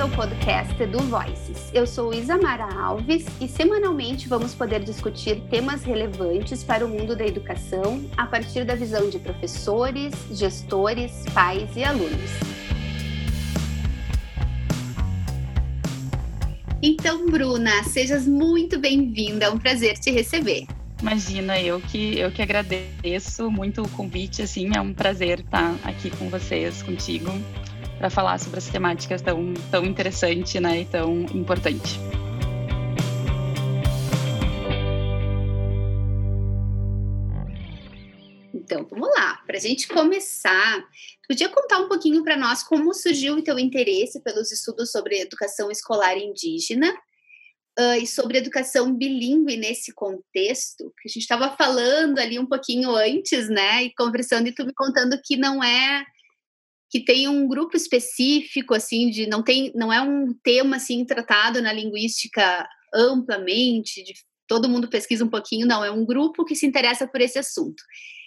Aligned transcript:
bem-vindo 0.00 0.02
ao 0.02 0.08
podcast 0.10 0.86
do 0.86 0.98
Voices. 1.00 1.70
Eu 1.74 1.86
sou 1.86 2.14
Isamara 2.14 2.64
Alves 2.64 3.26
e 3.38 3.46
semanalmente 3.46 4.28
vamos 4.28 4.54
poder 4.54 4.82
discutir 4.82 5.42
temas 5.50 5.82
relevantes 5.82 6.64
para 6.64 6.86
o 6.86 6.88
mundo 6.88 7.14
da 7.14 7.26
educação 7.26 8.02
a 8.16 8.26
partir 8.26 8.64
da 8.64 8.74
visão 8.74 9.10
de 9.10 9.18
professores, 9.18 10.14
gestores, 10.30 11.24
pais 11.34 11.76
e 11.76 11.84
alunos. 11.84 12.30
Então, 16.82 17.26
Bruna, 17.26 17.84
sejas 17.84 18.26
muito 18.26 18.78
bem-vinda, 18.78 19.46
é 19.46 19.50
um 19.50 19.58
prazer 19.58 19.98
te 19.98 20.10
receber. 20.10 20.66
Imagina, 21.02 21.60
eu 21.60 21.80
que 21.80 22.18
eu 22.18 22.30
que 22.30 22.40
agradeço 22.40 23.50
muito 23.50 23.82
o 23.82 23.88
convite, 23.90 24.42
assim, 24.42 24.70
é 24.74 24.80
um 24.80 24.94
prazer 24.94 25.40
estar 25.40 25.74
aqui 25.84 26.10
com 26.10 26.28
vocês, 26.30 26.82
contigo 26.82 27.30
para 28.00 28.08
falar 28.08 28.40
sobre 28.40 28.56
essa 28.56 28.72
temática 28.72 29.18
tão, 29.18 29.52
tão 29.70 29.84
interessante 29.84 30.58
né, 30.58 30.80
e 30.80 30.84
tão 30.86 31.20
importante. 31.34 32.00
Então, 38.54 38.86
vamos 38.88 39.10
lá. 39.14 39.42
Para 39.46 39.58
a 39.58 39.60
gente 39.60 39.86
começar, 39.86 40.82
podia 41.28 41.50
contar 41.50 41.78
um 41.80 41.88
pouquinho 41.88 42.24
para 42.24 42.38
nós 42.38 42.62
como 42.62 42.94
surgiu 42.94 43.34
o 43.34 43.42
teu 43.42 43.58
interesse 43.58 44.22
pelos 44.22 44.50
estudos 44.50 44.90
sobre 44.90 45.20
educação 45.20 45.70
escolar 45.70 46.16
indígena 46.16 46.90
uh, 47.78 48.00
e 48.00 48.06
sobre 48.06 48.38
educação 48.38 48.96
bilíngue 48.96 49.58
nesse 49.58 49.92
contexto, 49.92 50.90
que 51.02 51.06
a 51.06 51.12
gente 51.12 51.22
estava 51.22 51.54
falando 51.54 52.18
ali 52.18 52.38
um 52.38 52.46
pouquinho 52.46 52.92
antes, 52.96 53.50
né, 53.50 53.84
e 53.84 53.94
conversando, 53.94 54.46
e 54.48 54.54
tu 54.54 54.64
me 54.64 54.72
contando 54.72 55.20
que 55.22 55.36
não 55.36 55.62
é 55.62 56.02
que 56.90 57.04
tem 57.04 57.28
um 57.28 57.46
grupo 57.46 57.76
específico 57.76 58.74
assim 58.74 59.08
de 59.08 59.26
não 59.26 59.42
tem 59.42 59.72
não 59.74 59.92
é 59.92 60.02
um 60.02 60.34
tema 60.42 60.76
assim 60.76 61.04
tratado 61.04 61.62
na 61.62 61.72
linguística 61.72 62.68
amplamente 62.92 64.02
de 64.02 64.14
todo 64.48 64.68
mundo 64.68 64.90
pesquisa 64.90 65.24
um 65.24 65.30
pouquinho 65.30 65.66
não 65.66 65.84
é 65.84 65.90
um 65.90 66.04
grupo 66.04 66.44
que 66.44 66.56
se 66.56 66.66
interessa 66.66 67.06
por 67.06 67.20
esse 67.20 67.38
assunto. 67.38 67.80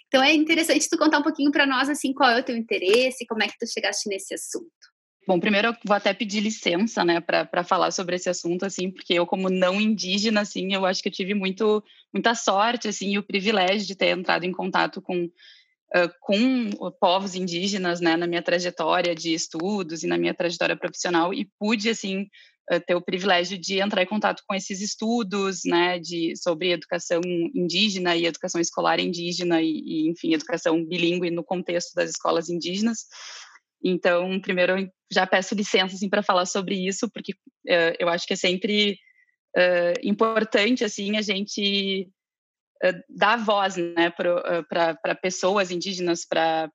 Então 0.08 0.24
é 0.24 0.34
interessante 0.34 0.90
tu 0.90 0.98
contar 0.98 1.20
um 1.20 1.24
pouquinho 1.24 1.52
para 1.52 1.66
nós 1.66 1.90
assim 1.90 2.14
qual 2.14 2.30
é 2.30 2.40
o 2.40 2.44
teu 2.44 2.56
interesse 2.56 3.28
como 3.28 3.44
é 3.44 3.48
que 3.48 3.58
tu 3.60 3.68
chegaste 3.68 4.08
nesse 4.08 4.34
assunto. 4.34 4.72
Bom, 5.26 5.40
primeiro 5.40 5.70
eu 5.70 5.76
vou 5.86 5.96
até 5.96 6.14
pedir 6.14 6.42
licença, 6.42 7.04
né, 7.06 7.22
para 7.22 7.64
falar 7.64 7.92
sobre 7.92 8.18
esse 8.18 8.30
assunto, 8.30 8.66
assim, 8.66 8.92
porque 8.92 9.14
eu, 9.14 9.26
como 9.26 9.50
não 9.50 9.80
indígena, 9.80 10.42
assim, 10.42 10.74
eu 10.74 10.86
acho 10.86 11.02
que 11.02 11.08
eu 11.08 11.14
tive 11.14 11.34
muito, 11.34 11.82
muita 12.14 12.36
sorte, 12.36 12.90
assim, 12.90 13.14
e 13.14 13.18
o 13.18 13.24
privilégio 13.24 13.88
de 13.88 13.96
ter 13.96 14.18
entrado 14.18 14.44
em 14.44 14.52
contato 14.52 15.02
com 15.02 15.30
com 16.22 16.70
povos 17.00 17.36
indígenas, 17.36 18.02
né, 18.02 18.16
na 18.18 18.26
minha 18.26 18.42
trajetória 18.42 19.14
de 19.14 19.34
estudos 19.34 20.04
e 20.04 20.08
na 20.08 20.18
minha 20.18 20.34
trajetória 20.34 20.76
profissional 20.76 21.34
e 21.34 21.48
pude 21.60 21.90
assim 21.90 22.28
ter 22.88 22.96
o 22.96 23.02
privilégio 23.02 23.58
de 23.60 23.80
entrar 23.80 24.02
em 24.02 24.08
contato 24.08 24.42
com 24.48 24.56
esses 24.56 24.82
estudos, 24.82 25.62
né, 25.66 26.00
de 26.00 26.34
sobre 26.36 26.72
educação 26.72 27.22
indígena 27.54 28.16
e 28.16 28.26
educação 28.26 28.60
escolar 28.60 29.00
indígena 29.00 29.62
e, 29.62 29.68
e 29.68 30.10
enfim, 30.10 30.34
educação 30.34 30.84
bilíngue 30.84 31.30
no 31.30 31.44
contexto 31.44 31.94
das 31.94 32.10
escolas 32.10 32.50
indígenas. 32.50 33.06
Então, 33.84 34.40
primeiro 34.40 34.80
eu 34.80 34.88
já 35.12 35.28
peço 35.28 35.54
licença 35.54 35.96
assim 35.96 36.10
para 36.10 36.24
falar 36.24 36.46
sobre 36.46 36.76
isso, 36.76 37.10
porque 37.12 37.34
uh, 37.34 37.96
eu 38.00 38.08
acho 38.08 38.26
que 38.26 38.34
é 38.34 38.38
sempre 38.38 38.98
importante 40.02 40.84
assim 40.84 41.16
a 41.16 41.22
gente 41.22 42.10
dar 43.10 43.38
voz 43.38 43.76
né, 43.78 44.10
para 44.10 44.98
eh, 45.06 45.14
pessoas 45.16 45.72
indígenas, 45.72 46.26
para 46.26 46.70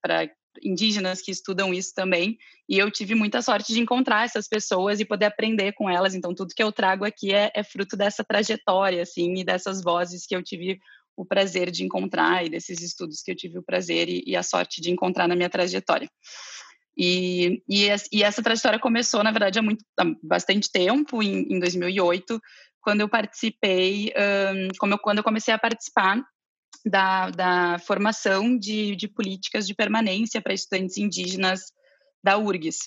indígenas 0.63 1.21
que 1.21 1.31
estudam 1.31 1.73
isso 1.75 1.93
também. 1.95 2.37
E 2.69 2.79
eu 2.79 2.91
tive 2.91 3.15
muita 3.15 3.43
sorte 3.43 3.73
de 3.73 3.81
encontrar 3.81 4.25
essas 4.25 4.49
pessoas 4.49 5.01
e 5.01 5.05
poder 5.05 5.27
aprender 5.27 5.73
com 5.73 5.89
elas. 5.89 6.15
Então, 6.15 6.35
tudo 6.35 6.55
que 6.55 6.63
eu 6.63 6.73
trago 6.73 7.05
aqui 7.05 7.33
é, 7.33 7.51
é 7.55 7.63
fruto 7.63 7.97
dessa 7.97 8.25
trajetória, 8.25 9.03
assim, 9.03 9.35
e 9.39 9.45
dessas 9.45 9.83
vozes 9.83 10.27
que 10.27 10.35
eu 10.35 10.43
tive 10.43 10.79
o 11.17 11.25
prazer 11.27 11.71
de 11.71 11.85
encontrar 11.85 12.47
e 12.47 12.49
desses 12.49 12.81
estudos 12.81 13.23
que 13.23 13.31
eu 13.33 13.37
tive 13.37 13.59
o 13.59 13.63
prazer 13.63 14.09
e, 14.09 14.23
e 14.25 14.37
a 14.37 14.43
sorte 14.43 14.81
de 14.81 14.91
encontrar 14.91 15.27
na 15.27 15.35
minha 15.35 15.51
trajetória. 15.51 16.09
E, 16.97 17.63
e, 17.69 17.87
e, 18.13 18.23
essa 18.25 18.43
trajetória 18.43 18.79
começou, 18.79 19.23
na 19.23 19.31
verdade, 19.31 19.59
há, 19.59 19.63
muito, 19.63 19.85
há 19.99 20.05
bastante 20.23 20.71
tempo, 20.71 21.23
em, 21.23 21.55
em 21.55 21.61
2008, 21.61 22.41
quando 22.89 23.03
eu 23.03 23.09
participei, 23.09 24.15
um, 24.17 24.69
como 24.79 24.95
eu, 24.95 24.99
quando 24.99 25.19
eu 25.19 25.23
comecei 25.23 25.53
a 25.53 25.59
participar 25.59 26.25
da, 26.87 27.29
da 27.29 27.79
formação 27.81 28.57
de, 28.57 28.97
de 28.97 29.07
políticas 29.07 29.67
de 29.67 29.75
permanência 29.75 30.41
para 30.41 30.55
estudantes 30.55 30.97
indígenas 30.97 31.61
da 32.25 32.39
URGS. 32.39 32.79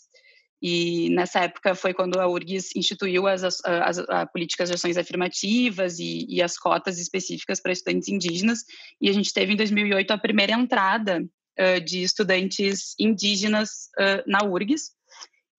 E 0.59 1.11
nessa 1.11 1.41
época 1.41 1.75
foi 1.75 1.93
quando 1.93 2.19
a 2.19 2.27
URGS 2.27 2.75
instituiu 2.75 3.27
as, 3.27 3.43
as, 3.43 3.63
as, 3.63 3.99
as 3.99 4.31
políticas 4.31 4.69
de 4.69 4.75
ações 4.75 4.97
afirmativas 4.97 5.99
e, 5.99 6.25
e 6.27 6.41
as 6.41 6.57
cotas 6.57 6.97
específicas 6.97 7.61
para 7.61 7.71
estudantes 7.71 8.09
indígenas. 8.09 8.63
E 8.99 9.07
a 9.07 9.13
gente 9.13 9.31
teve 9.31 9.53
em 9.53 9.55
2008 9.55 10.09
a 10.09 10.17
primeira 10.17 10.53
entrada 10.53 11.21
uh, 11.21 11.85
de 11.85 12.01
estudantes 12.01 12.95
indígenas 12.99 13.69
uh, 13.99 14.23
na 14.25 14.43
URGS. 14.43 14.93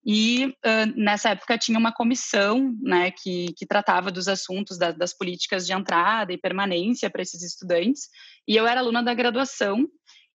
E 0.05 0.47
uh, 0.47 0.93
nessa 0.97 1.31
época 1.31 1.57
tinha 1.57 1.79
uma 1.79 1.93
comissão 1.93 2.77
né, 2.81 3.13
que, 3.13 3.53
que 3.57 3.65
tratava 3.65 4.11
dos 4.11 4.27
assuntos 4.27 4.77
da, 4.77 4.91
das 4.91 5.17
políticas 5.17 5.65
de 5.65 5.73
entrada 5.73 6.33
e 6.33 6.39
permanência 6.39 7.09
para 7.09 7.23
esses 7.23 7.43
estudantes. 7.43 8.09
E 8.47 8.57
eu 8.57 8.67
era 8.67 8.81
aluna 8.81 9.03
da 9.03 9.15
graduação 9.15 9.87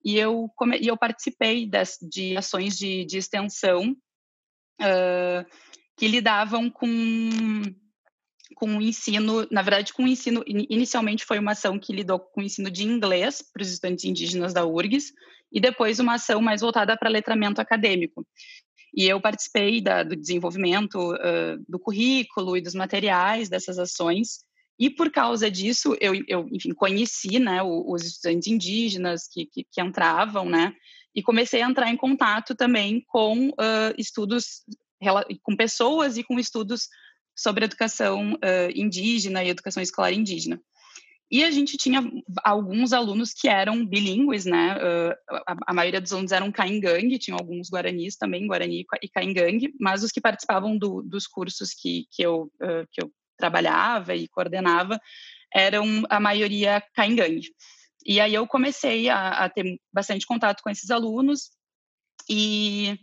e 0.03 0.17
eu, 0.17 0.49
come, 0.55 0.79
e 0.79 0.87
eu 0.87 0.95
participei 0.95 1.67
das, 1.67 1.97
de 2.01 2.37
ações 2.37 2.77
de, 2.77 3.03
de 3.03 3.17
extensão 3.17 3.91
uh, 4.81 5.45
que 5.97 6.07
lidavam 6.07 6.69
com, 6.69 6.89
com 8.55 8.77
o 8.77 8.81
ensino, 8.81 9.45
na 9.51 9.61
verdade, 9.61 9.91
com 9.91 10.03
o 10.03 10.07
ensino. 10.07 10.43
Inicialmente 10.47 11.25
foi 11.25 11.39
uma 11.39 11.51
ação 11.51 11.77
que 11.77 11.91
lidou 11.91 12.19
com 12.19 12.39
o 12.39 12.43
ensino 12.43 12.71
de 12.71 12.85
inglês 12.85 13.43
para 13.51 13.61
os 13.61 13.69
estudantes 13.69 14.05
indígenas 14.05 14.53
da 14.53 14.65
URGS, 14.65 15.11
e 15.51 15.59
depois 15.59 15.99
uma 15.99 16.15
ação 16.15 16.41
mais 16.41 16.61
voltada 16.61 16.95
para 16.97 17.09
letramento 17.09 17.59
acadêmico. 17.59 18.25
E 18.97 19.07
eu 19.07 19.21
participei 19.21 19.79
da, 19.79 20.01
do 20.01 20.15
desenvolvimento 20.15 21.13
uh, 21.13 21.63
do 21.69 21.77
currículo 21.77 22.57
e 22.57 22.61
dos 22.61 22.73
materiais 22.73 23.47
dessas 23.47 23.77
ações. 23.77 24.39
E 24.79 24.89
por 24.89 25.11
causa 25.11 25.51
disso, 25.51 25.95
eu, 26.01 26.15
eu 26.27 26.49
enfim, 26.51 26.73
conheci 26.73 27.37
né, 27.37 27.61
os 27.61 28.03
estudantes 28.03 28.47
indígenas 28.47 29.27
que, 29.31 29.45
que, 29.45 29.63
que, 29.71 29.81
entravam, 29.81 30.49
né? 30.49 30.73
E 31.13 31.21
comecei 31.21 31.61
a 31.61 31.69
entrar 31.69 31.91
em 31.91 31.95
contato 31.95 32.55
também 32.55 33.03
com 33.07 33.49
uh, 33.49 33.93
estudos, 33.99 34.63
com 35.43 35.55
pessoas 35.55 36.17
e 36.17 36.23
com 36.23 36.39
estudos 36.39 36.87
sobre 37.35 37.65
educação 37.65 38.33
uh, 38.33 38.71
indígena 38.73 39.43
e 39.43 39.49
educação 39.49 39.81
escolar 39.81 40.11
indígena. 40.11 40.59
E 41.29 41.43
a 41.43 41.51
gente 41.51 41.75
tinha 41.75 42.01
alguns 42.43 42.93
alunos 42.93 43.33
que 43.33 43.49
eram 43.49 43.85
bilíngues, 43.85 44.45
né? 44.45 44.77
Uh, 44.77 45.15
a, 45.45 45.55
a, 45.67 45.73
maioria 45.73 45.99
dos 45.99 46.13
alunos 46.13 46.31
eram 46.31 46.51
caingangue, 46.51 47.19
tinham 47.19 47.37
alguns 47.37 47.69
guaranis 47.69 48.15
também, 48.15 48.47
guarani 48.47 48.85
e 49.01 49.09
caingangue, 49.09 49.73
mas 49.79 50.03
os 50.03 50.11
que 50.11 50.21
participavam 50.21 50.77
do, 50.77 51.01
dos 51.01 51.27
cursos 51.27 51.73
que, 51.73 52.05
que, 52.11 52.23
eu, 52.23 52.43
uh, 52.61 52.87
que 52.91 53.03
eu 53.03 53.11
trabalhava 53.37 54.15
e 54.15 54.27
coordenava 54.29 54.99
eram 55.53 56.03
a 56.09 56.19
maioria 56.19 56.81
caingangue. 56.95 57.49
E 58.05 58.21
aí 58.21 58.33
eu 58.33 58.47
comecei 58.47 59.09
a, 59.09 59.31
a 59.31 59.49
ter 59.49 59.79
bastante 59.93 60.25
contato 60.25 60.61
com 60.63 60.69
esses 60.69 60.89
alunos 60.89 61.49
e 62.29 62.97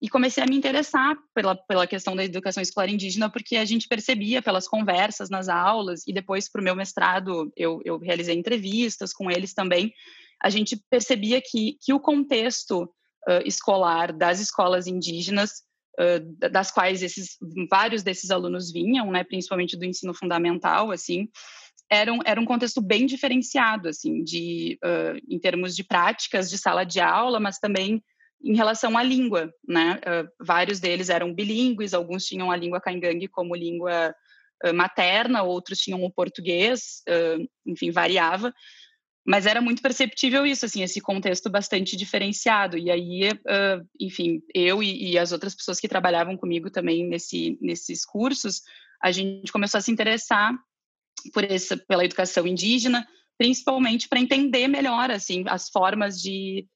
e 0.00 0.08
comecei 0.08 0.42
a 0.42 0.46
me 0.46 0.56
interessar 0.56 1.16
pela, 1.34 1.56
pela 1.56 1.86
questão 1.86 2.14
da 2.14 2.24
educação 2.24 2.62
escolar 2.62 2.88
indígena, 2.88 3.28
porque 3.28 3.56
a 3.56 3.64
gente 3.64 3.88
percebia 3.88 4.40
pelas 4.40 4.68
conversas 4.68 5.28
nas 5.28 5.48
aulas, 5.48 6.06
e 6.06 6.12
depois 6.12 6.48
para 6.48 6.60
o 6.60 6.64
meu 6.64 6.76
mestrado 6.76 7.52
eu, 7.56 7.80
eu 7.84 7.98
realizei 7.98 8.36
entrevistas 8.36 9.12
com 9.12 9.30
eles 9.30 9.52
também, 9.52 9.92
a 10.40 10.50
gente 10.50 10.80
percebia 10.88 11.42
que, 11.44 11.76
que 11.82 11.92
o 11.92 11.98
contexto 11.98 12.84
uh, 12.84 13.42
escolar 13.44 14.12
das 14.12 14.38
escolas 14.38 14.86
indígenas, 14.86 15.62
uh, 15.98 16.48
das 16.48 16.70
quais 16.70 17.02
esses, 17.02 17.36
vários 17.68 18.04
desses 18.04 18.30
alunos 18.30 18.70
vinham, 18.70 19.10
né, 19.10 19.24
principalmente 19.24 19.76
do 19.76 19.84
ensino 19.84 20.14
fundamental, 20.14 20.92
assim, 20.92 21.28
era 21.90 22.12
um, 22.12 22.20
era 22.24 22.40
um 22.40 22.44
contexto 22.44 22.80
bem 22.80 23.04
diferenciado, 23.04 23.88
assim, 23.88 24.22
de, 24.22 24.78
uh, 24.84 25.18
em 25.28 25.40
termos 25.40 25.74
de 25.74 25.82
práticas 25.82 26.48
de 26.48 26.56
sala 26.56 26.84
de 26.84 27.00
aula, 27.00 27.40
mas 27.40 27.58
também 27.58 28.00
em 28.42 28.56
relação 28.56 28.96
à 28.96 29.02
língua, 29.02 29.52
né? 29.66 30.00
Uh, 30.06 30.44
vários 30.44 30.80
deles 30.80 31.08
eram 31.08 31.34
bilíngues, 31.34 31.94
alguns 31.94 32.24
tinham 32.24 32.50
a 32.50 32.56
língua 32.56 32.80
caingangue 32.80 33.28
como 33.28 33.54
língua 33.54 34.14
uh, 34.64 34.74
materna, 34.74 35.42
outros 35.42 35.78
tinham 35.78 36.02
o 36.04 36.10
português, 36.10 37.02
uh, 37.08 37.48
enfim, 37.66 37.90
variava. 37.90 38.54
Mas 39.26 39.44
era 39.44 39.60
muito 39.60 39.82
perceptível 39.82 40.46
isso, 40.46 40.64
assim, 40.64 40.82
esse 40.82 41.00
contexto 41.00 41.50
bastante 41.50 41.96
diferenciado. 41.96 42.78
E 42.78 42.90
aí, 42.90 43.28
enfim, 44.00 44.40
eu 44.54 44.82
e, 44.82 45.10
e, 45.10 45.18
as 45.18 45.32
outras 45.32 45.54
pessoas 45.54 45.78
que 45.78 45.86
trabalhavam 45.86 46.34
comigo 46.34 46.70
também 46.70 47.06
nesse, 47.06 47.58
nesses 47.60 48.06
cursos, 48.06 48.62
a 49.02 49.12
gente 49.12 49.52
começou 49.52 49.76
a 49.76 49.82
se 49.82 49.90
interessar 49.90 50.54
por 51.34 51.44
essa, 51.44 51.76
pela 51.76 52.06
educação 52.06 52.46
indígena, 52.46 53.06
principalmente 53.36 54.08
para 54.08 54.18
entender 54.18 54.66
melhor, 54.66 55.10
assim, 55.10 55.44
as 55.46 55.68
formas 55.68 56.22
de 56.22 56.66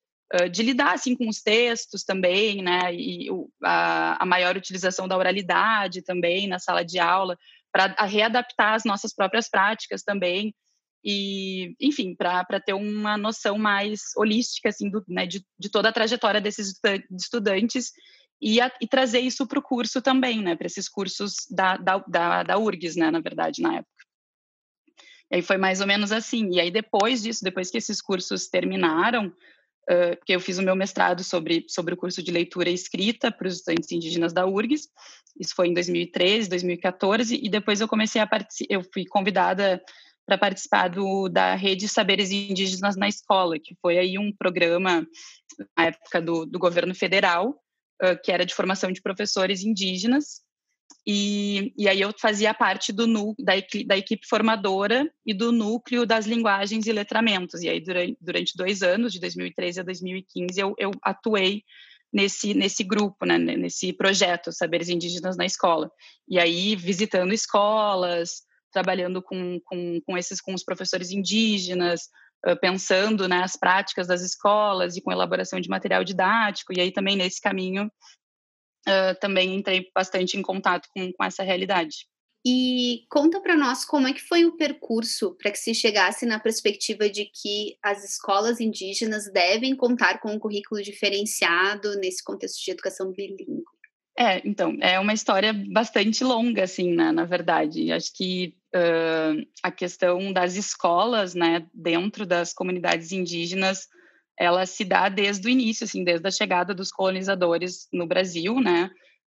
de 0.50 0.62
lidar 0.62 0.94
assim 0.94 1.14
com 1.14 1.29
os 1.29 1.43
textos 1.43 2.05
também, 2.05 2.62
né, 2.62 2.94
e 2.94 3.29
a, 3.62 4.23
a 4.23 4.26
maior 4.26 4.56
utilização 4.56 5.06
da 5.06 5.17
oralidade 5.17 6.02
também 6.02 6.46
na 6.46 6.58
sala 6.58 6.84
de 6.84 6.99
aula 6.99 7.37
para 7.70 7.94
readaptar 8.05 8.75
as 8.75 8.84
nossas 8.84 9.14
próprias 9.14 9.49
práticas 9.49 10.02
também 10.02 10.55
e 11.05 11.75
enfim 11.81 12.14
para 12.14 12.61
ter 12.64 12.75
uma 12.75 13.17
noção 13.19 13.58
mais 13.58 14.00
holística 14.17 14.69
assim 14.69 14.88
do, 14.88 15.05
né, 15.08 15.26
de, 15.26 15.44
de 15.58 15.69
toda 15.69 15.88
a 15.88 15.93
trajetória 15.93 16.40
desses 16.40 16.75
estudantes 17.11 17.93
e, 18.40 18.61
a, 18.61 18.73
e 18.81 18.87
trazer 18.87 19.20
isso 19.20 19.46
para 19.46 19.58
o 19.58 19.62
curso 19.62 20.00
também 20.00 20.40
né 20.40 20.55
para 20.55 20.67
esses 20.67 20.88
cursos 20.88 21.46
da, 21.50 21.76
da, 21.76 21.99
da, 22.06 22.43
da 22.43 22.58
URGS 22.58 22.96
né 22.96 23.11
na 23.11 23.20
verdade 23.20 23.61
na 23.61 23.76
época. 23.76 23.90
E 25.31 25.37
aí 25.37 25.43
foi 25.43 25.56
mais 25.56 25.81
ou 25.81 25.87
menos 25.87 26.12
assim. 26.12 26.50
E 26.52 26.61
aí 26.61 26.70
depois 26.70 27.23
disso 27.23 27.43
depois 27.43 27.70
que 27.70 27.78
esses 27.78 28.02
cursos 28.02 28.49
terminaram 28.49 29.32
Porque 29.87 30.34
eu 30.34 30.40
fiz 30.40 30.58
o 30.58 30.62
meu 30.62 30.76
mestrado 30.76 31.25
sobre, 31.25 31.64
sobre 31.69 31.94
o 31.94 31.96
curso 31.96 32.23
de 32.23 32.31
leitura 32.31 32.70
e 32.70 32.75
escrita 32.75 33.32
para 33.32 33.49
os 33.49 33.56
estudantes 33.56 33.90
indígenas 33.90 34.32
da 34.32 34.46
URGS, 34.46 34.88
isso 35.38 35.55
foi 35.55 35.69
em 35.69 35.75
2013, 35.75 36.49
2014, 36.49 37.40
e 37.43 37.49
depois 37.49 37.81
eu 37.81 37.88
comecei 37.88 38.20
a 38.20 38.26
participar, 38.26 38.75
eu 38.75 38.82
fui 38.93 39.05
convidada 39.06 39.82
para 40.26 40.38
participar 40.38 40.88
do, 40.88 41.29
da 41.29 41.55
Rede 41.55 41.88
Saberes 41.88 42.31
Indígenas 42.31 42.96
na 42.96 43.08
Escola, 43.08 43.58
que 43.58 43.75
foi 43.81 43.99
aí 43.99 44.19
um 44.19 44.32
programa, 44.32 45.06
na 45.76 45.87
época 45.87 46.20
do, 46.20 46.46
do 46.46 46.58
governo 46.58 46.94
federal, 46.94 47.50
uh, 48.02 48.17
que 48.23 48.31
era 48.31 48.46
de 48.46 48.55
formação 48.55 48.93
de 48.93 49.02
professores 49.02 49.64
indígenas, 49.64 50.43
e, 51.06 51.72
e 51.76 51.88
aí 51.88 52.00
eu 52.00 52.12
fazia 52.18 52.54
parte 52.54 52.92
do 52.92 53.06
da, 53.38 53.54
da 53.86 53.96
equipe 53.96 54.26
formadora 54.26 55.10
e 55.26 55.34
do 55.34 55.50
núcleo 55.50 56.06
das 56.06 56.26
linguagens 56.26 56.86
e 56.86 56.92
letramentos. 56.92 57.62
E 57.62 57.68
aí 57.68 57.80
durante, 57.80 58.16
durante 58.20 58.56
dois 58.56 58.82
anos, 58.82 59.12
de 59.12 59.20
2013 59.20 59.80
a 59.80 59.82
2015, 59.82 60.60
eu, 60.60 60.74
eu 60.78 60.90
atuei 61.02 61.64
nesse, 62.12 62.54
nesse 62.54 62.84
grupo, 62.84 63.24
né, 63.24 63.38
nesse 63.38 63.92
projeto 63.92 64.52
Saberes 64.52 64.88
Indígenas 64.88 65.36
na 65.36 65.44
Escola. 65.44 65.90
E 66.28 66.38
aí 66.38 66.76
visitando 66.76 67.32
escolas, 67.32 68.42
trabalhando 68.70 69.22
com, 69.22 69.60
com, 69.64 70.00
com 70.00 70.18
esses 70.18 70.40
com 70.40 70.54
os 70.54 70.64
professores 70.64 71.10
indígenas, 71.10 72.08
pensando 72.60 73.28
nas 73.28 73.52
né, 73.52 73.58
práticas 73.60 74.06
das 74.06 74.22
escolas 74.22 74.96
e 74.96 75.00
com 75.00 75.12
elaboração 75.12 75.60
de 75.60 75.68
material 75.68 76.02
didático. 76.02 76.72
E 76.72 76.80
aí 76.80 76.92
também 76.92 77.16
nesse 77.16 77.40
caminho 77.40 77.90
uh, 78.88 79.19
também 79.20 79.55
entrei 79.55 79.88
bastante 79.94 80.37
em 80.37 80.43
contato 80.43 80.88
com, 80.94 81.12
com 81.12 81.25
essa 81.25 81.43
realidade. 81.43 82.06
E 82.44 83.05
conta 83.08 83.40
para 83.40 83.56
nós 83.56 83.84
como 83.84 84.08
é 84.08 84.12
que 84.12 84.20
foi 84.20 84.44
o 84.44 84.56
percurso 84.56 85.37
para 85.40 85.52
que 85.52 85.58
se 85.58 85.73
chegasse 85.75 86.26
na 86.26 86.40
perspectiva 86.40 87.08
de 87.08 87.26
que 87.26 87.76
as 87.81 88.02
escolas 88.05 88.58
indígenas 88.58 89.31
devem 89.32 89.76
contar 89.76 90.19
com 90.19 90.32
um 90.32 90.40
currículo 90.40 90.82
diferenciado 90.82 91.96
nesse 92.00 92.23
contexto 92.25 92.64
de 92.64 92.73
educação 92.73 93.12
bilíngue. 93.12 93.62
É, 94.19 94.46
então, 94.46 94.76
é 94.81 94.99
uma 94.99 95.14
história 95.14 95.52
bastante 95.52 96.23
longa, 96.23 96.64
assim, 96.64 96.93
né, 96.94 97.12
na 97.12 97.25
verdade. 97.25 97.93
Acho 97.93 98.12
que 98.12 98.55
uh, 98.75 99.46
a 99.62 99.70
questão 99.70 100.32
das 100.32 100.55
escolas, 100.56 101.35
né, 101.35 101.67
dentro 101.73 102.26
das 102.26 102.52
comunidades 102.52 103.12
indígenas, 103.12 103.88
ela 104.42 104.66
se 104.66 104.84
dá 104.84 105.08
desde 105.08 105.46
o 105.46 105.50
início, 105.50 105.84
assim, 105.84 106.02
desde 106.02 106.26
a 106.26 106.30
chegada 106.30 106.74
dos 106.74 106.90
colonizadores 106.90 107.86
no 107.92 108.06
Brasil, 108.06 108.60
né? 108.60 108.90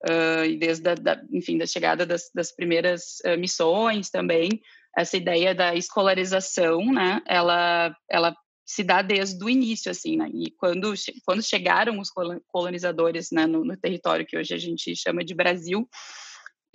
Uh, 0.07 0.45
e 0.45 0.56
desde 0.56 0.88
a, 0.88 0.95
da, 0.95 1.21
enfim, 1.31 1.57
da 1.57 1.65
chegada 1.65 2.06
das, 2.06 2.29
das 2.33 2.56
primeiras 2.56 3.17
uh, 3.25 3.38
missões 3.38 4.09
também, 4.09 4.50
essa 4.95 5.17
ideia 5.17 5.53
da 5.56 5.75
escolarização, 5.75 6.85
né? 6.94 7.21
Ela, 7.25 7.95
ela 8.09 8.35
se 8.65 8.83
dá 8.83 9.01
desde 9.01 9.44
o 9.44 9.50
início, 9.50 9.89
assim, 9.89 10.15
né? 10.15 10.29
E 10.31 10.51
quando, 10.51 10.94
quando 11.25 11.41
chegaram 11.41 12.00
os 12.00 12.11
colonizadores 12.47 13.29
né, 13.31 13.47
no, 13.47 13.65
no 13.65 13.75
território 13.75 14.27
que 14.27 14.38
hoje 14.38 14.53
a 14.53 14.59
gente 14.59 14.95
chama 14.95 15.25
de 15.25 15.33
Brasil, 15.33 15.89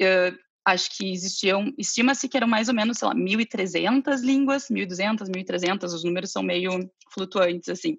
uh, 0.02 0.36
acho 0.64 0.96
que 0.96 1.11
existiam, 1.12 1.72
estima-se 1.76 2.28
que 2.28 2.37
eram 2.37 2.49
mais 2.49 2.69
ou 2.69 2.75
menos, 2.75 2.99
sei 2.99 3.08
lá, 3.08 3.14
1.300 3.14 4.20
línguas, 4.22 4.69
1.200, 4.69 5.28
1.300, 5.28 5.84
os 5.84 6.05
números 6.05 6.32
são 6.32 6.43
meio 6.43 6.70
flutuantes, 7.12 7.69
assim. 7.69 7.99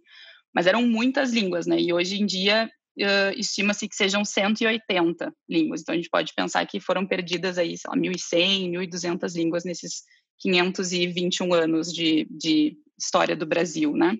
Mas 0.53 0.65
eram 0.65 0.81
muitas 0.81 1.31
línguas, 1.31 1.67
né? 1.67 1.79
E 1.79 1.93
hoje 1.93 2.21
em 2.21 2.25
dia 2.25 2.69
uh, 2.99 3.37
estima-se 3.39 3.87
que 3.87 3.95
sejam 3.95 4.25
180 4.25 5.31
línguas. 5.49 5.81
Então 5.81 5.93
a 5.93 5.95
gente 5.95 6.09
pode 6.09 6.33
pensar 6.33 6.65
que 6.65 6.79
foram 6.79 7.05
perdidas 7.05 7.57
aí, 7.57 7.77
sei 7.77 7.89
lá, 7.89 7.95
1.100, 7.95 8.71
1.200 8.71 9.35
línguas 9.35 9.63
nesses 9.63 10.03
521 10.39 11.53
anos 11.53 11.93
de, 11.93 12.27
de 12.31 12.77
história 12.97 13.35
do 13.35 13.45
Brasil, 13.45 13.91
né? 13.93 14.17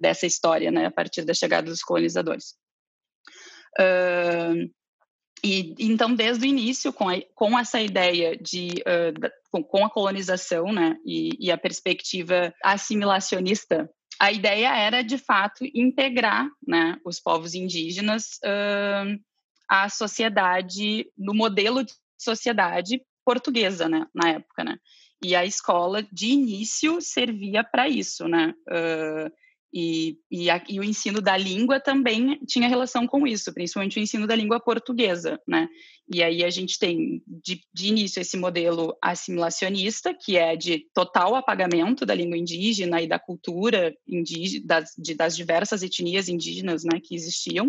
Dessa 0.00 0.26
história, 0.26 0.70
né? 0.70 0.86
A 0.86 0.90
partir 0.90 1.24
da 1.24 1.34
chegada 1.34 1.70
dos 1.70 1.82
colonizadores. 1.82 2.54
Uh, 3.78 4.70
e 5.44 5.74
então, 5.78 6.14
desde 6.14 6.46
o 6.46 6.48
início, 6.48 6.92
com, 6.92 7.08
a, 7.08 7.20
com 7.34 7.58
essa 7.58 7.80
ideia 7.80 8.36
de 8.36 8.74
uh, 8.86 9.18
da, 9.18 9.30
com, 9.50 9.62
com, 9.62 9.84
a 9.84 9.90
colonização, 9.90 10.72
né, 10.72 10.96
e, 11.04 11.36
e, 11.38 11.50
a 11.50 11.58
perspectiva 11.58 12.54
assimilacionista, 12.62 13.90
a 14.20 14.30
ideia 14.30 14.74
era 14.76 15.02
de 15.02 15.18
fato 15.18 15.64
integrar, 15.74 16.48
né, 16.66 16.96
os 17.04 17.18
povos 17.18 17.54
indígenas 17.54 18.38
uh, 18.44 19.20
à 19.68 19.88
sociedade 19.88 21.06
no 21.18 21.34
modelo 21.34 21.84
de 21.84 21.92
sociedade 22.16 23.02
portuguesa, 23.24 23.88
né, 23.88 24.06
na 24.14 24.30
época, 24.30 24.62
né. 24.62 24.76
E 25.24 25.34
a 25.34 25.44
escola 25.44 26.02
de 26.12 26.28
início 26.28 27.00
servia 27.00 27.64
para 27.64 27.88
isso, 27.88 28.28
né. 28.28 28.54
Uh, 28.68 29.41
e, 29.72 30.18
e, 30.30 30.50
a, 30.50 30.62
e, 30.68 30.78
o 30.78 30.84
ensino 30.84 31.20
da 31.20 31.34
língua 31.36 31.80
também 31.80 32.38
tinha 32.46 32.68
relação 32.68 33.06
com 33.06 33.26
isso, 33.26 33.52
principalmente 33.54 33.98
o 33.98 34.02
ensino 34.02 34.26
da 34.26 34.36
língua 34.36 34.60
portuguesa, 34.60 35.40
né? 35.48 35.66
E 36.12 36.22
aí 36.22 36.44
a 36.44 36.50
gente 36.50 36.78
tem, 36.78 37.22
de, 37.26 37.62
de 37.72 37.88
início, 37.88 38.20
esse 38.20 38.36
modelo 38.36 38.94
assimilacionista, 39.00 40.12
que 40.12 40.36
é 40.36 40.54
de 40.56 40.86
total 40.92 41.34
apagamento 41.34 42.04
da 42.04 42.14
língua 42.14 42.36
indígena 42.36 43.00
e 43.00 43.06
da 43.08 43.18
cultura 43.18 43.94
indígena, 44.06 44.66
das, 44.66 44.90
de, 44.98 45.14
das 45.14 45.34
diversas 45.34 45.82
etnias 45.82 46.28
indígenas 46.28 46.84
né, 46.84 47.00
que 47.02 47.14
existiam. 47.14 47.68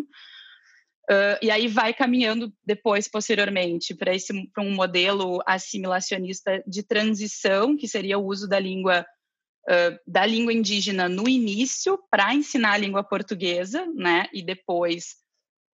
Uh, 1.10 1.36
e 1.42 1.52
aí 1.52 1.68
vai 1.68 1.94
caminhando 1.94 2.52
depois, 2.66 3.10
posteriormente, 3.10 3.94
para 3.96 4.64
um 4.64 4.74
modelo 4.74 5.40
assimilacionista 5.46 6.62
de 6.68 6.84
transição, 6.84 7.78
que 7.78 7.88
seria 7.88 8.18
o 8.18 8.26
uso 8.26 8.48
da 8.48 8.60
língua 8.60 9.06
da 10.06 10.26
língua 10.26 10.54
indígena 10.54 11.08
no 11.08 11.28
início 11.28 11.98
para 12.12 12.34
ensinar 12.34 12.74
a 12.74 12.78
língua 12.78 13.04
portuguesa, 13.04 13.86
né? 13.96 14.28
E 14.34 14.44
depois 14.44 15.16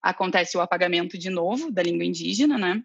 acontece 0.02 0.56
o 0.56 0.60
apagamento 0.60 1.18
de 1.18 1.30
novo 1.30 1.70
da 1.70 1.82
língua 1.82 2.04
indígena, 2.04 2.58
né? 2.58 2.82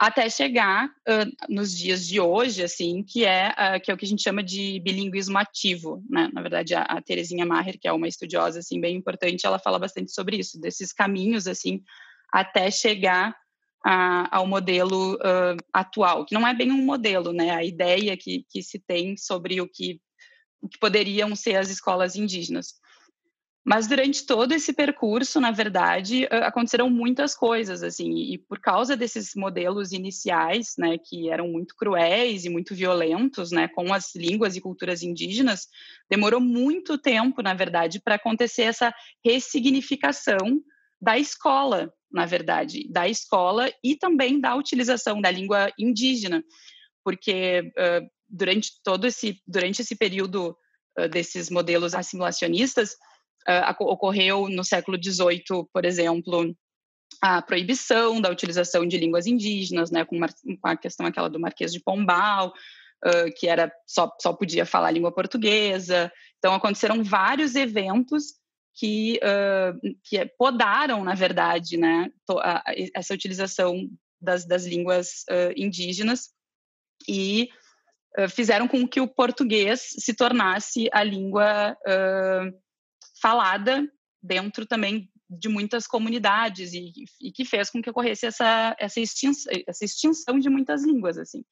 Até 0.00 0.30
chegar 0.30 0.86
uh, 0.86 1.52
nos 1.52 1.76
dias 1.76 2.06
de 2.06 2.20
hoje, 2.20 2.62
assim, 2.62 3.02
que 3.02 3.24
é, 3.24 3.48
uh, 3.50 3.80
que 3.80 3.90
é 3.90 3.94
o 3.94 3.96
que 3.96 4.04
a 4.04 4.08
gente 4.08 4.22
chama 4.22 4.44
de 4.44 4.78
bilinguismo 4.80 5.36
ativo, 5.36 6.04
né? 6.08 6.30
Na 6.32 6.40
verdade, 6.40 6.74
a, 6.74 6.82
a 6.82 7.02
Terezinha 7.02 7.44
Maher, 7.44 7.78
que 7.80 7.88
é 7.88 7.92
uma 7.92 8.06
estudiosa, 8.06 8.60
assim, 8.60 8.80
bem 8.80 8.96
importante, 8.96 9.44
ela 9.44 9.58
fala 9.58 9.78
bastante 9.78 10.12
sobre 10.12 10.36
isso, 10.36 10.60
desses 10.60 10.92
caminhos, 10.92 11.48
assim, 11.48 11.82
até 12.32 12.70
chegar 12.70 13.36
a, 13.90 14.36
ao 14.36 14.46
modelo 14.46 15.14
uh, 15.14 15.56
atual, 15.72 16.26
que 16.26 16.34
não 16.34 16.46
é 16.46 16.52
bem 16.52 16.70
um 16.70 16.84
modelo, 16.84 17.32
né? 17.32 17.52
A 17.52 17.64
ideia 17.64 18.14
que, 18.18 18.44
que 18.50 18.62
se 18.62 18.78
tem 18.78 19.16
sobre 19.16 19.62
o 19.62 19.66
que, 19.66 19.98
o 20.60 20.68
que 20.68 20.78
poderiam 20.78 21.34
ser 21.34 21.56
as 21.56 21.70
escolas 21.70 22.14
indígenas. 22.14 22.74
Mas 23.64 23.86
durante 23.86 24.26
todo 24.26 24.52
esse 24.52 24.74
percurso, 24.74 25.40
na 25.40 25.50
verdade, 25.50 26.28
aconteceram 26.30 26.90
muitas 26.90 27.34
coisas, 27.34 27.82
assim, 27.82 28.32
e 28.32 28.36
por 28.36 28.60
causa 28.60 28.94
desses 28.94 29.34
modelos 29.34 29.92
iniciais, 29.92 30.74
né, 30.76 30.98
que 30.98 31.30
eram 31.30 31.48
muito 31.48 31.74
cruéis 31.74 32.44
e 32.44 32.50
muito 32.50 32.74
violentos, 32.74 33.50
né, 33.50 33.68
com 33.68 33.92
as 33.92 34.14
línguas 34.14 34.54
e 34.54 34.60
culturas 34.60 35.02
indígenas, 35.02 35.66
demorou 36.10 36.40
muito 36.40 36.98
tempo, 36.98 37.42
na 37.42 37.54
verdade, 37.54 38.00
para 38.00 38.16
acontecer 38.16 38.62
essa 38.62 38.92
ressignificação 39.24 40.62
da 41.00 41.18
escola, 41.18 41.92
na 42.10 42.26
verdade, 42.26 42.88
da 42.90 43.08
escola 43.08 43.72
e 43.82 43.96
também 43.96 44.40
da 44.40 44.54
utilização 44.54 45.20
da 45.20 45.30
língua 45.30 45.72
indígena, 45.78 46.42
porque 47.04 47.60
uh, 47.60 48.08
durante 48.28 48.72
todo 48.82 49.06
esse 49.06 49.40
durante 49.46 49.82
esse 49.82 49.96
período 49.96 50.56
uh, 50.98 51.08
desses 51.08 51.50
modelos 51.50 51.94
assimilacionistas 51.94 52.92
uh, 53.48 53.84
ocorreu 53.84 54.48
no 54.48 54.64
século 54.64 54.98
XVIII, 55.02 55.66
por 55.72 55.84
exemplo, 55.84 56.54
a 57.22 57.40
proibição 57.42 58.20
da 58.20 58.30
utilização 58.30 58.86
de 58.86 58.98
línguas 58.98 59.26
indígenas, 59.26 59.90
né, 59.90 60.04
com, 60.04 60.18
com 60.18 60.68
a 60.68 60.76
questão 60.76 61.06
aquela 61.06 61.28
do 61.28 61.40
Marquês 61.40 61.72
de 61.72 61.80
Pombal, 61.80 62.52
que 63.36 63.48
era 63.48 63.72
só, 63.86 64.12
só 64.20 64.32
podia 64.32 64.66
falar 64.66 64.90
língua 64.90 65.12
portuguesa. 65.12 66.12
Então 66.38 66.52
aconteceram 66.52 67.02
vários 67.02 67.54
eventos 67.54 68.34
que, 68.78 69.18
uh, 69.24 69.96
que 70.04 70.24
podaram, 70.38 71.02
na 71.02 71.14
verdade, 71.14 71.76
né, 71.76 72.12
a, 72.40 72.62
essa 72.94 73.12
utilização 73.12 73.90
das, 74.20 74.46
das 74.46 74.64
línguas 74.64 75.24
uh, 75.28 75.52
indígenas 75.56 76.30
e 77.08 77.48
uh, 78.16 78.28
fizeram 78.28 78.68
com 78.68 78.86
que 78.86 79.00
o 79.00 79.08
português 79.08 79.80
se 79.98 80.14
tornasse 80.14 80.88
a 80.92 81.02
língua 81.02 81.76
falada 83.20 83.84
dentro 84.22 84.64
também 84.64 85.10
de 85.28 85.48
muitas 85.48 85.86
comunidades 85.86 86.72
e, 86.72 86.92
e 87.20 87.32
que 87.32 87.44
fez 87.44 87.68
com 87.70 87.82
que 87.82 87.90
ocorresse 87.90 88.26
essa, 88.26 88.76
essa, 88.78 89.00
extinção, 89.00 89.52
essa 89.66 89.84
extinção 89.84 90.38
de 90.38 90.48
muitas 90.48 90.84
línguas, 90.84 91.18
assim. 91.18 91.44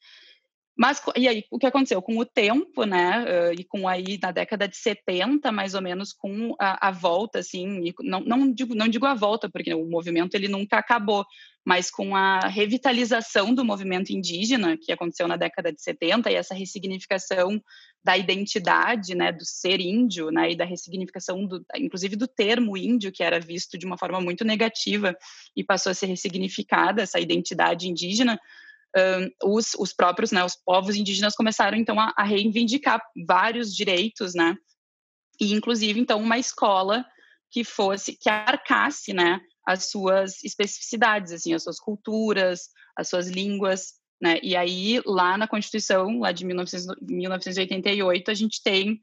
Mas, 0.77 1.01
e 1.17 1.27
aí, 1.27 1.45
o 1.51 1.59
que 1.59 1.67
aconteceu? 1.67 2.03
Com 2.03 2.19
o 2.19 2.25
tempo, 2.27 2.85
né, 2.85 3.53
e 3.59 3.65
com 3.65 3.89
aí, 3.89 4.19
na 4.21 4.31
década 4.31 4.69
de 4.69 4.77
70, 4.77 5.51
mais 5.51 5.75
ou 5.75 5.81
menos, 5.81 6.13
com 6.13 6.55
a, 6.61 6.89
a 6.89 6.91
volta, 6.91 7.39
assim, 7.39 7.95
não, 8.01 8.21
não, 8.21 8.53
digo, 8.53 8.75
não 8.75 8.87
digo 8.87 9.07
a 9.07 9.15
volta, 9.15 9.49
porque 9.49 9.73
o 9.73 9.87
movimento, 9.87 10.35
ele 10.35 10.49
nunca 10.49 10.77
acabou, 10.77 11.25
mas 11.65 11.91
com 11.91 12.15
a 12.15 12.41
revitalização 12.41 13.55
do 13.55 13.65
movimento 13.65 14.11
indígena, 14.11 14.77
que 14.77 14.93
aconteceu 14.93 15.27
na 15.27 15.37
década 15.37 15.73
de 15.73 15.81
70, 15.81 16.31
e 16.31 16.35
essa 16.35 16.55
ressignificação 16.55 17.59
da 18.05 18.17
identidade, 18.17 19.15
né, 19.15 19.33
do 19.33 19.47
ser 19.47 19.81
índio, 19.81 20.31
né, 20.31 20.53
e 20.53 20.57
da 20.57 20.67
ressignificação, 20.67 21.47
do, 21.47 21.65
inclusive, 21.75 22.17
do 22.17 22.29
termo 22.29 22.77
índio, 22.77 23.11
que 23.11 23.23
era 23.23 23.41
visto 23.41 23.79
de 23.79 23.87
uma 23.87 23.97
forma 23.97 24.21
muito 24.21 24.45
negativa, 24.45 25.17
e 25.57 25.65
passou 25.65 25.91
a 25.91 25.95
ser 25.95 26.07
ressignificada, 26.07 27.01
essa 27.01 27.19
identidade 27.19 27.89
indígena, 27.89 28.39
os, 29.45 29.75
os, 29.79 29.93
próprios, 29.93 30.33
né, 30.33 30.45
os 30.45 30.57
povos 30.57 30.97
indígenas 30.97 31.35
começaram 31.35 31.77
então 31.77 31.99
a, 32.01 32.13
a, 32.17 32.25
reivindicar 32.25 33.01
vários 33.27 33.75
direitos, 33.75 34.35
né, 34.35 34.57
e 35.41 35.53
inclusive 35.53 36.01
então 36.01 36.21
uma 36.21 36.39
escola 36.39 37.05
que 37.51 37.63
fosse 37.63 38.17
que 38.17 38.29
arcasse, 38.29 39.13
né, 39.13 39.41
as 39.67 39.91
suas 39.91 40.43
especificidades, 40.45 41.33
assim, 41.33 41.53
as 41.53 41.63
suas 41.63 41.79
culturas, 41.79 42.69
as 42.97 43.09
suas 43.09 43.29
línguas, 43.29 43.95
né, 44.21 44.39
e 44.43 44.57
aí 44.57 45.01
lá 45.05 45.37
na 45.37 45.47
Constituição 45.47 46.21
lá 46.21 46.33
de 46.33 46.45
1900, 46.45 46.87
1988 47.03 48.31
a 48.31 48.35
gente 48.35 48.63
tem 48.63 48.99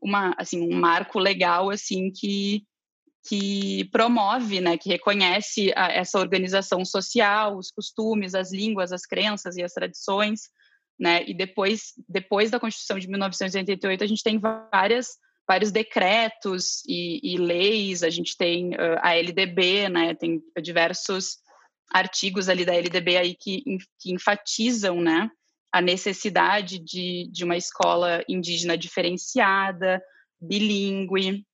uma 0.00 0.34
assim 0.38 0.60
um 0.60 0.78
marco 0.78 1.18
legal 1.18 1.70
assim 1.70 2.10
que 2.10 2.64
que 3.26 3.88
promove, 3.90 4.60
né, 4.60 4.76
que 4.76 4.90
reconhece 4.90 5.72
a, 5.74 5.90
essa 5.90 6.18
organização 6.18 6.84
social, 6.84 7.56
os 7.56 7.70
costumes, 7.70 8.34
as 8.34 8.52
línguas, 8.52 8.92
as 8.92 9.06
crenças 9.06 9.56
e 9.56 9.62
as 9.62 9.72
tradições, 9.72 10.42
né? 10.98 11.24
E 11.26 11.34
depois, 11.34 11.94
depois 12.08 12.50
da 12.50 12.60
Constituição 12.60 12.98
de 12.98 13.08
1988, 13.08 14.04
a 14.04 14.06
gente 14.06 14.22
tem 14.22 14.38
várias 14.38 15.08
vários 15.46 15.70
decretos 15.70 16.82
e, 16.86 17.20
e 17.22 17.36
leis. 17.36 18.02
A 18.02 18.08
gente 18.08 18.36
tem 18.36 18.70
uh, 18.70 18.98
a 19.02 19.14
LDB, 19.16 19.88
né? 19.88 20.14
Tem 20.14 20.42
diversos 20.62 21.38
artigos 21.92 22.48
ali 22.48 22.64
da 22.64 22.74
LDB 22.74 23.16
aí 23.16 23.34
que, 23.34 23.62
que 24.00 24.12
enfatizam, 24.12 25.00
né? 25.00 25.28
A 25.72 25.80
necessidade 25.80 26.78
de, 26.78 27.28
de 27.30 27.44
uma 27.44 27.56
escola 27.56 28.22
indígena 28.28 28.76
diferenciada, 28.76 30.02
bilíngue, 30.40 31.44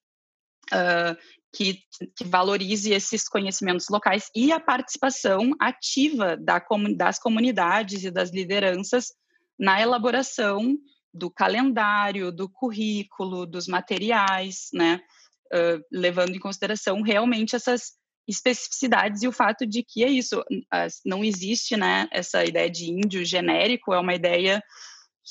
Uh, 0.72 1.18
que, 1.52 1.80
que, 2.16 2.24
valorize 2.24 2.92
esses 2.92 3.28
conhecimentos 3.28 3.86
locais 3.88 4.30
e 4.34 4.52
a 4.52 4.60
participação 4.60 5.52
ativa 5.60 6.36
da, 6.36 6.62
das 6.96 7.18
comunidades 7.18 8.04
e 8.04 8.10
das 8.10 8.30
lideranças 8.30 9.08
na 9.58 9.80
elaboração 9.80 10.76
do 11.12 11.30
calendário, 11.30 12.30
do 12.30 12.48
currículo, 12.48 13.46
dos 13.46 13.66
materiais, 13.66 14.68
né, 14.72 15.00
uh, 15.52 15.84
levando 15.90 16.34
em 16.34 16.38
consideração 16.38 17.02
realmente 17.02 17.56
essas 17.56 17.98
especificidades 18.28 19.22
e 19.22 19.28
o 19.28 19.32
fato 19.32 19.66
de 19.66 19.82
que 19.82 20.04
é 20.04 20.08
isso, 20.08 20.42
não 21.04 21.24
existe, 21.24 21.76
né, 21.76 22.08
essa 22.12 22.44
ideia 22.44 22.70
de 22.70 22.88
índio 22.88 23.24
genérico, 23.24 23.92
é 23.92 23.98
uma 23.98 24.14
ideia 24.14 24.62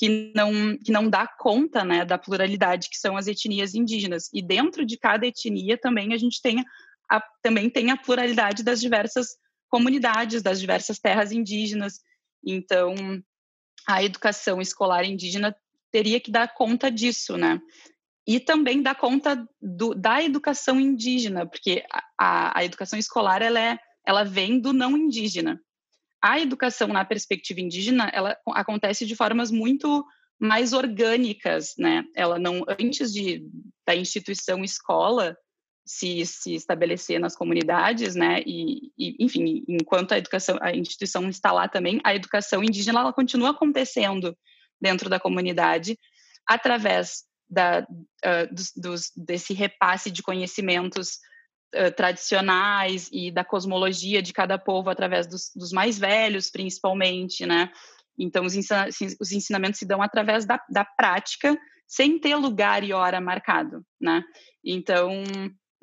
que 0.00 0.32
não, 0.34 0.78
que 0.78 0.90
não 0.90 1.10
dá 1.10 1.26
conta 1.26 1.84
né, 1.84 2.06
da 2.06 2.16
pluralidade 2.16 2.88
que 2.88 2.96
são 2.96 3.18
as 3.18 3.26
etnias 3.26 3.74
indígenas. 3.74 4.30
E 4.32 4.40
dentro 4.40 4.86
de 4.86 4.96
cada 4.96 5.26
etnia 5.26 5.76
também 5.76 6.14
a 6.14 6.16
gente 6.16 6.40
tem 6.40 6.64
a, 7.10 7.22
também 7.42 7.68
tem 7.68 7.90
a 7.90 7.98
pluralidade 7.98 8.62
das 8.62 8.80
diversas 8.80 9.36
comunidades, 9.68 10.40
das 10.42 10.58
diversas 10.58 10.98
terras 10.98 11.32
indígenas. 11.32 12.00
Então, 12.42 12.94
a 13.86 14.02
educação 14.02 14.58
escolar 14.58 15.04
indígena 15.04 15.54
teria 15.92 16.18
que 16.18 16.30
dar 16.30 16.48
conta 16.54 16.90
disso, 16.90 17.36
né? 17.36 17.60
E 18.26 18.40
também 18.40 18.80
dar 18.80 18.94
conta 18.94 19.46
do, 19.60 19.94
da 19.94 20.22
educação 20.22 20.80
indígena, 20.80 21.46
porque 21.46 21.84
a, 22.18 22.58
a 22.58 22.64
educação 22.64 22.98
escolar 22.98 23.42
ela, 23.42 23.60
é, 23.60 23.78
ela 24.06 24.24
vem 24.24 24.58
do 24.58 24.72
não 24.72 24.96
indígena 24.96 25.60
a 26.22 26.38
educação 26.38 26.88
na 26.88 27.04
perspectiva 27.04 27.60
indígena, 27.60 28.10
ela 28.12 28.36
acontece 28.48 29.06
de 29.06 29.16
formas 29.16 29.50
muito 29.50 30.04
mais 30.38 30.72
orgânicas, 30.72 31.74
né? 31.78 32.04
Ela 32.14 32.38
não 32.38 32.64
antes 32.68 33.12
de 33.12 33.46
da 33.86 33.94
instituição 33.94 34.62
escola 34.64 35.36
se, 35.84 36.24
se 36.24 36.54
estabelecer 36.54 37.18
nas 37.18 37.34
comunidades, 37.34 38.14
né? 38.14 38.42
E, 38.46 38.92
e, 38.96 39.16
enfim, 39.18 39.64
enquanto 39.68 40.12
a 40.12 40.18
educação, 40.18 40.56
a 40.60 40.74
instituição 40.74 41.28
está 41.28 41.52
lá 41.52 41.68
também, 41.68 42.00
a 42.04 42.14
educação 42.14 42.62
indígena 42.62 43.00
ela 43.00 43.12
continua 43.12 43.50
acontecendo 43.50 44.36
dentro 44.80 45.10
da 45.10 45.18
comunidade 45.18 45.98
através 46.46 47.24
da, 47.48 47.80
uh, 47.80 48.54
dos, 48.54 48.72
dos, 48.76 49.12
desse 49.16 49.52
repasse 49.52 50.10
de 50.10 50.22
conhecimentos 50.22 51.18
tradicionais 51.96 53.08
e 53.12 53.30
da 53.30 53.44
cosmologia 53.44 54.20
de 54.20 54.32
cada 54.32 54.58
povo 54.58 54.90
através 54.90 55.26
dos, 55.26 55.52
dos 55.54 55.70
mais 55.70 55.98
velhos, 55.98 56.50
principalmente, 56.50 57.46
né? 57.46 57.70
Então, 58.18 58.44
os, 58.44 58.54
ensina 58.54 58.88
os 59.20 59.32
ensinamentos 59.32 59.78
se 59.78 59.86
dão 59.86 60.02
através 60.02 60.44
da, 60.44 60.60
da 60.68 60.84
prática, 60.84 61.56
sem 61.86 62.18
ter 62.18 62.36
lugar 62.36 62.84
e 62.84 62.92
hora 62.92 63.20
marcado, 63.20 63.84
né? 64.00 64.22
Então, 64.64 65.22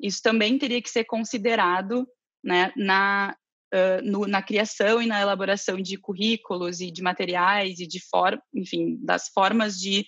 isso 0.00 0.22
também 0.22 0.58
teria 0.58 0.80
que 0.80 0.88
ser 0.88 1.04
considerado 1.04 2.06
né, 2.42 2.72
na, 2.76 3.36
uh, 3.74 4.02
no, 4.02 4.26
na 4.26 4.42
criação 4.42 5.02
e 5.02 5.06
na 5.06 5.20
elaboração 5.20 5.76
de 5.76 5.98
currículos 5.98 6.80
e 6.80 6.90
de 6.90 7.02
materiais 7.02 7.80
e 7.80 7.86
de 7.86 8.00
forma, 8.08 8.40
enfim, 8.54 8.96
das 9.02 9.28
formas 9.28 9.78
de, 9.78 10.06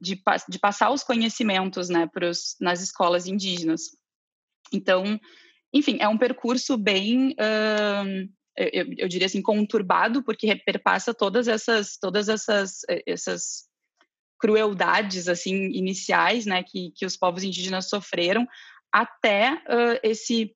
de, 0.00 0.20
de, 0.48 0.58
passar 0.58 0.90
os 0.90 1.04
conhecimentos 1.04 1.88
né, 1.88 2.08
pros, 2.12 2.56
nas 2.60 2.82
escolas 2.82 3.26
indígenas. 3.26 3.82
Então, 4.72 5.18
enfim, 5.72 5.98
é 6.00 6.08
um 6.08 6.18
percurso 6.18 6.76
bem, 6.76 7.34
eu, 8.56 8.86
eu, 8.96 9.08
diria 9.08 9.26
assim, 9.26 9.42
conturbado, 9.42 10.22
porque 10.22 10.56
perpassa 10.56 11.12
todas 11.12 11.48
essas, 11.48 11.98
todas 11.98 12.28
essas, 12.28 12.80
essas 13.06 13.66
crueldades, 14.38 15.28
assim, 15.28 15.70
iniciais, 15.72 16.46
né, 16.46 16.62
que, 16.62 16.92
que 16.94 17.06
os 17.06 17.16
povos 17.16 17.42
indígenas 17.42 17.88
sofreram, 17.88 18.46
até 18.92 19.52
uh, 19.52 20.00
esse 20.02 20.54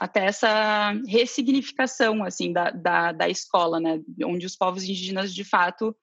até 0.00 0.24
essa 0.24 0.92
ressignificação 1.06 2.24
assim 2.24 2.52
da, 2.52 2.70
da, 2.70 3.12
da, 3.12 3.28
escola, 3.28 3.78
né, 3.78 4.00
onde 4.24 4.44
os 4.44 4.56
povos 4.56 4.82
indígenas 4.82 5.32
de 5.32 5.44
fato 5.44 5.96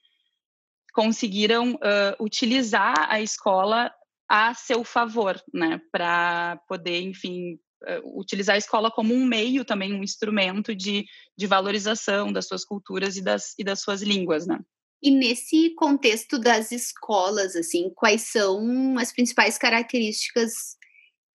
conseguiram 0.94 1.74
uh, 1.74 2.24
utilizar 2.24 3.12
a 3.12 3.22
escola 3.22 3.92
a 4.30 4.54
seu 4.54 4.84
favor, 4.84 5.42
né, 5.52 5.82
para 5.92 6.62
poder, 6.68 7.02
enfim, 7.02 7.60
eh, 7.88 8.00
utilizar 8.16 8.56
a 8.56 8.60
escola 8.60 8.92
como 8.92 9.14
um 9.14 9.26
meio 9.26 9.66
também, 9.66 9.92
um 9.92 10.04
instrumento 10.04 10.76
de, 10.76 11.06
de 11.36 11.48
valorização 11.48 12.32
das 12.32 12.48
suas 12.48 12.64
culturas 12.64 13.18
e 13.18 13.24
das, 13.24 13.56
e 13.58 13.64
das 13.64 13.82
suas 13.82 14.04
línguas, 14.04 14.46
né. 14.46 14.60
E 15.02 15.10
nesse 15.10 15.74
contexto 15.76 16.38
das 16.38 16.72
escolas, 16.72 17.56
assim, 17.56 17.90
quais 17.96 18.24
são 18.24 18.98
as 19.00 19.12
principais 19.12 19.58
características 19.58 20.78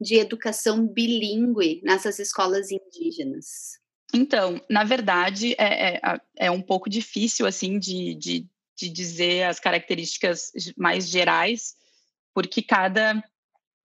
de 0.01 0.17
educação 0.17 0.87
bilíngue 0.87 1.81
nessas 1.83 2.19
escolas 2.19 2.69
indígenas? 2.71 3.47
Então, 4.13 4.61
na 4.71 4.85
verdade, 4.85 5.55
é, 5.59 5.97
é, 5.97 6.21
é 6.37 6.51
um 6.51 6.61
pouco 6.61 6.89
difícil, 6.89 7.47
assim, 7.47 7.79
de, 7.79 8.15
de, 8.15 8.47
de 8.79 8.89
dizer 8.89 9.45
as 9.45 9.59
características 9.59 10.53
mais 10.77 11.09
gerais, 11.09 11.75
porque 12.35 12.61
cada 12.61 13.17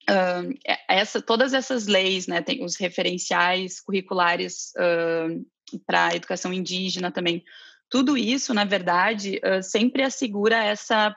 uh, 0.08 0.58
essa 0.88 1.20
todas 1.20 1.52
essas 1.52 1.86
leis 1.86 2.26
né 2.26 2.40
tem 2.40 2.64
os 2.64 2.76
referenciais 2.76 3.80
curriculares 3.80 4.72
uh, 4.76 5.80
para 5.84 6.06
a 6.06 6.14
educação 6.14 6.52
indígena 6.52 7.10
também. 7.10 7.44
Tudo 7.90 8.16
isso 8.16 8.54
na 8.54 8.64
verdade 8.64 9.40
uh, 9.44 9.62
sempre 9.62 10.02
assegura 10.02 10.56
essa 10.56 11.14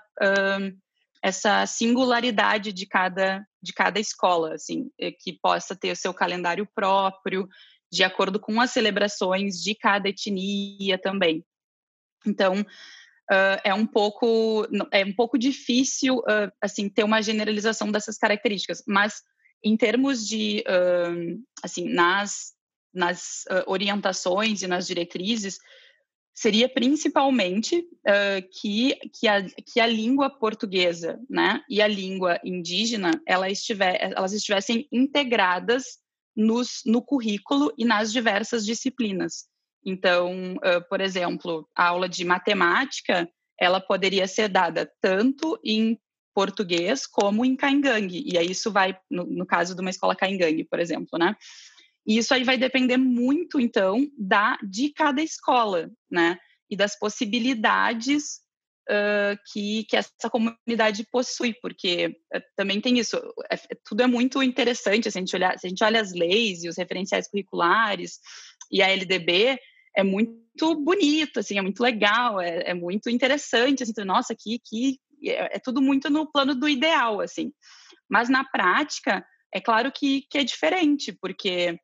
essa 1.22 1.66
singularidade 1.66 2.74
de 2.74 2.86
cada 2.86 3.46
de 3.62 3.74
cada 3.74 4.00
escola 4.00 4.56
assim 4.56 4.90
que 5.20 5.34
possa 5.34 5.76
ter 5.76 5.92
o 5.92 5.96
seu 5.96 6.14
calendário 6.14 6.68
próprio 6.74 7.48
de 7.92 8.04
acordo 8.04 8.40
com 8.40 8.60
as 8.62 8.72
celebrações 8.72 9.62
de 9.62 9.76
cada 9.76 10.10
etnia 10.10 10.98
também. 10.98 11.44
Então 12.26 12.66
uh, 13.32 13.62
é 13.64 13.74
um 13.74 13.86
pouco 13.86 14.68
é 14.92 15.06
um 15.06 15.14
pouco 15.14 15.38
difícil 15.38 16.18
uh, 16.20 16.52
assim 16.62 16.90
ter 16.90 17.04
uma 17.04 17.22
generalização 17.22 17.92
dessas 17.92 18.18
características, 18.18 18.84
mas 18.88 19.22
em 19.64 19.78
termos 19.78 20.28
de 20.28 20.64
uh, 20.68 21.42
assim 21.64 21.88
nas 21.90 22.58
nas 22.92 23.46
orientações 23.68 24.64
e 24.64 24.68
nas 24.68 24.88
diretrizes 24.88 25.60
seria 26.34 26.68
principalmente 26.68 27.88
que 28.60 28.96
que 29.14 29.28
a, 29.28 29.44
que 29.44 29.80
a 29.80 29.86
língua 29.86 30.28
portuguesa, 30.28 31.20
né, 31.30 31.62
e 31.70 31.84
a 31.84 31.88
língua 31.88 32.40
indígena 32.44 33.12
ela 33.28 33.48
estiver, 33.48 33.96
elas 34.02 34.34
estivessem 34.34 34.88
integradas 34.92 36.00
nos, 36.36 36.82
no 36.84 37.00
currículo 37.00 37.72
e 37.78 37.86
nas 37.86 38.12
diversas 38.12 38.66
disciplinas. 38.66 39.46
Então, 39.86 40.56
uh, 40.56 40.88
por 40.90 41.02
exemplo, 41.02 41.68
a 41.76 41.88
aula 41.88 42.10
de 42.10 42.26
matemática, 42.26 43.30
ela 43.60 43.80
poderia 43.80 44.28
ser 44.28 44.50
dada 44.50 44.92
tanto 45.02 45.60
em 45.64 46.00
português 46.34 47.06
como 47.06 47.44
em 47.44 47.56
caingangue. 47.56 48.24
E 48.26 48.38
aí 48.38 48.52
isso 48.52 48.72
vai, 48.72 48.98
no, 49.10 49.26
no 49.26 49.46
caso 49.46 49.76
de 49.76 49.82
uma 49.82 49.90
escola 49.90 50.16
caingangue, 50.16 50.64
por 50.64 50.80
exemplo, 50.80 51.18
né? 51.18 51.36
E 52.08 52.18
isso 52.18 52.34
aí 52.34 52.44
vai 52.44 52.58
depender 52.58 52.98
muito, 52.98 53.60
então, 53.60 54.10
da 54.18 54.58
de 54.64 54.92
cada 54.94 55.22
escola, 55.22 55.92
né? 56.10 56.38
E 56.70 56.76
das 56.78 56.98
possibilidades 56.98 58.40
uh, 58.90 59.38
que, 59.52 59.84
que 59.86 59.96
essa 59.96 60.30
comunidade 60.30 61.06
possui, 61.12 61.54
porque 61.62 62.18
uh, 62.34 62.42
também 62.56 62.82
tem 62.82 62.98
isso, 62.98 63.18
é, 63.52 63.58
tudo 63.86 64.02
é 64.02 64.08
muito 64.08 64.42
interessante, 64.42 65.12
se 65.12 65.18
a, 65.18 65.22
gente 65.22 65.36
olhar, 65.36 65.58
se 65.60 65.68
a 65.68 65.70
gente 65.70 65.84
olha 65.84 66.02
as 66.02 66.14
leis 66.14 66.64
e 66.64 66.70
os 66.70 66.78
referenciais 66.78 67.30
curriculares 67.30 68.20
e 68.72 68.82
a 68.82 68.90
LDB, 68.90 69.60
é 69.96 70.04
muito 70.04 70.76
bonito, 70.76 71.40
assim, 71.40 71.58
é 71.58 71.62
muito 71.62 71.82
legal, 71.82 72.40
é, 72.40 72.70
é 72.70 72.74
muito 72.74 73.10
interessante, 73.10 73.84
assim, 73.84 73.94
nossa, 74.04 74.36
que, 74.36 74.60
que 74.60 75.00
é, 75.24 75.58
é, 75.58 75.60
tudo 75.60 75.82
muito 75.82 76.10
no 76.10 76.32
plano 76.32 76.56
do 76.56 76.68
ideal, 76.68 77.22
assim. 77.22 77.52
Mas 78.10 78.30
na 78.30 78.44
prática, 78.44 79.26
é 79.54 79.60
claro 79.60 79.92
que, 79.92 80.24
que 80.30 80.38
é 80.38 80.44
diferente, 80.44 81.12
porque 81.12 81.80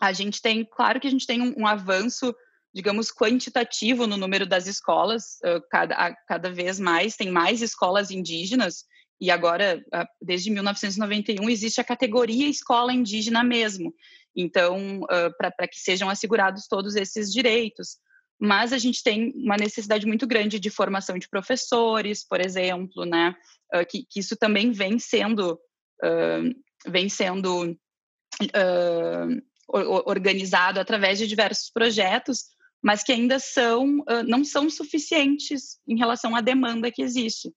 a 0.00 0.12
gente 0.12 0.40
tem, 0.40 0.64
claro 0.64 1.00
que 1.00 1.08
a 1.08 1.10
gente 1.10 1.26
tem 1.26 1.40
um, 1.42 1.54
um 1.58 1.66
avanço, 1.66 2.34
digamos, 2.74 3.10
quantitativo 3.10 4.06
no 4.06 4.16
número 4.16 4.46
das 4.46 4.66
escolas, 4.66 5.38
cada, 5.70 6.14
cada 6.26 6.52
vez 6.52 6.78
mais, 6.78 7.16
tem 7.16 7.30
mais 7.30 7.62
escolas 7.62 8.10
indígenas, 8.10 8.84
e 9.20 9.30
agora, 9.32 9.84
desde 10.22 10.50
1991, 10.50 11.50
existe 11.50 11.80
a 11.80 11.84
categoria 11.84 12.48
escola 12.48 12.92
indígena 12.92 13.42
mesmo. 13.42 13.92
Então, 14.36 15.00
uh, 15.02 15.34
para 15.36 15.68
que 15.68 15.78
sejam 15.78 16.08
assegurados 16.08 16.66
todos 16.68 16.96
esses 16.96 17.32
direitos. 17.32 17.98
Mas 18.40 18.72
a 18.72 18.78
gente 18.78 19.02
tem 19.02 19.32
uma 19.34 19.56
necessidade 19.56 20.06
muito 20.06 20.26
grande 20.26 20.60
de 20.60 20.70
formação 20.70 21.18
de 21.18 21.28
professores, 21.28 22.24
por 22.26 22.40
exemplo, 22.40 23.04
né? 23.04 23.34
Uh, 23.74 23.84
que, 23.88 24.04
que, 24.08 24.20
isso 24.20 24.36
também 24.36 24.70
vem 24.70 24.98
sendo, 24.98 25.54
uh, 26.04 26.90
vem 26.90 27.08
sendo 27.08 27.76
organizado 29.68 30.78
através 30.78 31.18
de 31.18 31.26
diversos 31.26 31.70
projetos, 31.70 32.44
mas 32.80 33.02
que 33.02 33.12
ainda 33.12 33.38
são, 33.40 34.04
não 34.26 34.44
são 34.44 34.70
suficientes 34.70 35.78
em 35.86 35.98
relação 35.98 36.36
à 36.36 36.40
demanda 36.40 36.90
que 36.92 37.02
existe. 37.02 37.52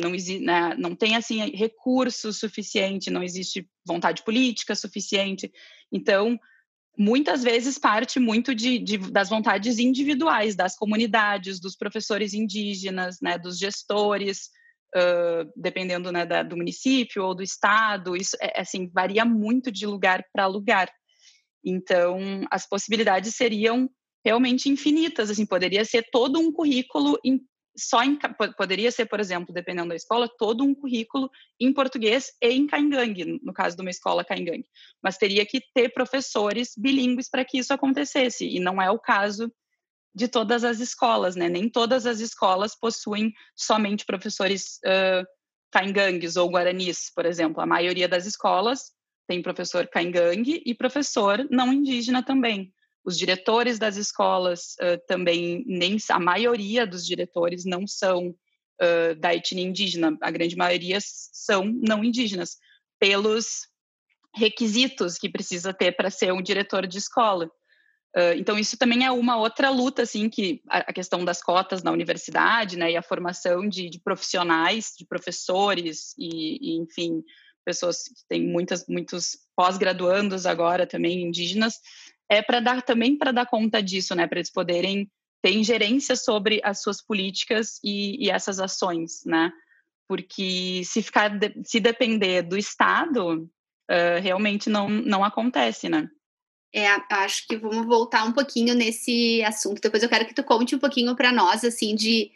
Não, 0.00 0.10
né, 0.40 0.74
não 0.78 0.94
tem 0.94 1.16
assim 1.16 1.50
recurso 1.50 2.32
suficiente, 2.32 3.10
não 3.10 3.22
existe 3.22 3.68
vontade 3.84 4.22
política 4.22 4.74
suficiente. 4.74 5.52
Então, 5.92 6.38
muitas 6.96 7.42
vezes 7.42 7.78
parte 7.78 8.20
muito 8.20 8.54
de, 8.54 8.78
de, 8.78 8.98
das 8.98 9.28
vontades 9.28 9.78
individuais 9.78 10.54
das 10.54 10.76
comunidades, 10.76 11.60
dos 11.60 11.76
professores 11.76 12.34
indígenas, 12.34 13.18
né, 13.20 13.36
dos 13.36 13.58
gestores, 13.58 14.48
uh, 14.94 15.50
dependendo 15.56 16.12
né, 16.12 16.24
da, 16.24 16.42
do 16.42 16.56
município 16.56 17.24
ou 17.24 17.34
do 17.34 17.42
estado. 17.42 18.16
Isso 18.16 18.36
é, 18.40 18.60
assim 18.60 18.88
varia 18.92 19.24
muito 19.24 19.70
de 19.72 19.86
lugar 19.86 20.24
para 20.32 20.46
lugar. 20.46 20.90
Então, 21.64 22.18
as 22.50 22.68
possibilidades 22.68 23.34
seriam 23.34 23.90
realmente 24.24 24.68
infinitas. 24.68 25.30
Assim, 25.30 25.46
poderia 25.46 25.84
ser 25.84 26.06
todo 26.12 26.38
um 26.38 26.52
currículo 26.52 27.18
só 27.76 28.02
em, 28.02 28.18
poderia 28.56 28.90
ser, 28.90 29.06
por 29.06 29.20
exemplo, 29.20 29.52
dependendo 29.52 29.88
da 29.88 29.96
escola, 29.96 30.28
todo 30.38 30.62
um 30.62 30.74
currículo 30.74 31.30
em 31.58 31.72
português 31.72 32.32
e 32.40 32.50
em 32.50 32.66
caingangue, 32.66 33.40
no 33.42 33.52
caso 33.52 33.76
de 33.76 33.82
uma 33.82 33.90
escola 33.90 34.24
caingangue. 34.24 34.66
Mas 35.02 35.18
teria 35.18 35.44
que 35.44 35.60
ter 35.74 35.90
professores 35.90 36.72
bilíngues 36.76 37.28
para 37.28 37.44
que 37.44 37.58
isso 37.58 37.72
acontecesse, 37.72 38.46
e 38.46 38.60
não 38.60 38.80
é 38.80 38.90
o 38.90 38.98
caso 38.98 39.52
de 40.14 40.28
todas 40.28 40.62
as 40.62 40.78
escolas, 40.78 41.34
né? 41.34 41.48
Nem 41.48 41.68
todas 41.68 42.06
as 42.06 42.20
escolas 42.20 42.78
possuem 42.78 43.32
somente 43.56 44.04
professores 44.04 44.78
uh, 44.86 46.40
ou 46.40 46.50
guaranis, 46.50 47.10
por 47.12 47.26
exemplo. 47.26 47.60
A 47.60 47.66
maioria 47.66 48.06
das 48.06 48.26
escolas 48.26 48.92
tem 49.26 49.42
professor 49.42 49.88
caingangue 49.88 50.62
e 50.64 50.74
professor 50.74 51.44
não 51.50 51.72
indígena 51.72 52.22
também. 52.22 52.72
Os 53.04 53.18
diretores 53.18 53.78
das 53.78 53.96
escolas 53.96 54.76
uh, 54.80 54.98
também, 55.06 55.62
nem 55.66 55.96
a 56.10 56.18
maioria 56.18 56.86
dos 56.86 57.04
diretores 57.06 57.64
não 57.64 57.86
são 57.86 58.28
uh, 58.28 59.14
da 59.18 59.34
etnia 59.34 59.64
indígena, 59.64 60.16
a 60.20 60.30
grande 60.30 60.56
maioria 60.56 60.98
são 61.00 61.64
não 61.64 62.02
indígenas, 62.02 62.56
pelos 62.98 63.68
requisitos 64.34 65.16
que 65.16 65.28
precisa 65.28 65.72
ter 65.72 65.92
para 65.92 66.10
ser 66.10 66.32
um 66.32 66.42
diretor 66.42 66.86
de 66.86 66.98
escola. 66.98 67.46
Uh, 68.16 68.32
então 68.36 68.58
isso 68.58 68.76
também 68.76 69.04
é 69.04 69.10
uma 69.10 69.36
outra 69.36 69.70
luta, 69.70 70.02
assim, 70.02 70.28
que 70.28 70.62
a, 70.68 70.92
questão 70.92 71.24
das 71.24 71.42
cotas 71.42 71.82
na 71.82 71.90
universidade, 71.90 72.78
né, 72.78 72.92
e 72.92 72.96
a 72.96 73.02
formação 73.02 73.68
de, 73.68 73.90
de 73.90 74.00
profissionais, 74.00 74.92
de 74.96 75.04
professores 75.04 76.14
e, 76.16 76.76
e, 76.76 76.78
enfim, 76.78 77.22
pessoas 77.64 78.04
que 78.04 78.24
têm 78.28 78.46
muitas, 78.46 78.86
muitos 78.86 79.36
pós-graduandos 79.56 80.46
agora 80.46 80.86
também 80.86 81.22
indígenas, 81.22 81.80
é 82.34 82.42
para 82.42 82.60
dar 82.60 82.82
também 82.82 83.16
para 83.16 83.32
dar 83.32 83.46
conta 83.46 83.82
disso, 83.82 84.14
né, 84.14 84.26
para 84.26 84.38
eles 84.38 84.50
poderem 84.50 85.10
ter 85.42 85.52
ingerência 85.52 86.16
sobre 86.16 86.60
as 86.64 86.80
suas 86.80 87.02
políticas 87.02 87.78
e, 87.84 88.24
e 88.24 88.30
essas 88.30 88.58
ações, 88.58 89.22
né? 89.26 89.52
Porque 90.08 90.82
se 90.84 91.02
ficar 91.02 91.30
se 91.62 91.80
depender 91.80 92.42
do 92.42 92.56
Estado, 92.56 93.42
uh, 93.90 94.20
realmente 94.22 94.70
não 94.70 94.88
não 94.88 95.22
acontece, 95.22 95.86
né? 95.86 96.08
É, 96.74 96.88
acho 97.10 97.46
que 97.46 97.58
vamos 97.58 97.86
voltar 97.86 98.24
um 98.24 98.32
pouquinho 98.32 98.74
nesse 98.74 99.42
assunto. 99.44 99.82
Depois 99.82 100.02
eu 100.02 100.08
quero 100.08 100.26
que 100.26 100.34
tu 100.34 100.42
conte 100.42 100.74
um 100.74 100.78
pouquinho 100.78 101.14
para 101.14 101.30
nós, 101.30 101.62
assim, 101.62 101.94
de 101.94 102.30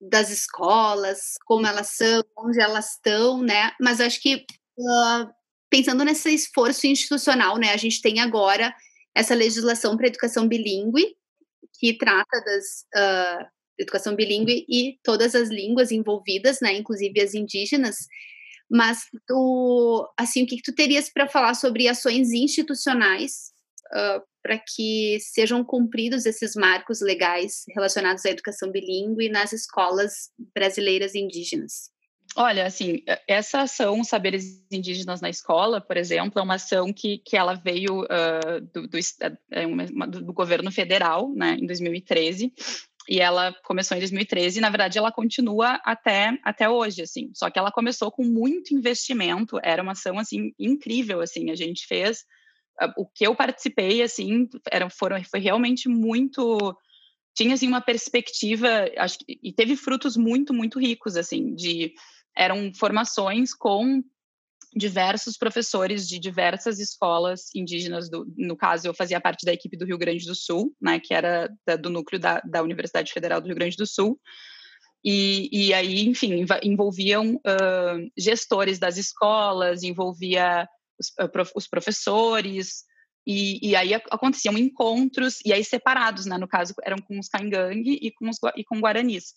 das 0.00 0.30
escolas, 0.30 1.34
como 1.44 1.66
elas 1.66 1.88
são, 1.88 2.24
onde 2.36 2.60
elas 2.60 2.94
estão, 2.94 3.42
né? 3.42 3.72
Mas 3.80 4.00
acho 4.00 4.20
que 4.20 4.44
uh, 4.76 5.30
pensando 5.70 6.04
nesse 6.04 6.34
esforço 6.34 6.86
institucional, 6.86 7.58
né? 7.58 7.72
A 7.72 7.76
gente 7.76 8.02
tem 8.02 8.18
agora 8.18 8.74
essa 9.14 9.34
legislação 9.34 9.96
para 9.96 10.06
educação 10.06 10.46
bilíngue, 10.46 11.16
que 11.78 11.96
trata 11.96 12.40
das 12.44 12.86
uh, 12.94 13.46
educação 13.78 14.14
bilíngue 14.14 14.64
e 14.68 14.98
todas 15.02 15.34
as 15.34 15.48
línguas 15.48 15.90
envolvidas, 15.90 16.58
né, 16.60 16.74
inclusive 16.74 17.20
as 17.20 17.34
indígenas. 17.34 17.96
Mas 18.70 19.00
tu, 19.26 20.08
assim, 20.16 20.44
o 20.44 20.46
que, 20.46 20.56
que 20.56 20.62
tu 20.62 20.74
terias 20.74 21.10
para 21.10 21.28
falar 21.28 21.54
sobre 21.54 21.88
ações 21.88 22.30
institucionais 22.32 23.52
uh, 23.92 24.22
para 24.42 24.58
que 24.58 25.18
sejam 25.20 25.64
cumpridos 25.64 26.24
esses 26.24 26.54
marcos 26.54 27.00
legais 27.00 27.64
relacionados 27.74 28.24
à 28.24 28.30
educação 28.30 28.70
bilíngue 28.70 29.28
nas 29.28 29.52
escolas 29.52 30.30
brasileiras 30.54 31.14
indígenas? 31.14 31.90
Olha, 32.36 32.64
assim, 32.64 33.02
essa 33.26 33.62
ação 33.62 34.04
Saberes 34.04 34.64
Indígenas 34.70 35.20
na 35.20 35.28
Escola, 35.28 35.80
por 35.80 35.96
exemplo, 35.96 36.38
é 36.38 36.42
uma 36.42 36.54
ação 36.54 36.92
que, 36.92 37.18
que 37.18 37.36
ela 37.36 37.54
veio 37.54 38.02
uh, 38.02 38.60
do, 38.72 38.86
do, 38.86 38.98
é 39.50 39.66
uma, 39.66 40.06
do, 40.06 40.32
governo 40.32 40.70
federal, 40.70 41.32
né, 41.34 41.56
em 41.60 41.66
2013, 41.66 42.52
e 43.08 43.20
ela 43.20 43.52
começou 43.64 43.96
em 43.96 44.00
2013, 44.00 44.58
e 44.58 44.60
na 44.60 44.70
verdade 44.70 44.96
ela 44.96 45.10
continua 45.10 45.80
até, 45.84 46.38
até 46.44 46.68
hoje, 46.68 47.02
assim, 47.02 47.32
só 47.34 47.50
que 47.50 47.58
ela 47.58 47.72
começou 47.72 48.12
com 48.12 48.22
muito 48.22 48.74
investimento, 48.74 49.58
era 49.64 49.82
uma 49.82 49.92
ação, 49.92 50.16
assim, 50.16 50.52
incrível, 50.56 51.20
assim, 51.20 51.50
a 51.50 51.56
gente 51.56 51.84
fez, 51.84 52.20
uh, 52.80 52.92
o 52.96 53.06
que 53.06 53.26
eu 53.26 53.34
participei, 53.34 54.02
assim, 54.02 54.48
era, 54.70 54.88
foram, 54.88 55.20
foi 55.24 55.40
realmente 55.40 55.88
muito 55.88 56.76
tinha 57.32 57.54
assim 57.54 57.68
uma 57.68 57.80
perspectiva 57.80 58.68
acho 58.98 59.18
e 59.28 59.52
teve 59.52 59.76
frutos 59.76 60.16
muito 60.16 60.52
muito 60.52 60.80
ricos 60.80 61.16
assim 61.16 61.54
de 61.54 61.94
eram 62.36 62.72
formações 62.74 63.54
com 63.54 64.02
diversos 64.74 65.36
professores 65.36 66.06
de 66.06 66.18
diversas 66.18 66.78
escolas 66.78 67.52
indígenas, 67.54 68.08
do, 68.08 68.24
no 68.36 68.56
caso 68.56 68.86
eu 68.86 68.94
fazia 68.94 69.20
parte 69.20 69.44
da 69.44 69.52
equipe 69.52 69.76
do 69.76 69.84
Rio 69.84 69.98
Grande 69.98 70.24
do 70.24 70.34
Sul, 70.34 70.74
né, 70.80 71.00
que 71.00 71.12
era 71.12 71.50
da, 71.66 71.76
do 71.76 71.90
núcleo 71.90 72.20
da, 72.20 72.40
da 72.40 72.62
Universidade 72.62 73.12
Federal 73.12 73.40
do 73.40 73.46
Rio 73.46 73.56
Grande 73.56 73.76
do 73.76 73.86
Sul, 73.86 74.18
e, 75.04 75.48
e 75.50 75.74
aí, 75.74 76.06
enfim, 76.06 76.44
envolviam 76.62 77.36
uh, 77.36 78.10
gestores 78.16 78.78
das 78.78 78.98
escolas, 78.98 79.82
envolvia 79.82 80.68
os, 80.98 81.08
uh, 81.08 81.50
os 81.56 81.66
professores, 81.66 82.84
e, 83.26 83.70
e, 83.70 83.76
aí 83.76 83.94
aconteciam 83.94 84.56
encontros, 84.56 85.38
e 85.44 85.52
aí 85.52 85.64
separados, 85.64 86.26
né, 86.26 86.38
no 86.38 86.48
caso 86.48 86.74
eram 86.82 86.98
com 86.98 87.18
os 87.18 87.28
caingangue 87.28 87.98
e 88.00 88.10
com 88.12 88.28
os 88.28 88.36
e 88.56 88.64
com 88.64 88.80
guaranis. 88.80 89.34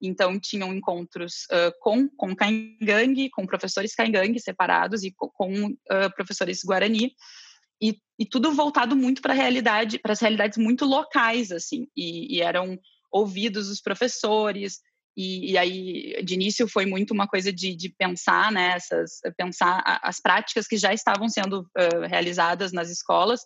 Então, 0.00 0.38
tinham 0.38 0.74
encontros 0.74 1.46
uh, 1.50 1.72
com, 1.80 2.08
com 2.08 2.34
Caingangue, 2.34 3.30
com 3.30 3.46
professores 3.46 3.94
Caingangue 3.94 4.40
separados 4.40 5.02
e 5.04 5.12
com, 5.16 5.66
uh, 5.66 6.14
professores 6.14 6.60
Guarani, 6.64 7.12
e, 7.82 7.98
e 8.18 8.26
tudo 8.26 8.52
voltado 8.52 8.94
muito 8.94 9.22
para 9.22 9.32
a 9.32 9.36
realidade, 9.36 9.98
para 9.98 10.12
as 10.12 10.20
realidades 10.20 10.58
muito 10.58 10.84
locais, 10.84 11.50
assim, 11.50 11.86
e, 11.96 12.36
e, 12.36 12.42
eram 12.42 12.78
ouvidos 13.10 13.68
os 13.68 13.80
professores, 13.80 14.80
e, 15.16 15.52
e, 15.52 15.58
aí, 15.58 16.22
de 16.22 16.34
início, 16.34 16.68
foi 16.68 16.86
muito 16.86 17.12
uma 17.12 17.26
coisa 17.26 17.52
de, 17.52 17.74
de 17.74 17.88
pensar, 17.88 18.52
né, 18.52 18.76
pensar 19.36 19.82
as 20.02 20.20
práticas 20.20 20.66
que 20.66 20.76
já 20.76 20.92
estavam 20.92 21.28
sendo 21.28 21.60
uh, 21.62 22.06
realizadas 22.08 22.72
nas 22.72 22.90
escolas, 22.90 23.40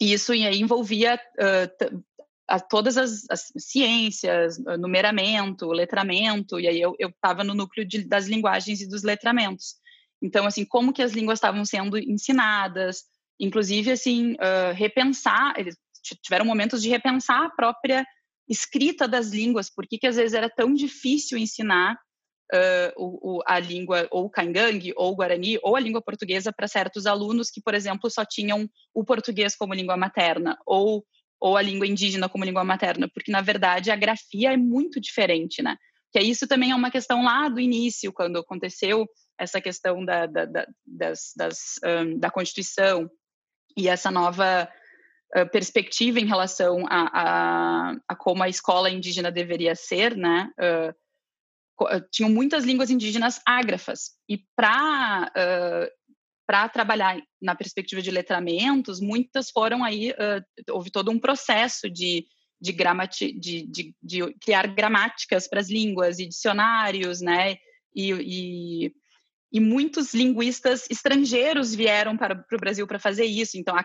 e 0.00 0.12
isso 0.12 0.32
aí 0.32 0.60
envolvia 0.60 1.18
uh, 1.38 2.04
a, 2.48 2.60
todas 2.60 2.96
as, 2.96 3.24
as, 3.30 3.52
ciências, 3.56 4.58
numeramento, 4.78 5.66
letramento, 5.68 6.60
e 6.60 6.68
aí 6.68 6.80
eu 6.80 6.96
estava 7.00 7.42
no 7.42 7.54
núcleo 7.54 7.86
de, 7.86 8.06
das 8.06 8.26
linguagens 8.26 8.80
e 8.80 8.88
dos 8.88 9.02
letramentos. 9.02 9.76
Então, 10.22 10.46
assim, 10.46 10.64
como 10.64 10.92
que 10.92 11.02
as 11.02 11.12
línguas 11.12 11.38
estavam 11.38 11.64
sendo 11.64 11.98
ensinadas, 11.98 13.04
inclusive, 13.38 13.90
assim, 13.90 14.32
uh, 14.32 14.72
repensar, 14.74 15.54
eles 15.58 15.76
tiveram 16.22 16.44
momentos 16.44 16.82
de 16.82 16.88
repensar 16.88 17.44
a 17.44 17.50
própria 17.50 18.06
escrita 18.48 19.08
das 19.08 19.30
línguas, 19.30 19.70
por 19.70 19.86
que 19.86 20.06
às 20.06 20.16
vezes 20.16 20.34
era 20.34 20.50
tão 20.50 20.74
difícil 20.74 21.38
ensinar 21.38 21.94
uh, 22.52 22.92
o, 22.96 23.36
o, 23.36 23.42
a 23.46 23.58
língua 23.58 24.06
ou 24.10 24.28
caingangue 24.28 24.92
ou 24.96 25.16
guarani 25.16 25.58
ou 25.62 25.76
a 25.76 25.80
língua 25.80 26.02
portuguesa 26.02 26.52
para 26.52 26.68
certos 26.68 27.06
alunos 27.06 27.50
que, 27.50 27.60
por 27.60 27.74
exemplo, 27.74 28.10
só 28.10 28.24
tinham 28.24 28.68
o 28.92 29.04
português 29.04 29.56
como 29.56 29.74
língua 29.74 29.96
materna 29.96 30.58
ou 30.66 31.04
ou 31.40 31.56
a 31.56 31.62
língua 31.62 31.86
indígena 31.86 32.28
como 32.28 32.44
língua 32.44 32.64
materna, 32.64 33.08
porque 33.12 33.30
na 33.30 33.40
verdade 33.40 33.90
a 33.90 33.96
grafia 33.96 34.52
é 34.52 34.56
muito 34.56 35.00
diferente, 35.00 35.62
né? 35.62 35.76
Que 36.12 36.20
isso 36.20 36.46
também 36.46 36.70
é 36.70 36.74
uma 36.74 36.90
questão 36.90 37.24
lá 37.24 37.48
do 37.48 37.60
início, 37.60 38.12
quando 38.12 38.38
aconteceu 38.38 39.06
essa 39.38 39.60
questão 39.60 40.04
da, 40.04 40.26
da, 40.26 40.44
da, 40.44 40.66
das, 40.86 41.32
das, 41.36 41.74
um, 41.84 42.18
da 42.18 42.30
Constituição 42.30 43.10
e 43.76 43.88
essa 43.88 44.10
nova 44.10 44.68
perspectiva 45.50 46.20
em 46.20 46.26
relação 46.26 46.86
a, 46.88 47.10
a, 47.12 47.96
a, 48.08 48.14
como 48.14 48.42
a 48.42 48.48
escola 48.48 48.88
indígena 48.88 49.32
deveria 49.32 49.74
ser, 49.74 50.16
né? 50.16 50.50
Uh, 50.58 50.94
tinham 52.08 52.30
muitas 52.30 52.62
línguas 52.62 52.88
indígenas 52.88 53.40
ágrafas 53.44 54.12
e 54.28 54.38
para 54.54 55.32
uh, 55.36 56.03
para 56.46 56.68
trabalhar 56.68 57.20
na 57.40 57.54
perspectiva 57.54 58.02
de 58.02 58.10
letramentos, 58.10 59.00
muitas 59.00 59.50
foram 59.50 59.82
aí 59.82 60.10
uh, 60.10 60.72
houve 60.72 60.90
todo 60.90 61.10
um 61.10 61.18
processo 61.18 61.88
de 61.90 62.26
de, 62.60 62.72
gramati, 62.72 63.30
de, 63.38 63.66
de, 63.66 63.94
de 64.02 64.34
criar 64.40 64.66
gramáticas 64.68 65.46
para 65.46 65.60
as 65.60 65.68
línguas 65.68 66.18
e 66.18 66.26
dicionários, 66.26 67.20
né? 67.20 67.56
E, 67.94 68.10
e 68.12 68.92
e 69.54 69.60
muitos 69.60 70.12
linguistas 70.12 70.84
estrangeiros 70.90 71.72
vieram 71.72 72.16
para, 72.16 72.44
o 72.52 72.56
Brasil 72.56 72.88
para 72.88 72.98
fazer 72.98 73.24
isso. 73.24 73.56
Então, 73.56 73.76
a, 73.76 73.84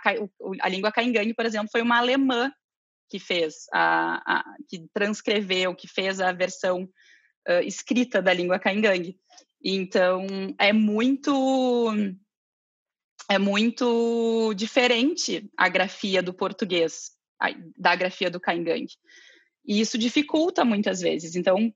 a 0.61 0.67
língua 0.67 0.91
caingangue, 0.91 1.35
por 1.35 1.45
exemplo, 1.45 1.69
foi 1.71 1.83
uma 1.83 1.99
alemã 1.99 2.51
que 3.07 3.19
fez, 3.19 3.67
a, 3.71 4.39
a, 4.39 4.43
que 4.67 4.87
transcreveu, 4.91 5.75
que 5.75 5.87
fez 5.87 6.19
a 6.19 6.31
versão 6.31 6.85
uh, 7.47 7.61
escrita 7.63 8.19
da 8.19 8.33
língua 8.33 8.57
caingangue. 8.57 9.19
Então, 9.63 10.25
é 10.57 10.73
muito 10.73 11.93
é 13.29 13.37
muito 13.37 14.53
diferente 14.55 15.49
a 15.55 15.69
grafia 15.69 16.21
do 16.21 16.33
português 16.33 17.11
da 17.77 17.95
grafia 17.95 18.29
do 18.29 18.39
caingangue. 18.39 18.97
E 19.65 19.79
isso 19.79 19.97
dificulta 19.97 20.65
muitas 20.65 20.99
vezes. 20.99 21.35
Então, 21.35 21.71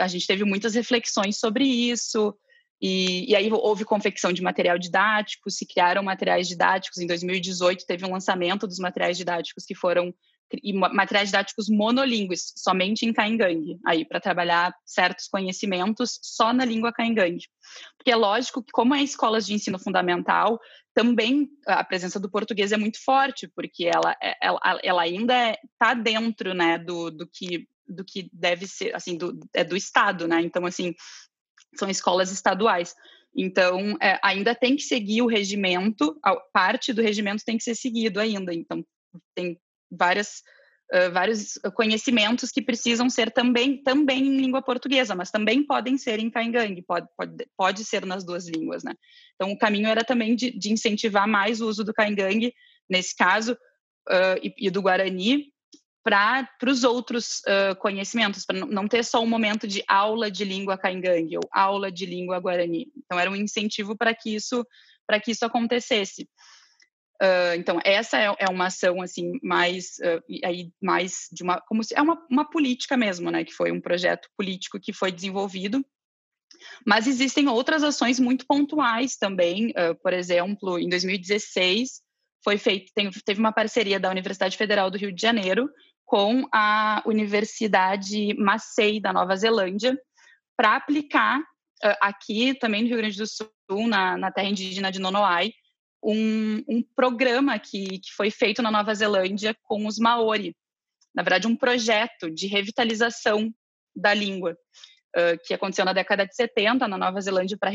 a 0.00 0.08
gente 0.08 0.26
teve 0.26 0.44
muitas 0.44 0.74
reflexões 0.74 1.38
sobre 1.38 1.64
isso, 1.64 2.36
e, 2.80 3.30
e, 3.30 3.34
aí 3.34 3.50
houve 3.50 3.84
confecção 3.84 4.32
de 4.32 4.42
material 4.42 4.78
didático, 4.78 5.50
se 5.50 5.66
criaram 5.66 6.02
materiais 6.02 6.46
didáticos. 6.46 6.98
Em 6.98 7.06
2018 7.06 7.84
teve 7.86 8.04
um 8.04 8.12
lançamento 8.12 8.66
dos 8.66 8.78
materiais 8.78 9.16
didáticos 9.16 9.64
que 9.64 9.74
foram 9.74 10.14
materiais 10.94 11.28
didáticos 11.28 11.68
monolíngues, 11.68 12.54
somente 12.56 13.04
em 13.04 13.12
caingangue, 13.12 13.78
aí 13.84 14.04
para 14.04 14.20
trabalhar 14.20 14.74
certos 14.84 15.28
conhecimentos 15.28 16.18
só 16.22 16.54
na 16.54 16.64
língua 16.64 16.92
caingangue. 16.92 17.44
Porque 17.98 18.10
é 18.10 18.16
lógico 18.16 18.62
que 18.62 18.72
como 18.72 18.94
é 18.94 19.02
escolas 19.02 19.44
de 19.44 19.52
ensino 19.52 19.78
fundamental, 19.78 20.58
também 20.98 21.48
a 21.64 21.84
presença 21.84 22.18
do 22.18 22.28
português 22.28 22.72
é 22.72 22.76
muito 22.76 23.00
forte, 23.04 23.46
porque 23.46 23.84
ela, 23.84 24.16
é, 24.20 24.34
ela, 24.42 24.80
ela 24.82 25.02
ainda 25.02 25.56
está 25.72 25.94
dentro, 25.94 26.52
né, 26.54 26.76
do, 26.76 27.08
do 27.08 27.24
que 27.24 27.68
do 27.86 28.04
que 28.04 28.28
deve 28.34 28.66
ser, 28.66 28.94
assim, 28.94 29.16
do, 29.16 29.38
é 29.54 29.64
do 29.64 29.74
Estado, 29.74 30.28
né? 30.28 30.42
Então, 30.42 30.66
assim, 30.66 30.94
são 31.74 31.88
escolas 31.88 32.30
estaduais. 32.30 32.94
Então, 33.34 33.96
é, 34.02 34.18
ainda 34.22 34.54
tem 34.54 34.76
que 34.76 34.82
seguir 34.82 35.22
o 35.22 35.26
regimento, 35.26 36.20
parte 36.52 36.92
do 36.92 37.00
regimento 37.00 37.44
tem 37.46 37.56
que 37.56 37.64
ser 37.64 37.74
seguido 37.74 38.20
ainda. 38.20 38.52
Então, 38.52 38.84
tem 39.34 39.58
várias, 39.90 40.42
vários 41.12 41.58
conhecimentos 41.74 42.50
que 42.50 42.62
precisam 42.62 43.10
ser 43.10 43.30
também, 43.30 43.82
também 43.82 44.26
em 44.26 44.40
língua 44.40 44.62
portuguesa, 44.62 45.14
mas 45.14 45.30
também 45.30 45.62
podem 45.62 45.98
ser 45.98 46.18
em 46.18 46.30
caingangue, 46.30 46.82
pode, 46.82 47.06
pode, 47.16 47.46
pode 47.56 47.84
ser 47.84 48.06
nas 48.06 48.24
duas 48.24 48.48
línguas, 48.48 48.82
né? 48.82 48.94
Então, 49.34 49.52
o 49.52 49.58
caminho 49.58 49.88
era 49.88 50.02
também 50.02 50.34
de, 50.34 50.50
de 50.50 50.72
incentivar 50.72 51.28
mais 51.28 51.60
o 51.60 51.68
uso 51.68 51.84
do 51.84 51.92
caingangue, 51.92 52.54
nesse 52.88 53.14
caso, 53.14 53.52
uh, 53.52 54.38
e, 54.42 54.54
e 54.66 54.70
do 54.70 54.80
guarani, 54.80 55.52
para 56.02 56.48
os 56.66 56.84
outros 56.84 57.40
uh, 57.40 57.76
conhecimentos, 57.76 58.46
para 58.46 58.64
não 58.64 58.88
ter 58.88 59.04
só 59.04 59.22
um 59.22 59.26
momento 59.26 59.68
de 59.68 59.84
aula 59.86 60.30
de 60.30 60.42
língua 60.42 60.78
caingangue 60.78 61.36
ou 61.36 61.42
aula 61.52 61.92
de 61.92 62.06
língua 62.06 62.40
guarani. 62.40 62.90
Então, 62.96 63.18
era 63.18 63.30
um 63.30 63.36
incentivo 63.36 63.96
para 63.96 64.14
que 64.14 64.34
isso 64.34 64.64
para 65.06 65.18
que 65.18 65.30
isso 65.30 65.44
acontecesse. 65.44 66.28
Uh, 67.20 67.54
então, 67.56 67.80
essa 67.84 68.16
é, 68.16 68.32
é, 68.38 68.48
uma 68.48 68.66
ação 68.66 69.02
assim 69.02 69.32
mais 69.42 69.96
uh, 69.98 70.22
aí 70.44 70.70
mais 70.80 71.28
de 71.32 71.42
uma 71.42 71.60
como 71.60 71.82
se 71.82 71.92
é 71.96 72.00
uma, 72.00 72.24
uma 72.30 72.48
política 72.48 72.96
mesmo, 72.96 73.30
né? 73.30 73.44
Que 73.44 73.52
foi 73.52 73.72
um 73.72 73.80
projeto 73.80 74.28
político 74.36 74.78
que 74.80 74.92
foi 74.92 75.10
desenvolvido. 75.10 75.84
Mas 76.86 77.06
existem 77.06 77.48
outras 77.48 77.82
ações 77.82 78.18
muito 78.18 78.46
pontuais 78.46 79.16
também. 79.16 79.72
por 80.02 80.12
exemplo, 80.12 80.78
em 80.78 80.88
2016 80.88 82.02
foi 82.42 82.58
feito, 82.58 82.92
tem, 82.94 83.10
teve 83.10 83.38
uma 83.38 83.52
parceria 83.52 84.00
da 84.00 84.10
Universidade 84.10 84.56
Federal 84.56 84.90
do 84.90 84.98
Rio 84.98 85.12
de 85.12 85.20
Janeiro 85.20 85.68
com 86.04 86.48
a 86.52 87.02
Universidade 87.04 88.34
Macei 88.34 88.98
da 88.98 89.12
Nova 89.12 89.36
Zelândia 89.36 89.96
para 90.56 90.74
aplicar 90.74 91.38
uh, 91.38 91.96
aqui 92.00 92.54
também 92.54 92.82
no 92.82 92.88
Rio 92.88 92.96
Grande 92.96 93.18
do 93.18 93.26
Sul, 93.26 93.86
na, 93.86 94.16
na 94.16 94.32
terra 94.32 94.48
indígena 94.48 94.90
de 94.90 94.98
Nonoai, 94.98 95.52
um, 96.02 96.62
um 96.68 96.82
programa 96.94 97.58
que, 97.58 97.98
que 97.98 98.12
foi 98.16 98.30
feito 98.30 98.62
na 98.62 98.70
Nova 98.70 98.94
Zelândia 98.94 99.56
com 99.62 99.86
os 99.86 99.98
Maori. 99.98 100.56
Na 101.14 101.22
verdade, 101.22 101.46
um 101.46 101.56
projeto 101.56 102.30
de 102.30 102.46
revitalização 102.46 103.52
da 103.94 104.14
língua, 104.14 104.56
uh, 105.16 105.38
que 105.44 105.54
aconteceu 105.54 105.84
na 105.84 105.92
década 105.92 106.26
de 106.26 106.34
70 106.34 106.86
na 106.86 106.96
Nova 106.96 107.20
Zelândia 107.20 107.58
para 107.58 107.72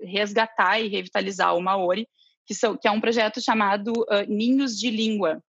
resgatar 0.00 0.80
e 0.80 0.88
revitalizar 0.88 1.54
o 1.54 1.60
Maori, 1.60 2.08
que, 2.46 2.54
são, 2.54 2.76
que 2.76 2.88
é 2.88 2.90
um 2.90 3.00
projeto 3.00 3.40
chamado 3.42 3.92
uh, 3.92 4.24
Ninhos 4.28 4.78
de 4.78 4.90
Língua, 4.90 5.42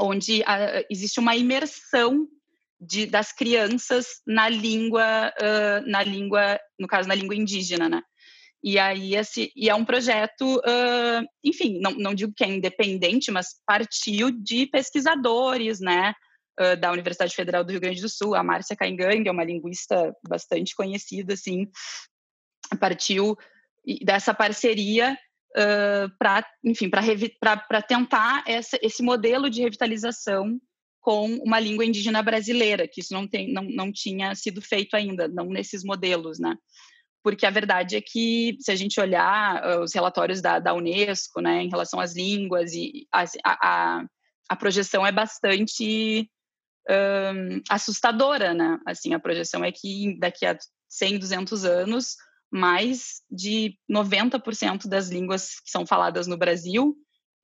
onde 0.00 0.40
uh, 0.40 0.86
existe 0.88 1.20
uma 1.20 1.36
imersão 1.36 2.26
de, 2.80 3.06
das 3.06 3.32
crianças 3.32 4.06
na 4.26 4.48
língua, 4.48 5.32
na 5.86 6.02
língua, 6.02 6.58
no 6.76 6.88
caso 6.88 7.08
na 7.08 7.14
língua 7.14 7.36
indígena, 7.36 7.88
né? 7.88 8.02
E 8.62 8.78
aí 8.78 9.16
esse, 9.16 9.52
e 9.56 9.68
é 9.68 9.74
um 9.74 9.84
projeto, 9.84 10.56
uh, 10.58 11.26
enfim, 11.42 11.80
não, 11.80 11.92
não 11.92 12.14
digo 12.14 12.32
que 12.34 12.44
é 12.44 12.48
independente, 12.48 13.30
mas 13.30 13.60
partiu 13.66 14.30
de 14.30 14.66
pesquisadores, 14.66 15.80
né? 15.80 16.14
da 16.78 16.92
Universidade 16.92 17.34
Federal 17.34 17.64
do 17.64 17.70
Rio 17.70 17.80
Grande 17.80 18.02
do 18.02 18.10
Sul, 18.10 18.34
a 18.34 18.42
Márcia 18.42 18.76
Caingang, 18.76 19.26
é 19.26 19.32
uma 19.32 19.42
linguista 19.42 20.14
bastante 20.28 20.74
conhecida, 20.74 21.32
assim, 21.32 21.66
partiu 22.78 23.36
dessa 24.02 24.32
parceria 24.32 25.16
uh, 25.56 26.10
para, 26.18 26.46
enfim, 26.64 26.88
para 26.88 27.82
tentar 27.82 28.44
essa, 28.46 28.78
esse 28.82 29.02
modelo 29.02 29.50
de 29.50 29.62
revitalização 29.62 30.60
com 31.00 31.26
uma 31.38 31.58
língua 31.58 31.84
indígena 31.84 32.22
brasileira, 32.22 32.86
que 32.86 33.00
isso 33.00 33.12
não, 33.12 33.26
tem, 33.26 33.52
não, 33.52 33.64
não 33.64 33.92
tinha 33.92 34.34
sido 34.34 34.62
feito 34.62 34.94
ainda, 34.94 35.26
não 35.26 35.46
nesses 35.46 35.82
modelos, 35.82 36.38
né? 36.38 36.56
Porque 37.22 37.46
a 37.46 37.50
verdade 37.50 37.96
é 37.96 38.00
que, 38.00 38.56
se 38.60 38.70
a 38.70 38.76
gente 38.76 39.00
olhar 39.00 39.62
uh, 39.64 39.82
os 39.82 39.94
relatórios 39.94 40.40
da, 40.40 40.58
da 40.58 40.74
Unesco, 40.74 41.40
né, 41.40 41.62
em 41.62 41.68
relação 41.68 42.00
às 42.00 42.14
línguas, 42.14 42.72
e 42.72 43.06
a, 43.12 43.24
a, 43.44 44.04
a 44.48 44.56
projeção 44.56 45.06
é 45.06 45.12
bastante 45.12 46.28
um, 46.90 47.60
assustadora, 47.70 48.52
né? 48.54 48.78
Assim, 48.86 49.14
a 49.14 49.20
projeção 49.20 49.64
é 49.64 49.70
que 49.70 50.18
daqui 50.18 50.44
a 50.44 50.56
100, 50.88 51.18
200 51.18 51.64
anos, 51.64 52.16
mais 52.50 53.22
de 53.30 53.76
90% 53.90 54.88
das 54.88 55.08
línguas 55.08 55.60
que 55.60 55.70
são 55.70 55.86
faladas 55.86 56.26
no 56.26 56.36
Brasil, 56.36 56.94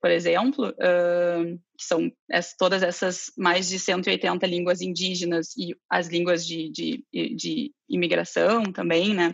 por 0.01 0.11
exemplo, 0.11 0.69
uh, 0.69 1.59
que 1.77 1.85
são 1.85 2.11
as, 2.31 2.55
todas 2.55 2.83
essas 2.83 3.31
mais 3.37 3.67
de 3.67 3.79
180 3.79 4.45
línguas 4.45 4.81
indígenas 4.81 5.49
e 5.57 5.75
as 5.89 6.07
línguas 6.07 6.45
de, 6.45 6.69
de, 6.71 7.05
de 7.11 7.71
imigração 7.89 8.63
também, 8.71 9.13
né? 9.13 9.33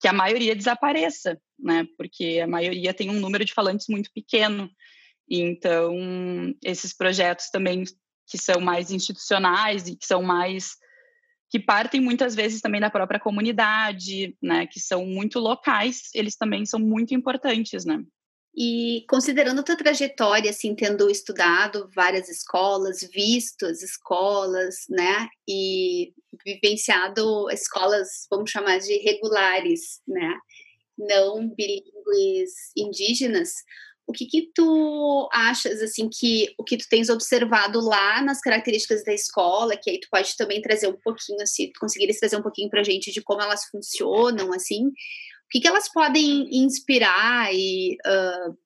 Que 0.00 0.08
a 0.08 0.12
maioria 0.12 0.54
desapareça, 0.54 1.40
né? 1.58 1.86
Porque 1.96 2.40
a 2.42 2.46
maioria 2.46 2.92
tem 2.92 3.10
um 3.10 3.20
número 3.20 3.44
de 3.44 3.54
falantes 3.54 3.86
muito 3.88 4.10
pequeno. 4.12 4.70
Então, 5.28 5.94
esses 6.62 6.94
projetos 6.94 7.48
também 7.50 7.84
que 8.26 8.38
são 8.38 8.60
mais 8.60 8.90
institucionais 8.90 9.86
e 9.86 9.96
que 9.96 10.06
são 10.06 10.22
mais 10.22 10.76
que 11.50 11.60
partem 11.60 12.00
muitas 12.00 12.34
vezes 12.34 12.60
também 12.60 12.80
da 12.80 12.90
própria 12.90 13.20
comunidade, 13.20 14.36
né, 14.42 14.66
que 14.66 14.80
são 14.80 15.06
muito 15.06 15.38
locais, 15.38 16.10
eles 16.12 16.36
também 16.36 16.66
são 16.66 16.80
muito 16.80 17.14
importantes, 17.14 17.84
né? 17.84 18.02
E 18.56 19.04
considerando 19.08 19.60
a 19.60 19.62
tua 19.64 19.76
trajetória, 19.76 20.50
assim, 20.50 20.76
tendo 20.76 21.10
estudado 21.10 21.90
várias 21.94 22.28
escolas, 22.28 23.00
visto 23.12 23.66
as 23.66 23.82
escolas, 23.82 24.84
né, 24.88 25.28
e 25.48 26.12
vivenciado 26.44 27.50
escolas, 27.50 28.26
vamos 28.30 28.50
chamar 28.50 28.78
de 28.78 28.96
regulares, 28.98 30.00
né, 30.06 30.34
não 30.96 31.48
bilíngues 31.48 32.52
indígenas, 32.76 33.50
o 34.06 34.12
que 34.12 34.26
que 34.26 34.50
tu 34.54 35.28
achas, 35.32 35.80
assim, 35.80 36.08
que 36.12 36.54
o 36.58 36.64
que 36.64 36.76
tu 36.76 36.86
tens 36.88 37.08
observado 37.08 37.80
lá 37.80 38.20
nas 38.22 38.40
características 38.40 39.02
da 39.02 39.12
escola, 39.14 39.76
que 39.76 39.90
aí 39.90 39.98
tu 39.98 40.08
pode 40.10 40.36
também 40.36 40.60
trazer 40.60 40.88
um 40.88 40.96
pouquinho, 41.02 41.46
se 41.46 41.72
tu 41.72 41.80
conseguires 41.80 42.18
trazer 42.20 42.36
um 42.36 42.42
pouquinho 42.42 42.68
pra 42.68 42.82
gente 42.82 43.10
de 43.10 43.22
como 43.22 43.40
elas 43.42 43.64
funcionam, 43.64 44.52
assim, 44.52 44.92
que, 45.54 45.60
que 45.60 45.68
elas 45.68 45.88
podem 45.88 46.48
inspirar 46.50 47.54
e 47.54 47.96
uh, 48.04 48.58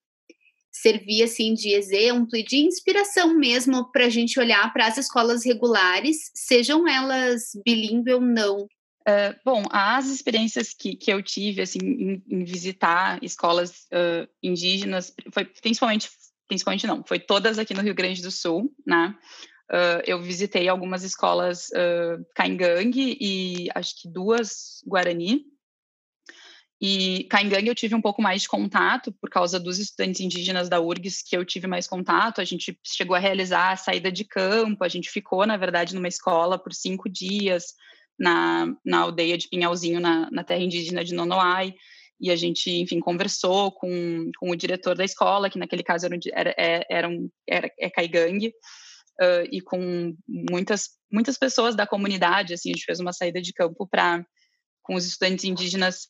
servir 0.73 1.23
assim 1.23 1.53
de 1.53 1.69
exemplo 1.75 2.35
e 2.35 2.43
de 2.43 2.57
inspiração 2.57 3.35
mesmo 3.35 3.93
para 3.93 4.07
a 4.07 4.09
gente 4.09 4.41
olhar 4.41 4.73
para 4.73 4.87
as 4.87 4.97
escolas 4.97 5.45
regulares, 5.45 6.31
sejam 6.35 6.89
elas 6.89 7.51
bilíngue 7.63 8.15
ou 8.15 8.23
não? 8.23 8.63
Uh, 9.07 9.37
bom, 9.45 9.65
as 9.71 10.07
experiências 10.09 10.73
que, 10.73 10.97
que 10.97 11.13
eu 11.13 11.23
tive 11.23 11.61
assim 11.61 11.79
em, 11.79 12.23
em 12.27 12.45
visitar 12.45 13.23
escolas 13.23 13.87
uh, 13.93 14.27
indígenas, 14.43 15.13
foi 15.31 15.45
principalmente, 15.45 16.09
principalmente 16.47 16.87
não, 16.87 17.05
foi 17.07 17.19
todas 17.19 17.59
aqui 17.59 17.75
no 17.75 17.83
Rio 17.83 17.95
Grande 17.95 18.23
do 18.23 18.31
Sul, 18.31 18.75
né? 18.87 19.15
Uh, 19.71 20.01
eu 20.07 20.23
visitei 20.23 20.67
algumas 20.67 21.05
escolas 21.05 21.69
uh, 21.69 22.25
e 22.97 23.69
acho 23.75 24.01
que 24.01 24.09
duas 24.09 24.83
Guarani, 24.87 25.45
e 26.81 27.25
Caingangue 27.25 27.69
eu 27.69 27.75
tive 27.75 27.95
um 27.95 28.01
pouco 28.01 28.23
mais 28.23 28.43
de 28.43 28.49
contato 28.49 29.13
por 29.21 29.29
causa 29.29 29.59
dos 29.59 29.79
estudantes 29.79 30.21
indígenas 30.21 30.69
da 30.69 30.81
URGS 30.81 31.25
que 31.29 31.37
eu 31.37 31.45
tive 31.45 31.67
mais 31.67 31.89
contato. 31.89 32.41
A 32.41 32.45
gente 32.45 32.79
chegou 32.85 33.17
a 33.17 33.19
realizar 33.19 33.73
a 33.73 33.77
saída 33.77 34.13
de 34.13 34.25
campo, 34.25 34.85
a 34.85 34.89
gente 34.89 35.11
ficou, 35.11 35.45
na 35.45 35.57
verdade, 35.57 35.95
numa 35.95 36.07
escola 36.07 36.57
por 36.57 36.73
cinco 36.73 37.09
dias 37.09 37.75
na, 38.17 38.73
na 38.85 39.01
aldeia 39.01 39.37
de 39.37 39.49
Pinhalzinho, 39.49 39.99
na, 39.99 40.31
na 40.31 40.45
terra 40.45 40.63
indígena 40.63 41.05
de 41.05 41.15
Nonoai. 41.15 41.75
E 42.21 42.31
a 42.31 42.37
gente, 42.37 42.71
enfim, 42.71 43.01
conversou 43.01 43.73
com, 43.73 44.31
com 44.39 44.51
o 44.51 44.57
diretor 44.57 44.97
da 44.97 45.05
escola, 45.05 45.51
que 45.51 45.59
naquele 45.59 45.83
caso 45.83 46.07
era, 46.07 46.17
era, 46.33 46.55
é, 46.57 46.87
era, 46.89 47.09
um, 47.09 47.29
era 47.47 47.71
é 47.79 47.91
Caigangue, 47.91 48.49
uh, 49.21 49.49
e 49.51 49.61
com 49.61 50.17
muitas, 50.29 50.91
muitas 51.13 51.37
pessoas 51.37 51.75
da 51.75 51.87
comunidade. 51.87 52.55
Assim, 52.55 52.71
a 52.71 52.75
gente 52.75 52.85
fez 52.85 53.01
uma 53.01 53.13
saída 53.13 53.41
de 53.41 53.53
campo 53.53 53.87
para 53.87 54.25
com 54.83 54.95
os 54.95 55.07
estudantes 55.07 55.45
indígenas 55.45 56.09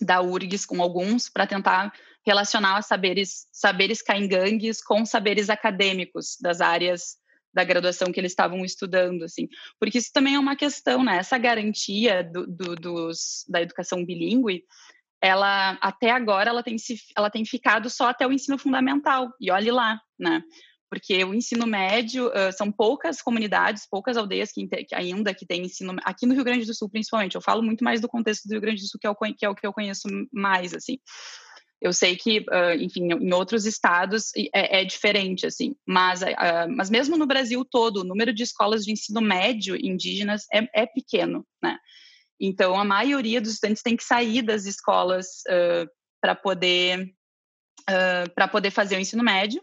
da 0.00 0.20
URGS 0.20 0.66
com 0.66 0.82
alguns 0.82 1.28
para 1.28 1.46
tentar 1.46 1.92
relacionar 2.26 2.82
saberes 2.82 3.46
saberes 3.52 4.02
caingangues 4.02 4.82
com 4.82 5.04
saberes 5.04 5.48
acadêmicos 5.48 6.36
das 6.40 6.60
áreas 6.60 7.18
da 7.52 7.64
graduação 7.64 8.12
que 8.12 8.20
eles 8.20 8.32
estavam 8.32 8.64
estudando, 8.64 9.24
assim, 9.24 9.48
porque 9.78 9.98
isso 9.98 10.10
também 10.12 10.36
é 10.36 10.38
uma 10.38 10.54
questão, 10.54 11.02
né? 11.02 11.16
Essa 11.16 11.36
garantia 11.36 12.22
do, 12.22 12.46
do, 12.46 12.76
dos, 12.76 13.44
da 13.48 13.60
educação 13.60 14.04
bilíngue, 14.04 14.64
ela 15.20 15.72
até 15.80 16.10
agora 16.10 16.50
ela 16.50 16.62
tem, 16.62 16.78
se, 16.78 16.96
ela 17.16 17.28
tem 17.28 17.44
ficado 17.44 17.90
só 17.90 18.08
até 18.08 18.26
o 18.26 18.32
ensino 18.32 18.56
fundamental 18.56 19.32
e 19.40 19.50
olhe 19.50 19.70
lá, 19.70 20.00
né? 20.18 20.42
Porque 20.90 21.24
o 21.24 21.32
ensino 21.32 21.66
médio 21.68 22.26
uh, 22.26 22.52
são 22.52 22.70
poucas 22.72 23.22
comunidades, 23.22 23.86
poucas 23.88 24.16
aldeias 24.16 24.50
que, 24.50 24.66
que, 24.66 24.94
ainda 24.94 25.32
que 25.32 25.46
têm 25.46 25.62
ensino 25.62 25.94
aqui 26.02 26.26
no 26.26 26.34
Rio 26.34 26.42
Grande 26.42 26.66
do 26.66 26.74
Sul 26.74 26.90
principalmente. 26.90 27.36
Eu 27.36 27.40
falo 27.40 27.62
muito 27.62 27.84
mais 27.84 28.00
do 28.00 28.08
contexto 28.08 28.48
do 28.48 28.52
Rio 28.52 28.60
Grande 28.60 28.82
do 28.82 28.88
Sul 28.88 28.98
que 29.00 29.06
é 29.06 29.10
o, 29.10 29.14
que, 29.14 29.46
é 29.46 29.48
o 29.48 29.54
que 29.54 29.66
eu 29.66 29.72
conheço 29.72 30.08
mais 30.32 30.74
assim. 30.74 30.98
Eu 31.80 31.94
sei 31.94 32.16
que, 32.16 32.40
uh, 32.40 32.74
enfim, 32.78 33.08
em 33.12 33.32
outros 33.32 33.64
estados 33.64 34.32
é, 34.52 34.80
é 34.80 34.84
diferente, 34.84 35.46
assim, 35.46 35.74
mas, 35.86 36.20
uh, 36.20 36.26
mas 36.76 36.90
mesmo 36.90 37.16
no 37.16 37.26
Brasil 37.26 37.64
todo, 37.64 37.98
o 37.98 38.04
número 38.04 38.34
de 38.34 38.42
escolas 38.42 38.84
de 38.84 38.92
ensino 38.92 39.20
médio 39.20 39.76
indígenas 39.76 40.44
é, 40.52 40.82
é 40.82 40.86
pequeno, 40.86 41.46
né? 41.62 41.78
Então, 42.38 42.78
a 42.78 42.84
maioria 42.84 43.40
dos 43.40 43.52
estudantes 43.52 43.82
tem 43.82 43.96
que 43.96 44.02
sair 44.02 44.42
das 44.42 44.64
escolas 44.64 45.42
para 46.22 46.34
poder 46.34 47.14
para 48.34 48.48
poder 48.48 48.70
fazer 48.70 48.96
o 48.96 49.00
ensino 49.00 49.22
médio 49.22 49.62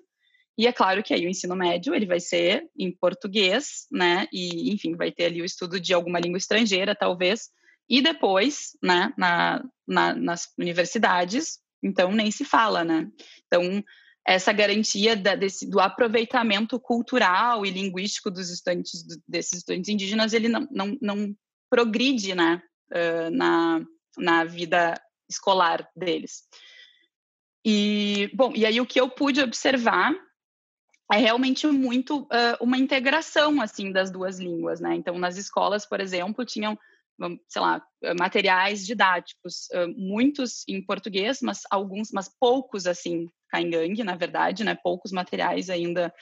e 0.57 0.65
é 0.65 0.73
claro 0.73 1.03
que 1.03 1.13
aí 1.13 1.25
o 1.25 1.29
ensino 1.29 1.55
médio 1.55 1.93
ele 1.93 2.05
vai 2.05 2.19
ser 2.19 2.67
em 2.77 2.91
português, 2.91 3.85
né? 3.91 4.27
E 4.33 4.73
enfim, 4.73 4.95
vai 4.95 5.11
ter 5.11 5.25
ali 5.25 5.41
o 5.41 5.45
estudo 5.45 5.79
de 5.79 5.93
alguma 5.93 6.19
língua 6.19 6.37
estrangeira, 6.37 6.95
talvez. 6.95 7.49
E 7.87 8.01
depois, 8.01 8.71
né, 8.83 9.13
na, 9.17 9.63
na, 9.87 10.15
nas 10.15 10.47
universidades, 10.57 11.59
então 11.83 12.11
nem 12.11 12.31
se 12.31 12.43
fala, 12.43 12.83
né? 12.83 13.07
Então 13.45 13.83
essa 14.27 14.51
garantia 14.51 15.15
da, 15.15 15.35
desse, 15.35 15.69
do 15.69 15.79
aproveitamento 15.79 16.77
cultural 16.79 17.65
e 17.65 17.69
linguístico 17.69 18.29
dos 18.29 18.49
estudantes 18.49 19.05
desses 19.25 19.59
estudantes 19.59 19.89
indígenas 19.89 20.33
ele 20.33 20.49
não, 20.49 20.67
não, 20.69 20.97
não 21.01 21.35
progride, 21.69 22.35
né, 22.35 22.61
uh, 22.91 23.29
na, 23.31 23.81
na 24.17 24.43
vida 24.43 25.01
escolar 25.29 25.87
deles. 25.95 26.43
E 27.65 28.29
bom, 28.33 28.51
e 28.53 28.65
aí 28.65 28.81
o 28.81 28.85
que 28.85 28.99
eu 28.99 29.09
pude 29.09 29.39
observar 29.39 30.13
é 31.11 31.17
realmente 31.17 31.65
muito 31.67 32.23
uh, 32.23 32.57
uma 32.59 32.77
integração 32.77 33.61
assim 33.61 33.91
das 33.91 34.11
duas 34.11 34.39
línguas, 34.39 34.81
né? 34.81 34.95
Então, 34.95 35.17
nas 35.17 35.37
escolas, 35.37 35.85
por 35.85 36.01
exemplo, 36.01 36.45
tinham, 36.45 36.77
sei 37.47 37.61
lá, 37.61 37.81
materiais 38.19 38.85
didáticos, 38.85 39.67
uh, 39.73 39.87
muitos 39.95 40.63
em 40.67 40.81
português, 40.81 41.39
mas 41.41 41.61
alguns, 41.71 42.11
mas 42.11 42.29
poucos 42.39 42.85
assim, 42.85 43.29
caingangue, 43.49 44.03
na 44.03 44.15
verdade, 44.15 44.65
né? 44.65 44.75
Poucos 44.75 45.13
materiais 45.13 45.69
ainda 45.69 46.13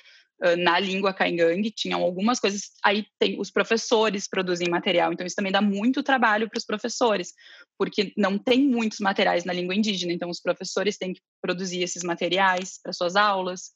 uh, 0.43 0.55
na 0.55 0.79
língua 0.79 1.15
caingangue, 1.15 1.71
tinham 1.71 2.03
algumas 2.03 2.39
coisas. 2.39 2.69
Aí 2.83 3.07
tem 3.17 3.39
os 3.39 3.49
professores 3.49 4.29
produzem 4.29 4.69
material, 4.69 5.11
então 5.11 5.25
isso 5.25 5.35
também 5.35 5.51
dá 5.51 5.61
muito 5.61 6.03
trabalho 6.03 6.47
para 6.47 6.59
os 6.59 6.65
professores, 6.65 7.33
porque 7.75 8.13
não 8.15 8.37
tem 8.37 8.61
muitos 8.61 8.99
materiais 8.99 9.45
na 9.45 9.53
língua 9.53 9.73
indígena, 9.73 10.13
então 10.13 10.29
os 10.29 10.39
professores 10.39 10.95
têm 10.95 11.13
que 11.13 11.21
produzir 11.41 11.81
esses 11.81 12.03
materiais 12.03 12.79
para 12.83 12.93
suas 12.93 13.15
aulas. 13.15 13.71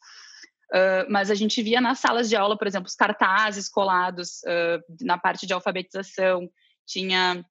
Uh, 0.71 1.10
mas 1.10 1.32
a 1.32 1.36
gente 1.36 1.63
via 1.63 1.82
nas 1.82 1.99
salas 1.99 2.29
de 2.29 2.36
aula, 2.36 2.58
por 2.58 2.67
exemplo, 2.67 2.88
os 2.88 2.95
cartazes 2.95 3.67
colados 3.67 4.41
uh, 4.43 4.84
na 5.01 5.17
parte 5.17 5.47
de 5.47 5.53
alfabetização, 5.53 6.47
tinha 6.86 7.43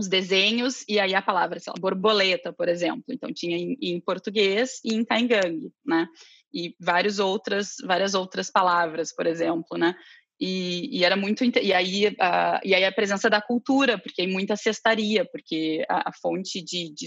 os 0.00 0.08
desenhos 0.08 0.84
e 0.88 0.98
aí 0.98 1.14
a 1.14 1.22
palavra, 1.22 1.60
sei 1.60 1.70
lá, 1.70 1.80
borboleta, 1.80 2.52
por 2.52 2.68
exemplo. 2.68 3.04
Então 3.08 3.32
tinha 3.32 3.56
em, 3.56 3.76
em 3.80 4.00
português 4.00 4.80
e 4.84 4.94
em 4.94 5.04
caingangue, 5.04 5.72
né? 5.84 6.06
E 6.52 6.74
várias 6.80 7.18
outras, 7.18 7.76
várias 7.84 8.14
outras 8.14 8.50
palavras, 8.50 9.14
por 9.14 9.26
exemplo, 9.26 9.78
né? 9.78 9.94
E, 10.40 10.98
e, 10.98 11.04
era 11.04 11.16
muito 11.16 11.44
e 11.44 11.72
aí 11.72 12.16
a, 12.18 12.60
e 12.64 12.74
aí 12.74 12.82
a 12.82 12.90
presença 12.90 13.28
da 13.28 13.42
cultura 13.42 13.98
porque 13.98 14.26
muita 14.26 14.56
cestaria 14.56 15.22
porque 15.30 15.84
a, 15.86 16.08
a 16.08 16.12
fonte 16.14 16.62
de, 16.62 16.94
de, 16.94 17.06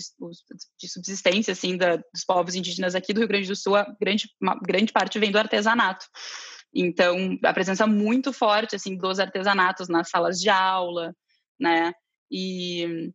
de, 0.80 0.88
subsistência 0.88 1.52
assim 1.52 1.76
da, 1.76 1.96
dos 1.96 2.24
povos 2.28 2.54
indígenas 2.54 2.94
aqui 2.94 3.12
do 3.12 3.22
Rio 3.22 3.28
Grande 3.28 3.48
do 3.48 3.56
Sul 3.56 3.76
a 3.76 3.88
grande 4.00 4.30
uma 4.40 4.54
grande 4.56 4.94
parte 4.94 5.18
vem 5.18 5.32
do 5.32 5.40
artesanato. 5.40 6.06
Então 6.72 7.36
a 7.44 7.54
presença 7.54 7.88
muito 7.88 8.32
forte 8.32 8.76
assim 8.76 8.96
dos 8.96 9.20
artesanatos 9.20 9.90
nas 9.90 10.10
salas 10.12 10.40
de 10.40 10.50
aula 10.50 11.12
né? 11.60 11.92
E 12.32 13.12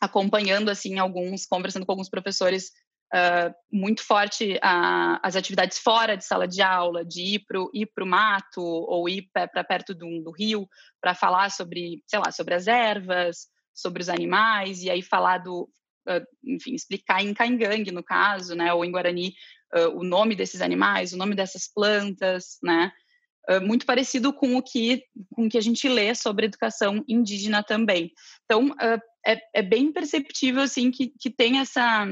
acompanhando 0.00 0.68
assim 0.68 0.98
alguns 0.98 1.46
conversando 1.46 1.86
com 1.86 1.92
alguns 1.92 2.08
professores 2.08 2.72
uh, 3.14 3.54
muito 3.72 4.02
forte 4.02 4.58
a, 4.60 5.20
as 5.22 5.36
atividades 5.36 5.78
fora 5.78 6.16
de 6.16 6.24
sala 6.24 6.48
de 6.48 6.60
aula, 6.60 7.04
de 7.04 7.36
ir 7.36 7.86
para 7.94 8.04
o 8.04 8.06
mato 8.06 8.60
ou 8.60 9.08
ir 9.08 9.28
para 9.32 9.64
perto 9.64 9.94
do, 9.94 10.22
do 10.22 10.32
rio 10.32 10.68
para 11.00 11.14
falar 11.14 11.50
sobre, 11.50 12.02
sei 12.06 12.18
lá, 12.18 12.32
sobre 12.32 12.54
as 12.54 12.66
ervas, 12.66 13.46
sobre 13.72 14.02
os 14.02 14.08
animais, 14.08 14.82
e 14.82 14.90
aí 14.90 15.02
falar 15.02 15.38
do, 15.38 15.70
uh, 16.08 16.24
enfim, 16.44 16.74
explicar 16.74 17.22
em 17.22 17.32
Caingangue, 17.32 17.92
no 17.92 18.02
caso, 18.02 18.54
né, 18.54 18.72
ou 18.72 18.84
em 18.84 18.90
Guarani, 18.90 19.32
uh, 19.76 19.98
o 19.98 20.02
nome 20.02 20.34
desses 20.34 20.60
animais, 20.60 21.12
o 21.12 21.16
nome 21.16 21.34
dessas 21.34 21.70
plantas, 21.72 22.58
né, 22.62 22.90
muito 23.62 23.84
parecido 23.84 24.32
com 24.32 24.56
o 24.56 24.62
que 24.62 25.02
com 25.34 25.44
o 25.44 25.48
que 25.50 25.58
a 25.58 25.60
gente 25.60 25.86
lê 25.86 26.14
sobre 26.14 26.46
educação 26.46 27.04
indígena 27.06 27.62
também. 27.62 28.10
Então 28.46 28.74
é, 29.26 29.38
é, 29.54 29.60
bem 29.60 29.92
perceptível 29.92 30.62
assim 30.62 30.90
que, 30.90 31.12
que 31.20 31.28
tem 31.28 31.58
essa 31.58 32.06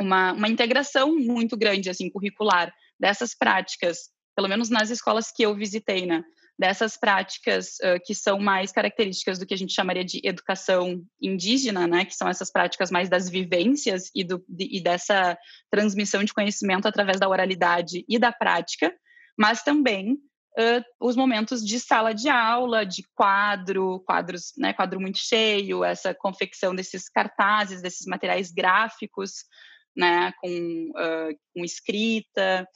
uma, 0.00 0.32
uma 0.32 0.48
integração 0.48 1.16
muito 1.16 1.56
grande 1.56 1.90
assim 1.90 2.10
curricular 2.10 2.72
dessas 2.98 3.34
práticas, 3.34 4.10
pelo 4.34 4.48
menos 4.48 4.68
nas 4.68 4.90
escolas 4.90 5.30
que 5.30 5.42
eu 5.42 5.54
visitei, 5.54 6.06
né? 6.06 6.24
Dessas 6.58 6.96
práticas 6.96 7.74
uh, 7.80 8.00
que 8.04 8.14
são 8.14 8.38
mais 8.38 8.72
características 8.72 9.38
do 9.38 9.44
que 9.44 9.52
a 9.52 9.58
gente 9.58 9.74
chamaria 9.74 10.04
de 10.04 10.20
educação 10.24 11.02
indígena, 11.20 11.86
né? 11.86 12.04
Que 12.04 12.14
são 12.14 12.28
essas 12.28 12.50
práticas 12.50 12.90
mais 12.90 13.08
das 13.08 13.28
vivências 13.28 14.10
e, 14.14 14.24
do, 14.24 14.42
de, 14.48 14.76
e 14.78 14.80
dessa 14.82 15.36
transmissão 15.70 16.24
de 16.24 16.32
conhecimento 16.32 16.88
através 16.88 17.20
da 17.20 17.28
oralidade 17.28 18.04
e 18.08 18.18
da 18.18 18.32
prática, 18.32 18.94
mas 19.38 19.62
também 19.62 20.18
uh, 20.58 20.82
os 20.98 21.14
momentos 21.14 21.62
de 21.62 21.78
sala 21.78 22.14
de 22.14 22.28
aula, 22.28 22.84
de 22.84 23.04
quadro, 23.14 24.00
quadros, 24.00 24.52
né, 24.56 24.72
quadro 24.72 25.00
muito 25.00 25.18
cheio, 25.18 25.84
essa 25.84 26.14
confecção 26.14 26.74
desses 26.74 27.08
cartazes, 27.08 27.82
desses 27.82 28.06
materiais 28.06 28.50
gráficos, 28.50 29.44
né, 29.96 30.32
com, 30.40 30.90
uh, 30.90 31.38
com 31.54 31.64
escrita, 31.64 32.66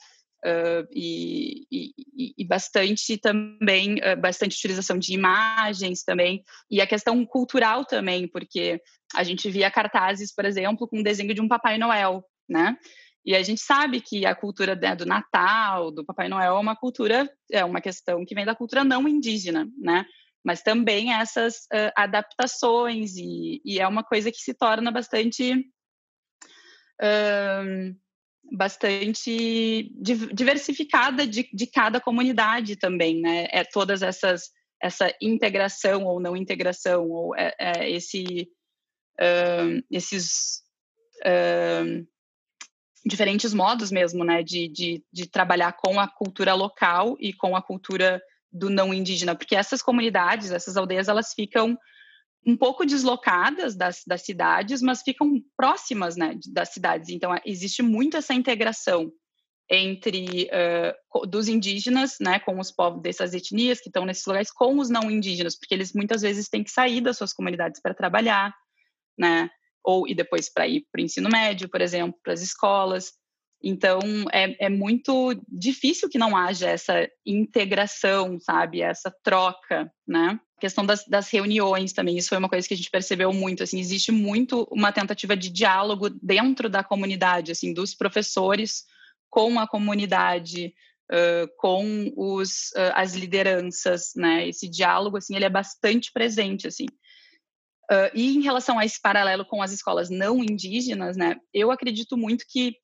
Uh, 0.43 0.89
e, 0.91 1.67
e, 1.71 2.33
e, 2.35 2.43
bastante 2.47 3.15
também, 3.15 3.97
uh, 3.97 4.19
bastante 4.19 4.57
utilização 4.57 4.97
de 4.97 5.13
imagens 5.13 6.03
também, 6.03 6.43
e 6.67 6.81
a 6.81 6.87
questão 6.87 7.23
cultural 7.23 7.85
também, 7.85 8.27
porque 8.27 8.81
a 9.13 9.23
gente 9.23 9.51
via 9.51 9.69
cartazes, 9.69 10.33
por 10.33 10.43
exemplo, 10.43 10.87
com 10.87 10.99
o 10.99 11.03
desenho 11.03 11.35
de 11.35 11.41
um 11.41 11.47
Papai 11.47 11.77
Noel, 11.77 12.23
né? 12.49 12.75
E 13.25 13.35
a 13.35 13.43
gente 13.43 13.61
sabe 13.61 14.01
que 14.01 14.25
a 14.25 14.33
cultura 14.33 14.75
né, 14.75 14.95
do 14.95 15.05
Natal, 15.05 15.91
do 15.91 16.03
Papai 16.03 16.27
Noel, 16.27 16.55
é 16.55 16.59
uma 16.59 16.75
cultura, 16.75 17.29
é 17.51 17.63
uma 17.63 17.79
questão 17.79 18.25
que 18.25 18.33
vem 18.33 18.45
da 18.45 18.55
cultura 18.55 18.83
não 18.83 19.07
indígena, 19.07 19.69
né? 19.77 20.05
Mas 20.43 20.63
também 20.63 21.13
essas 21.13 21.67
uh, 21.71 21.91
adaptações, 21.95 23.15
e, 23.15 23.61
e, 23.63 23.79
é 23.79 23.87
uma 23.87 24.03
coisa 24.03 24.31
que 24.31 24.39
se 24.39 24.55
torna 24.55 24.91
bastante. 24.91 25.53
Uh, 27.01 27.95
bastante 28.51 29.91
diversificada 30.31 31.25
de, 31.25 31.49
de 31.51 31.67
cada 31.67 31.99
comunidade 31.99 32.75
também, 32.75 33.19
né? 33.19 33.47
É 33.51 33.63
todas 33.63 34.01
essas 34.01 34.49
essa 34.81 35.13
integração 35.21 36.05
ou 36.05 36.19
não 36.19 36.35
integração 36.35 37.07
ou 37.07 37.35
é, 37.35 37.53
é 37.59 37.89
esse 37.91 38.49
uh, 39.19 39.83
esses 39.89 40.61
uh, 41.25 42.07
diferentes 43.05 43.53
modos 43.53 43.91
mesmo, 43.91 44.23
né, 44.23 44.43
de, 44.43 44.67
de, 44.67 45.03
de 45.11 45.27
trabalhar 45.27 45.73
com 45.73 45.99
a 45.99 46.07
cultura 46.07 46.53
local 46.53 47.15
e 47.19 47.33
com 47.33 47.55
a 47.55 47.61
cultura 47.61 48.21
do 48.51 48.69
não 48.69 48.93
indígena, 48.93 49.35
porque 49.35 49.55
essas 49.55 49.81
comunidades, 49.81 50.51
essas 50.51 50.77
aldeias, 50.77 51.07
elas 51.07 51.33
ficam 51.33 51.77
um 52.45 52.57
pouco 52.57 52.85
deslocadas 52.85 53.75
das, 53.75 54.03
das 54.05 54.23
cidades, 54.23 54.81
mas 54.81 55.01
ficam 55.01 55.41
próximas 55.55 56.15
né, 56.15 56.37
das 56.51 56.69
cidades. 56.69 57.09
Então, 57.09 57.35
existe 57.45 57.81
muito 57.81 58.17
essa 58.17 58.33
integração 58.33 59.11
entre 59.69 60.49
uh, 60.51 61.27
dos 61.27 61.47
indígenas, 61.47 62.17
né, 62.19 62.39
com 62.39 62.59
os 62.59 62.71
povos 62.71 63.01
dessas 63.01 63.33
etnias 63.33 63.79
que 63.79 63.87
estão 63.87 64.05
nesses 64.05 64.25
lugares, 64.25 64.51
com 64.51 64.77
os 64.79 64.89
não 64.89 65.09
indígenas, 65.09 65.57
porque 65.57 65.73
eles 65.73 65.93
muitas 65.93 66.21
vezes 66.21 66.49
têm 66.49 66.63
que 66.63 66.71
sair 66.71 66.99
das 66.99 67.17
suas 67.17 67.31
comunidades 67.31 67.81
para 67.81 67.93
trabalhar, 67.93 68.53
né, 69.17 69.49
ou 69.83 70.07
e 70.07 70.13
depois 70.13 70.51
para 70.51 70.67
ir 70.67 70.85
para 70.91 70.99
o 70.99 71.05
ensino 71.05 71.29
médio, 71.29 71.69
por 71.69 71.79
exemplo, 71.79 72.19
para 72.21 72.33
as 72.33 72.41
escolas. 72.41 73.13
Então, 73.63 73.99
é, 74.33 74.65
é 74.65 74.69
muito 74.69 75.39
difícil 75.47 76.09
que 76.09 76.17
não 76.17 76.35
haja 76.35 76.67
essa 76.69 77.07
integração, 77.25 78.39
sabe? 78.39 78.81
Essa 78.81 79.13
troca, 79.23 79.91
né? 80.07 80.39
A 80.57 80.61
questão 80.61 80.85
das, 80.85 81.05
das, 81.05 81.29
reuniões 81.29 81.93
também, 81.93 82.17
isso 82.17 82.29
foi 82.29 82.37
uma 82.37 82.49
coisa 82.49 82.67
que 82.67 82.73
a 82.73 82.77
gente 82.77 82.89
percebeu 82.89 83.31
muito, 83.31 83.63
assim, 83.63 83.79
existe 83.79 84.11
muito 84.11 84.67
uma 84.71 84.91
tentativa 84.91 85.35
de 85.35 85.49
diálogo 85.49 86.09
dentro 86.09 86.69
da 86.69 86.83
comunidade, 86.83 87.51
assim, 87.51 87.73
dos 87.73 87.93
professores 87.93 88.83
com 89.29 89.59
a 89.59 89.67
comunidade, 89.67 90.73
uh, 91.11 91.47
com 91.57 92.11
os, 92.17 92.71
uh, 92.75 92.93
as 92.95 93.13
lideranças, 93.13 94.11
né? 94.15 94.47
Esse 94.47 94.67
diálogo, 94.67 95.17
assim, 95.17 95.35
ele 95.35 95.45
é 95.45 95.49
bastante 95.49 96.11
presente, 96.11 96.67
assim. 96.67 96.85
Uh, 97.91 98.09
e 98.13 98.37
em 98.37 98.41
relação 98.41 98.79
a 98.79 98.85
esse 98.85 99.01
paralelo 99.01 99.45
com 99.45 99.61
as 99.61 99.71
escolas 99.71 100.09
não 100.09 100.41
indígenas, 100.41 101.17
né, 101.17 101.35
eu 101.53 101.71
acredito 101.71 102.15
muito 102.15 102.45
que 102.47 102.77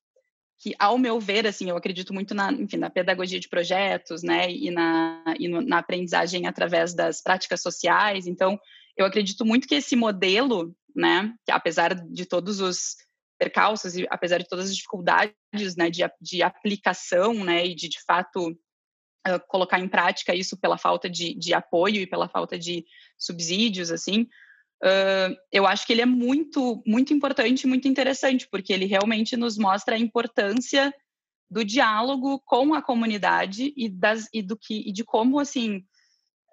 que, 0.59 0.73
ao 0.79 0.97
meu 0.97 1.19
ver, 1.19 1.45
assim, 1.45 1.69
eu 1.69 1.77
acredito 1.77 2.13
muito 2.13 2.33
na, 2.33 2.51
enfim, 2.51 2.77
na 2.77 2.89
pedagogia 2.89 3.39
de 3.39 3.47
projetos, 3.47 4.23
né, 4.23 4.51
e 4.51 4.71
na, 4.71 5.23
e 5.39 5.47
no, 5.47 5.61
na 5.61 5.79
aprendizagem 5.79 6.47
através 6.47 6.93
das 6.93 7.21
práticas 7.21 7.61
sociais. 7.61 8.25
Então, 8.25 8.59
eu 8.95 9.05
acredito 9.05 9.45
muito 9.45 9.67
que 9.67 9.75
esse 9.75 9.95
modelo, 9.95 10.75
né, 10.95 11.33
que 11.45 11.51
apesar 11.51 11.93
de 11.93 12.25
todos 12.25 12.59
os 12.59 12.95
percalços 13.37 13.95
e 13.95 14.07
apesar 14.09 14.39
de 14.39 14.47
todas 14.47 14.65
as 14.65 14.75
dificuldades, 14.75 15.75
né, 15.77 15.91
de, 15.91 16.01
de 16.19 16.41
aplicação, 16.41 17.33
né, 17.33 17.67
e 17.67 17.75
de, 17.75 17.87
de 17.87 18.01
fato, 18.03 18.49
uh, 18.49 19.39
colocar 19.47 19.79
em 19.79 19.87
prática 19.87 20.33
isso 20.33 20.57
pela 20.57 20.77
falta 20.77 21.07
de, 21.07 21.35
de 21.35 21.53
apoio 21.53 22.01
e 22.01 22.07
pela 22.07 22.27
falta 22.27 22.57
de 22.57 22.83
subsídios, 23.15 23.91
assim, 23.91 24.27
Eu 25.51 25.65
acho 25.65 25.87
que 25.87 25.93
ele 25.93 26.01
é 26.01 26.05
muito, 26.05 26.83
muito 26.85 27.13
importante 27.13 27.63
e 27.63 27.67
muito 27.67 27.87
interessante, 27.87 28.47
porque 28.49 28.71
ele 28.71 28.85
realmente 28.85 29.35
nos 29.35 29.57
mostra 29.57 29.95
a 29.95 29.99
importância 29.99 30.93
do 31.49 31.63
diálogo 31.63 32.41
com 32.45 32.73
a 32.73 32.81
comunidade 32.81 33.73
e, 33.75 33.89
das, 33.89 34.27
e, 34.33 34.41
do 34.41 34.57
que, 34.57 34.87
e 34.87 34.91
de 34.91 35.03
como, 35.03 35.39
assim, 35.39 35.77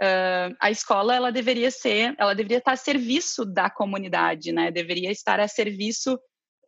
uh, 0.01 0.55
a 0.61 0.71
escola, 0.71 1.15
ela 1.15 1.33
deveria 1.33 1.71
ser, 1.71 2.15
ela 2.19 2.35
deveria 2.35 2.59
estar 2.59 2.73
a 2.73 2.77
serviço 2.77 3.45
da 3.45 3.69
comunidade, 3.69 4.53
né? 4.53 4.71
Deveria 4.71 5.11
estar 5.11 5.41
a 5.41 5.49
serviço 5.49 6.19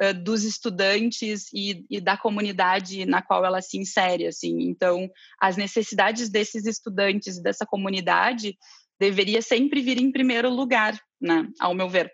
uh, 0.03 0.15
dos 0.25 0.43
estudantes 0.43 1.47
e, 1.55 1.87
e, 1.89 2.01
da 2.01 2.17
comunidade 2.17 3.07
na 3.07 3.23
qual 3.23 3.45
ela 3.45 3.63
se 3.63 3.79
insere, 3.79 4.27
assim. 4.27 4.63
Então, 4.63 5.09
as 5.41 5.57
necessidades 5.57 6.29
desses 6.29 6.67
estudantes, 6.67 7.41
dessa 7.41 7.65
comunidade, 7.65 8.57
deveria 8.99 9.43
sempre 9.43 9.81
vir 9.81 9.99
em 9.99 10.11
primeiro 10.11 10.51
lugar, 10.51 10.99
né, 11.21 11.49
ao 11.61 11.75
meu 11.75 11.89
ver. 11.89 12.13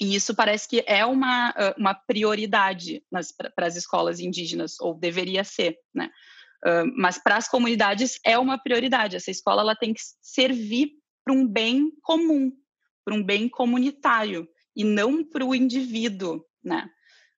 E 0.00 0.14
isso 0.14 0.34
parece 0.34 0.68
que 0.68 0.82
é 0.86 1.04
uma, 1.04 1.54
uma 1.78 1.94
prioridade 1.94 3.02
para 3.54 3.66
as 3.66 3.76
escolas 3.76 4.18
indígenas, 4.18 4.80
ou 4.80 4.94
deveria 4.94 5.44
ser, 5.44 5.78
né? 5.94 6.10
Uh, 6.64 6.90
mas 6.96 7.18
para 7.18 7.36
as 7.36 7.46
comunidades 7.46 8.18
é 8.24 8.38
uma 8.38 8.56
prioridade. 8.56 9.16
Essa 9.16 9.30
escola 9.30 9.60
ela 9.60 9.76
tem 9.76 9.92
que 9.92 10.00
servir 10.22 10.92
para 11.22 11.34
um 11.34 11.46
bem 11.46 11.90
comum, 12.02 12.50
para 13.04 13.14
um 13.14 13.22
bem 13.22 13.50
comunitário, 13.50 14.48
e 14.74 14.82
não 14.82 15.22
para 15.22 15.44
o 15.44 15.54
indivíduo, 15.54 16.42
né? 16.64 16.88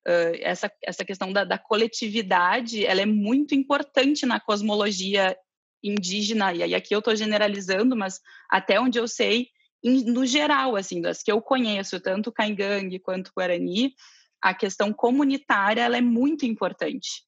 Uh, 0.07 0.39
essa, 0.41 0.71
essa 0.85 1.05
questão 1.05 1.33
da, 1.33 1.43
da 1.43 1.59
coletividade 1.59 2.87
ela 2.87 3.01
é 3.01 3.07
muito 3.07 3.57
importante 3.57 4.25
na 4.25 4.39
cosmologia 4.39 5.37
indígena, 5.83 6.55
e 6.55 6.63
aí 6.63 6.75
aqui 6.75 6.95
eu 6.95 7.01
estou 7.01 7.17
generalizando, 7.17 7.97
mas 7.97 8.21
até 8.49 8.81
onde 8.81 8.99
eu 8.99 9.09
sei, 9.09 9.49
no 9.85 10.27
geral, 10.27 10.77
assim, 10.77 11.01
das 11.01 11.23
que 11.23 11.31
eu 11.31 11.41
conheço, 11.41 12.01
tanto 12.01 12.33
Caingangue 12.33 12.99
quanto 12.99 13.33
Guarani, 13.37 13.93
a 14.43 14.55
questão 14.55 14.93
comunitária 14.93 15.83
ela 15.83 15.97
é 15.97 16.01
muito 16.01 16.45
importante. 16.45 17.25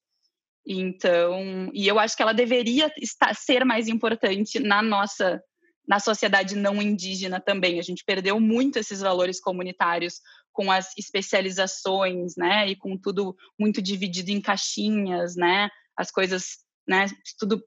Então, 0.65 1.69
e 1.73 1.87
eu 1.87 1.97
acho 1.97 2.15
que 2.15 2.21
ela 2.21 2.33
deveria 2.33 2.91
estar, 3.01 3.33
ser 3.35 3.65
mais 3.65 3.87
importante 3.87 4.59
na 4.59 4.81
nossa 4.81 5.41
na 5.87 5.99
sociedade 5.99 6.55
não 6.55 6.79
indígena 6.79 7.41
também. 7.41 7.79
A 7.79 7.81
gente 7.81 8.03
perdeu 8.05 8.39
muito 8.39 8.77
esses 8.77 9.01
valores 9.01 9.41
comunitários 9.41 10.21
com 10.53 10.71
as 10.71 10.95
especializações, 10.95 12.35
né, 12.37 12.69
e 12.69 12.75
com 12.75 12.95
tudo 12.95 13.35
muito 13.57 13.81
dividido 13.81 14.29
em 14.29 14.39
caixinhas, 14.39 15.35
né, 15.35 15.67
as 15.97 16.11
coisas 16.11 16.59
né, 16.89 17.05
tudo 17.37 17.63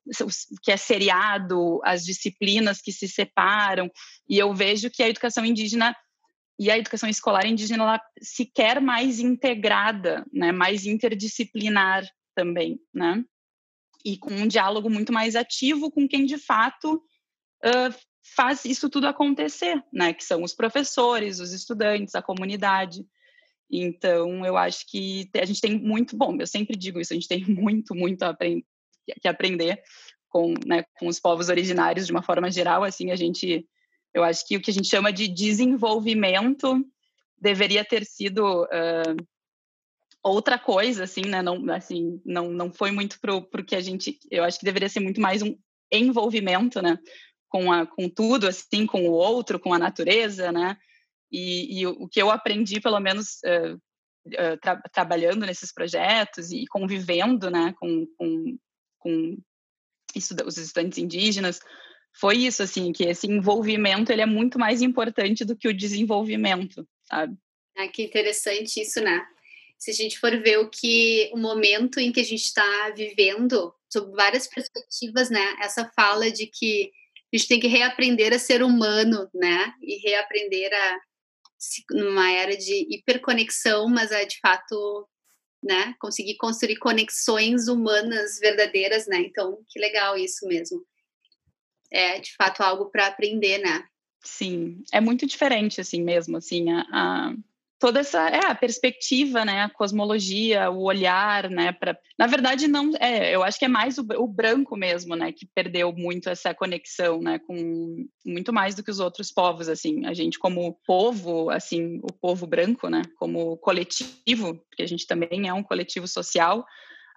que 0.64 0.72
é 0.72 0.76
seriado, 0.76 1.80
as 1.84 2.04
disciplinas 2.04 2.80
que 2.82 2.90
se 2.90 3.06
separam, 3.06 3.88
e 4.28 4.36
eu 4.36 4.52
vejo 4.52 4.90
que 4.90 5.00
a 5.00 5.08
educação 5.08 5.44
indígena 5.44 5.94
e 6.58 6.68
a 6.68 6.76
educação 6.76 7.08
escolar 7.08 7.46
indígena 7.46 7.84
ela 7.84 8.00
se 8.20 8.44
quer 8.44 8.80
mais 8.80 9.20
integrada, 9.20 10.26
né, 10.32 10.50
mais 10.50 10.86
interdisciplinar 10.86 12.04
também, 12.34 12.80
né, 12.92 13.24
e 14.04 14.18
com 14.18 14.32
um 14.32 14.48
diálogo 14.48 14.90
muito 14.90 15.12
mais 15.12 15.36
ativo 15.36 15.88
com 15.88 16.08
quem 16.08 16.26
de 16.26 16.36
fato 16.36 16.96
uh, 17.64 17.94
faz 18.34 18.64
isso 18.64 18.90
tudo 18.90 19.06
acontecer, 19.06 19.80
né, 19.92 20.12
que 20.12 20.24
são 20.24 20.42
os 20.42 20.52
professores, 20.52 21.38
os 21.38 21.52
estudantes, 21.52 22.16
a 22.16 22.22
comunidade. 22.22 23.06
Então, 23.70 24.44
eu 24.44 24.56
acho 24.56 24.84
que 24.90 25.30
a 25.36 25.44
gente 25.44 25.60
tem 25.60 25.78
muito, 25.78 26.16
bom, 26.16 26.36
eu 26.40 26.46
sempre 26.46 26.76
digo 26.76 27.00
isso, 27.00 27.12
a 27.12 27.16
gente 27.16 27.28
tem 27.28 27.44
muito, 27.46 27.94
muito 27.94 28.24
a 28.24 28.30
aprender, 28.30 28.66
que 29.20 29.28
aprender 29.28 29.82
com, 30.32 30.54
né, 30.66 30.84
com 30.98 31.06
os 31.06 31.20
povos 31.20 31.48
originários 31.48 32.06
de 32.06 32.12
uma 32.12 32.22
forma 32.22 32.50
geral, 32.50 32.82
assim, 32.82 33.10
a 33.10 33.16
gente, 33.16 33.66
eu 34.14 34.24
acho 34.24 34.46
que 34.46 34.56
o 34.56 34.60
que 34.60 34.70
a 34.70 34.74
gente 34.74 34.88
chama 34.88 35.12
de 35.12 35.28
desenvolvimento 35.28 36.82
deveria 37.38 37.84
ter 37.84 38.06
sido 38.06 38.64
uh, 38.64 39.16
outra 40.22 40.58
coisa, 40.58 41.04
assim, 41.04 41.22
né, 41.22 41.42
não, 41.42 41.70
assim, 41.70 42.20
não, 42.24 42.50
não 42.50 42.72
foi 42.72 42.90
muito 42.90 43.20
pro, 43.20 43.42
pro 43.42 43.64
que 43.64 43.76
a 43.76 43.80
gente, 43.80 44.18
eu 44.30 44.42
acho 44.42 44.58
que 44.58 44.64
deveria 44.64 44.88
ser 44.88 45.00
muito 45.00 45.20
mais 45.20 45.42
um 45.42 45.54
envolvimento, 45.92 46.80
né, 46.80 46.98
com, 47.48 47.70
a, 47.70 47.86
com 47.86 48.08
tudo, 48.08 48.48
assim, 48.48 48.86
com 48.86 49.06
o 49.06 49.12
outro, 49.12 49.60
com 49.60 49.74
a 49.74 49.78
natureza, 49.78 50.50
né, 50.50 50.78
e, 51.30 51.80
e 51.80 51.86
o, 51.86 52.08
que 52.08 52.20
eu 52.20 52.30
aprendi, 52.30 52.80
pelo 52.80 53.00
menos, 53.00 53.38
uh, 53.44 53.74
uh, 53.74 54.56
tra 54.60 54.80
trabalhando 54.92 55.44
nesses 55.44 55.72
projetos 55.72 56.52
e 56.52 56.64
convivendo, 56.66 57.50
né, 57.50 57.74
com, 57.78 58.06
com 58.16 58.58
com 59.02 59.36
os 60.14 60.58
estudantes 60.58 60.98
indígenas, 60.98 61.60
foi 62.14 62.38
isso, 62.38 62.62
assim, 62.62 62.92
que 62.92 63.04
esse 63.04 63.26
envolvimento 63.26 64.12
ele 64.12 64.22
é 64.22 64.26
muito 64.26 64.58
mais 64.58 64.82
importante 64.82 65.44
do 65.44 65.56
que 65.56 65.68
o 65.68 65.76
desenvolvimento, 65.76 66.86
sabe? 67.04 67.36
Ah, 67.76 67.88
que 67.88 68.02
interessante 68.02 68.80
isso, 68.80 69.00
né? 69.00 69.24
Se 69.78 69.90
a 69.90 69.94
gente 69.94 70.18
for 70.18 70.30
ver 70.42 70.58
o 70.58 70.68
que 70.68 71.30
o 71.32 71.38
momento 71.38 71.98
em 71.98 72.12
que 72.12 72.20
a 72.20 72.24
gente 72.24 72.44
está 72.44 72.90
vivendo, 72.90 73.74
sob 73.90 74.14
várias 74.14 74.46
perspectivas, 74.46 75.30
né? 75.30 75.56
Essa 75.60 75.90
fala 75.96 76.30
de 76.30 76.46
que 76.46 76.92
a 77.32 77.36
gente 77.36 77.48
tem 77.48 77.58
que 77.58 77.66
reaprender 77.66 78.32
a 78.32 78.38
ser 78.38 78.62
humano, 78.62 79.28
né? 79.34 79.72
E 79.80 79.98
reaprender 80.06 80.70
a 80.72 81.00
numa 81.90 82.30
era 82.30 82.56
de 82.56 82.86
hiperconexão, 82.90 83.88
mas 83.88 84.10
é 84.10 84.24
de 84.24 84.38
fato, 84.40 85.08
né? 85.62 85.94
Conseguir 86.00 86.36
construir 86.36 86.76
conexões 86.76 87.68
humanas 87.68 88.38
verdadeiras, 88.38 89.06
né? 89.06 89.20
Então, 89.20 89.58
que 89.68 89.78
legal 89.78 90.16
isso 90.16 90.46
mesmo. 90.46 90.84
É 91.90 92.18
de 92.18 92.34
fato 92.36 92.62
algo 92.62 92.90
para 92.90 93.06
aprender, 93.06 93.58
né? 93.58 93.84
Sim, 94.24 94.82
é 94.92 95.00
muito 95.00 95.26
diferente 95.26 95.80
assim 95.80 96.02
mesmo, 96.02 96.36
assim 96.36 96.70
a, 96.70 96.86
a 96.92 97.34
toda 97.82 97.98
essa 97.98 98.28
é 98.28 98.46
a 98.46 98.54
perspectiva, 98.54 99.44
né, 99.44 99.62
a 99.62 99.68
cosmologia, 99.68 100.70
o 100.70 100.84
olhar, 100.84 101.50
né, 101.50 101.72
para 101.72 101.98
na 102.16 102.28
verdade 102.28 102.68
não 102.68 102.92
é, 103.00 103.34
eu 103.34 103.42
acho 103.42 103.58
que 103.58 103.64
é 103.64 103.68
mais 103.68 103.98
o, 103.98 104.06
o, 104.18 104.28
branco 104.28 104.76
mesmo, 104.76 105.16
né, 105.16 105.32
que 105.32 105.44
perdeu 105.52 105.92
muito 105.92 106.30
essa 106.30 106.54
conexão, 106.54 107.20
né, 107.20 107.40
com 107.40 108.06
muito 108.24 108.52
mais 108.52 108.76
do 108.76 108.84
que 108.84 108.90
os 108.90 109.00
outros 109.00 109.32
povos, 109.32 109.68
assim, 109.68 110.06
a 110.06 110.14
gente 110.14 110.38
como 110.38 110.78
povo, 110.86 111.50
assim, 111.50 111.98
o 112.04 112.12
povo 112.12 112.46
branco, 112.46 112.88
né, 112.88 113.02
como 113.18 113.56
coletivo, 113.56 114.54
porque 114.68 114.84
a 114.84 114.86
gente 114.86 115.04
também 115.04 115.48
é 115.48 115.52
um 115.52 115.64
coletivo 115.64 116.06
social, 116.06 116.64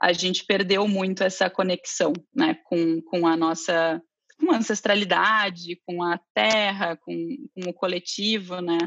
a 0.01 0.13
gente 0.13 0.47
perdeu 0.47 0.87
muito 0.87 1.23
essa 1.23 1.47
conexão, 1.47 2.11
né, 2.35 2.57
com, 2.63 3.03
com 3.03 3.27
a 3.27 3.37
nossa 3.37 4.01
com 4.39 4.51
a 4.51 4.57
ancestralidade, 4.57 5.79
com 5.85 6.03
a 6.03 6.19
terra, 6.33 6.97
com, 6.97 7.13
com 7.53 7.69
o 7.69 7.73
coletivo, 7.73 8.59
né? 8.59 8.77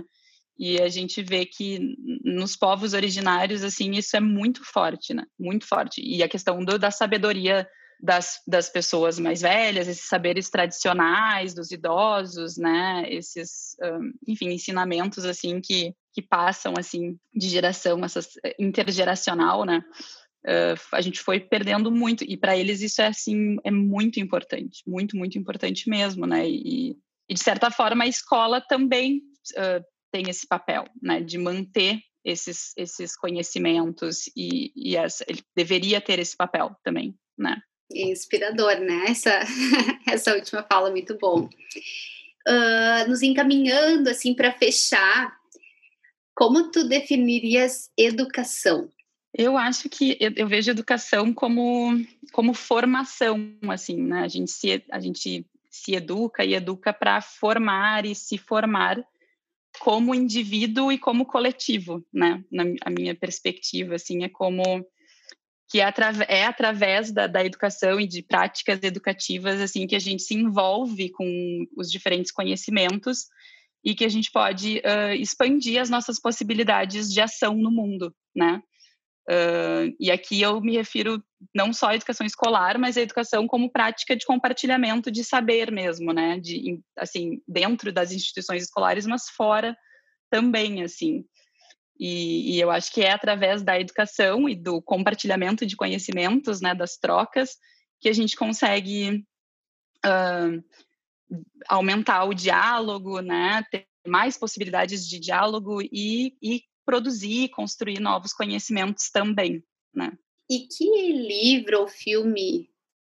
E 0.59 0.80
a 0.82 0.88
gente 0.88 1.22
vê 1.22 1.46
que 1.46 1.96
nos 2.24 2.56
povos 2.56 2.92
originários, 2.92 3.62
assim, 3.62 3.92
isso 3.92 4.16
é 4.16 4.20
muito 4.20 4.64
forte, 4.64 5.14
né? 5.14 5.24
Muito 5.38 5.66
forte. 5.66 6.02
E 6.04 6.22
a 6.22 6.28
questão 6.28 6.64
do, 6.64 6.78
da 6.78 6.90
sabedoria 6.90 7.68
das, 8.00 8.40
das 8.46 8.68
pessoas 8.68 9.18
mais 9.18 9.40
velhas, 9.42 9.86
esses 9.86 10.09
saberes 10.09 10.50
tradicionais 10.50 11.54
dos 11.54 11.70
idosos, 11.70 12.56
né? 12.56 13.04
Esses, 13.09 13.76
um, 13.82 14.12
enfim, 14.26 14.48
ensinamentos, 14.50 15.24
assim, 15.24 15.61
que, 15.61 15.94
que 16.12 16.22
passam, 16.22 16.74
assim, 16.76 17.16
de 17.32 17.48
geração, 17.48 18.04
essas 18.04 18.30
eh, 18.44 18.56
intergeracional, 18.59 19.64
né? 19.64 19.82
Uh, 20.46 20.78
a 20.92 21.00
gente 21.00 21.20
foi 21.20 21.40
perdendo 21.40 21.90
muito 21.90 22.24
e 22.24 22.36
para 22.36 22.56
eles 22.56 22.80
isso 22.80 23.02
é 23.02 23.09
assim 23.09 23.56
é 23.64 23.72
muito 23.72 24.20
importante 24.20 24.84
muito 24.86 25.16
muito 25.16 25.36
importante 25.36 25.90
mesmo 25.90 26.26
né 26.26 26.48
e, 26.48 26.96
e 27.28 27.34
de 27.34 27.42
certa 27.42 27.72
forma 27.72 28.04
a 28.04 28.06
escola 28.06 28.61
também 28.61 29.20
uh, 29.56 29.84
tem 30.18 30.28
esse 30.28 30.46
papel, 30.48 30.84
né, 31.00 31.20
de 31.20 31.38
manter 31.38 32.00
esses, 32.24 32.72
esses 32.76 33.16
conhecimentos 33.16 34.28
e, 34.36 34.72
e 34.74 34.96
essa, 34.96 35.24
ele 35.28 35.40
deveria 35.56 36.00
ter 36.00 36.18
esse 36.18 36.36
papel 36.36 36.74
também, 36.82 37.14
né. 37.38 37.56
Inspirador, 37.90 38.80
né? 38.80 39.04
Essa, 39.08 39.40
essa 40.06 40.34
última 40.34 40.62
fala 40.64 40.90
muito 40.90 41.16
bom. 41.16 41.48
Uh, 42.46 43.08
nos 43.08 43.22
encaminhando 43.22 44.10
assim 44.10 44.34
para 44.34 44.52
fechar, 44.52 45.34
como 46.34 46.70
tu 46.70 46.86
definirias 46.86 47.90
educação? 47.96 48.90
Eu 49.32 49.56
acho 49.56 49.88
que 49.88 50.16
eu, 50.20 50.32
eu, 50.36 50.48
vejo 50.48 50.70
educação 50.70 51.32
como, 51.32 51.92
como 52.32 52.52
formação, 52.52 53.54
assim, 53.70 53.96
né? 54.02 54.22
A 54.22 54.28
gente 54.28 54.50
se, 54.50 54.84
a 54.90 55.00
gente 55.00 55.46
se 55.70 55.94
educa 55.94 56.44
e 56.44 56.54
educa 56.54 56.92
para 56.92 57.20
formar 57.22 58.04
e 58.04 58.14
se 58.14 58.36
formar 58.36 59.02
como 59.78 60.14
indivíduo 60.14 60.92
e 60.92 60.98
como 60.98 61.26
coletivo, 61.26 62.04
né? 62.12 62.42
Na 62.50 62.64
a 62.84 62.90
minha 62.90 63.14
perspectiva, 63.14 63.94
assim, 63.94 64.24
é 64.24 64.28
como 64.28 64.62
que 65.70 65.80
é, 65.80 65.92
é 66.28 66.44
através 66.44 67.12
da, 67.12 67.26
da, 67.26 67.44
educação 67.44 68.00
e 68.00 68.06
de 68.06 68.22
práticas 68.22 68.82
educativas, 68.82 69.60
assim, 69.60 69.86
que 69.86 69.94
a 69.94 69.98
gente 69.98 70.22
se 70.22 70.34
envolve 70.34 71.10
com 71.10 71.66
os 71.76 71.90
diferentes 71.90 72.32
conhecimentos 72.32 73.26
e 73.84 73.94
que 73.94 74.04
a 74.04 74.08
gente 74.08 74.30
pode 74.32 74.78
uh, 74.78 75.14
expandir 75.14 75.80
as 75.80 75.90
nossas 75.90 76.18
possibilidades 76.18 77.12
de 77.12 77.20
ação 77.20 77.54
no 77.54 77.70
mundo, 77.70 78.14
né? 78.34 78.62
Uh, 79.28 79.94
e 80.00 80.10
aqui 80.10 80.40
eu 80.40 80.58
me 80.58 80.74
refiro 80.74 81.22
não 81.54 81.70
só 81.70 81.88
à 81.88 81.94
educação 81.94 82.26
escolar, 82.26 82.78
mas 82.78 82.96
à 82.96 83.02
educação 83.02 83.46
como 83.46 83.70
prática 83.70 84.16
de 84.16 84.24
compartilhamento 84.24 85.10
de 85.10 85.22
saber 85.22 85.70
mesmo, 85.70 86.14
né? 86.14 86.40
De, 86.40 86.80
assim, 86.96 87.42
dentro 87.46 87.92
das 87.92 88.10
instituições 88.10 88.62
escolares, 88.62 89.06
mas 89.06 89.28
fora 89.28 89.76
também, 90.30 90.82
assim. 90.82 91.26
E, 92.00 92.54
e 92.56 92.60
eu 92.60 92.70
acho 92.70 92.90
que 92.90 93.02
é 93.02 93.10
através 93.10 93.62
da 93.62 93.78
educação 93.78 94.48
e 94.48 94.54
do 94.54 94.80
compartilhamento 94.80 95.66
de 95.66 95.76
conhecimentos, 95.76 96.62
né? 96.62 96.74
Das 96.74 96.96
trocas, 96.96 97.56
que 98.00 98.08
a 98.08 98.14
gente 98.14 98.34
consegue 98.34 99.26
uh, 100.06 100.64
aumentar 101.68 102.24
o 102.24 102.32
diálogo, 102.32 103.20
né? 103.20 103.62
Ter 103.70 103.86
mais 104.06 104.38
possibilidades 104.38 105.06
de 105.06 105.20
diálogo 105.20 105.82
e, 105.82 106.34
e 106.42 106.62
produzir 106.89 107.43
e 107.43 107.49
construir 107.51 108.01
novos 108.01 108.32
conhecimentos 108.32 109.11
também, 109.11 109.62
né? 109.95 110.11
E 110.49 110.61
que 110.61 111.12
livro 111.12 111.80
ou 111.80 111.86
filme 111.86 112.70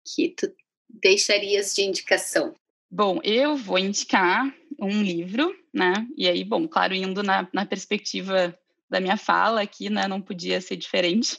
que 0.04 0.30
tu 0.30 0.52
deixarias 0.90 1.76
de 1.76 1.84
indicação? 1.84 2.56
Bom, 2.90 3.20
eu 3.24 3.56
vou 3.56 3.78
indicar 3.78 4.52
um 4.82 5.04
livro, 5.04 5.56
né? 5.72 6.08
E 6.18 6.28
aí, 6.28 6.44
bom, 6.44 6.68
claro, 6.68 6.96
indo 6.96 7.22
na, 7.22 7.48
na 7.54 7.64
perspectiva 7.64 8.58
da 8.90 9.00
minha 9.00 9.18
fala 9.18 9.62
aqui, 9.62 9.88
né? 9.88 10.08
Não 10.08 10.20
podia 10.20 10.60
ser 10.60 10.76
diferente. 10.76 11.38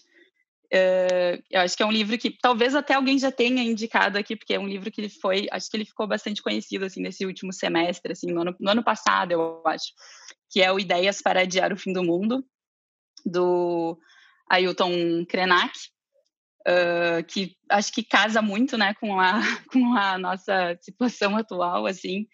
Uh, 0.72 1.42
eu 1.50 1.62
acho 1.62 1.76
que 1.76 1.82
é 1.82 1.86
um 1.86 1.90
livro 1.90 2.16
que 2.16 2.30
talvez 2.40 2.76
até 2.76 2.94
alguém 2.94 3.18
já 3.18 3.32
tenha 3.32 3.60
indicado 3.60 4.16
aqui, 4.16 4.36
porque 4.36 4.54
é 4.54 4.60
um 4.60 4.68
livro 4.68 4.88
que 4.88 5.00
ele 5.00 5.08
foi, 5.08 5.48
acho 5.50 5.68
que 5.68 5.76
ele 5.76 5.84
ficou 5.84 6.06
bastante 6.06 6.40
conhecido 6.40 6.84
assim 6.84 7.02
nesse 7.02 7.26
último 7.26 7.52
semestre, 7.52 8.12
assim, 8.12 8.30
no 8.30 8.42
ano, 8.42 8.54
no 8.60 8.70
ano 8.70 8.84
passado, 8.84 9.32
eu 9.32 9.60
acho, 9.66 9.92
que 10.50 10.60
é 10.60 10.72
o 10.72 10.78
Ideias 10.78 11.22
para 11.22 11.42
Adiar 11.42 11.72
o 11.72 11.76
Fim 11.76 11.92
do 11.92 12.02
Mundo, 12.02 12.44
do 13.24 13.98
Ailton 14.50 15.24
Krenak, 15.26 15.78
uh, 16.66 17.24
que 17.26 17.56
acho 17.68 17.92
que 17.92 18.02
casa 18.02 18.42
muito, 18.42 18.76
né, 18.76 18.94
com 18.94 19.18
a, 19.20 19.40
com 19.72 19.94
a 19.94 20.18
nossa 20.18 20.76
situação 20.80 21.36
atual, 21.36 21.86
assim. 21.86 22.26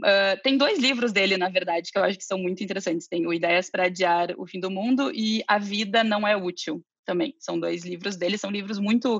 Uh, 0.00 0.40
tem 0.42 0.56
dois 0.56 0.78
livros 0.78 1.12
dele, 1.12 1.36
na 1.36 1.48
verdade, 1.48 1.90
que 1.90 1.98
eu 1.98 2.04
acho 2.04 2.18
que 2.18 2.24
são 2.24 2.38
muito 2.38 2.62
interessantes. 2.62 3.08
Tem 3.08 3.26
o 3.26 3.32
Ideias 3.32 3.70
para 3.70 3.84
Adiar 3.84 4.34
o 4.38 4.46
Fim 4.46 4.60
do 4.60 4.70
Mundo 4.70 5.10
e 5.14 5.42
A 5.48 5.58
Vida 5.58 6.04
Não 6.04 6.26
É 6.26 6.36
Útil, 6.36 6.84
também. 7.04 7.34
São 7.38 7.58
dois 7.58 7.84
livros 7.84 8.16
dele, 8.16 8.38
são 8.38 8.50
livros 8.50 8.78
muito 8.78 9.18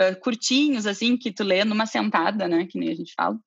uh, 0.00 0.20
curtinhos, 0.20 0.86
assim, 0.86 1.16
que 1.16 1.32
tu 1.32 1.42
lê 1.42 1.64
numa 1.64 1.86
sentada, 1.86 2.48
né, 2.48 2.66
que 2.66 2.78
nem 2.78 2.90
a 2.90 2.94
gente 2.94 3.14
fala. 3.14 3.38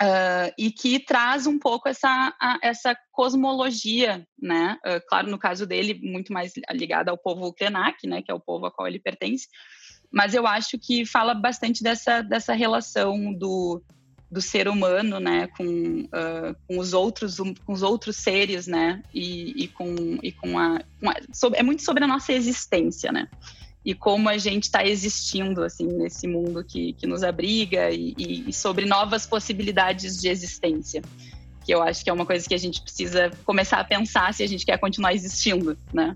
Uh, 0.00 0.54
e 0.56 0.70
que 0.70 1.00
traz 1.00 1.44
um 1.48 1.58
pouco 1.58 1.88
essa, 1.88 2.32
a, 2.40 2.58
essa 2.62 2.96
cosmologia, 3.10 4.24
né? 4.40 4.78
Uh, 4.86 5.00
claro, 5.08 5.28
no 5.28 5.38
caso 5.38 5.66
dele, 5.66 5.98
muito 6.00 6.32
mais 6.32 6.52
ligada 6.72 7.10
ao 7.10 7.18
povo 7.18 7.52
Krenak, 7.52 8.06
né? 8.06 8.22
Que 8.22 8.30
é 8.30 8.34
o 8.34 8.38
povo 8.38 8.66
a 8.66 8.70
qual 8.70 8.86
ele 8.86 9.00
pertence. 9.00 9.48
Mas 10.10 10.34
eu 10.34 10.46
acho 10.46 10.78
que 10.78 11.04
fala 11.04 11.34
bastante 11.34 11.82
dessa, 11.82 12.22
dessa 12.22 12.54
relação 12.54 13.34
do, 13.34 13.82
do 14.30 14.40
ser 14.40 14.68
humano, 14.68 15.18
né? 15.18 15.48
Com, 15.48 15.64
uh, 15.64 16.54
com 16.68 16.78
os 16.78 16.92
outros, 16.92 17.38
com 17.38 17.72
os 17.72 17.82
outros 17.82 18.18
seres, 18.18 18.68
né? 18.68 19.02
E, 19.12 19.64
e 19.64 19.66
com, 19.66 19.94
e 20.22 20.30
com 20.30 20.56
a, 20.58 20.78
com 21.00 21.10
a 21.10 21.14
é 21.54 21.62
muito 21.64 21.82
sobre 21.82 22.04
a 22.04 22.08
nossa 22.08 22.32
existência, 22.32 23.10
né? 23.10 23.28
E 23.88 23.94
como 23.94 24.28
a 24.28 24.36
gente 24.36 24.64
está 24.64 24.86
existindo 24.86 25.64
assim 25.64 25.86
nesse 25.86 26.28
mundo 26.28 26.62
que, 26.62 26.92
que 26.92 27.06
nos 27.06 27.22
abriga 27.22 27.90
e, 27.90 28.14
e, 28.18 28.52
sobre 28.52 28.84
novas 28.84 29.24
possibilidades 29.24 30.20
de 30.20 30.28
existência 30.28 31.00
que 31.64 31.72
eu 31.72 31.82
acho 31.82 32.04
que 32.04 32.10
é 32.10 32.12
uma 32.12 32.26
coisa 32.26 32.46
que 32.46 32.52
a 32.52 32.58
gente 32.58 32.82
precisa 32.82 33.30
começar 33.46 33.80
a 33.80 33.84
pensar 33.84 34.34
se 34.34 34.42
a 34.42 34.46
gente 34.46 34.66
quer 34.66 34.76
continuar 34.76 35.14
existindo 35.14 35.74
né? 35.90 36.14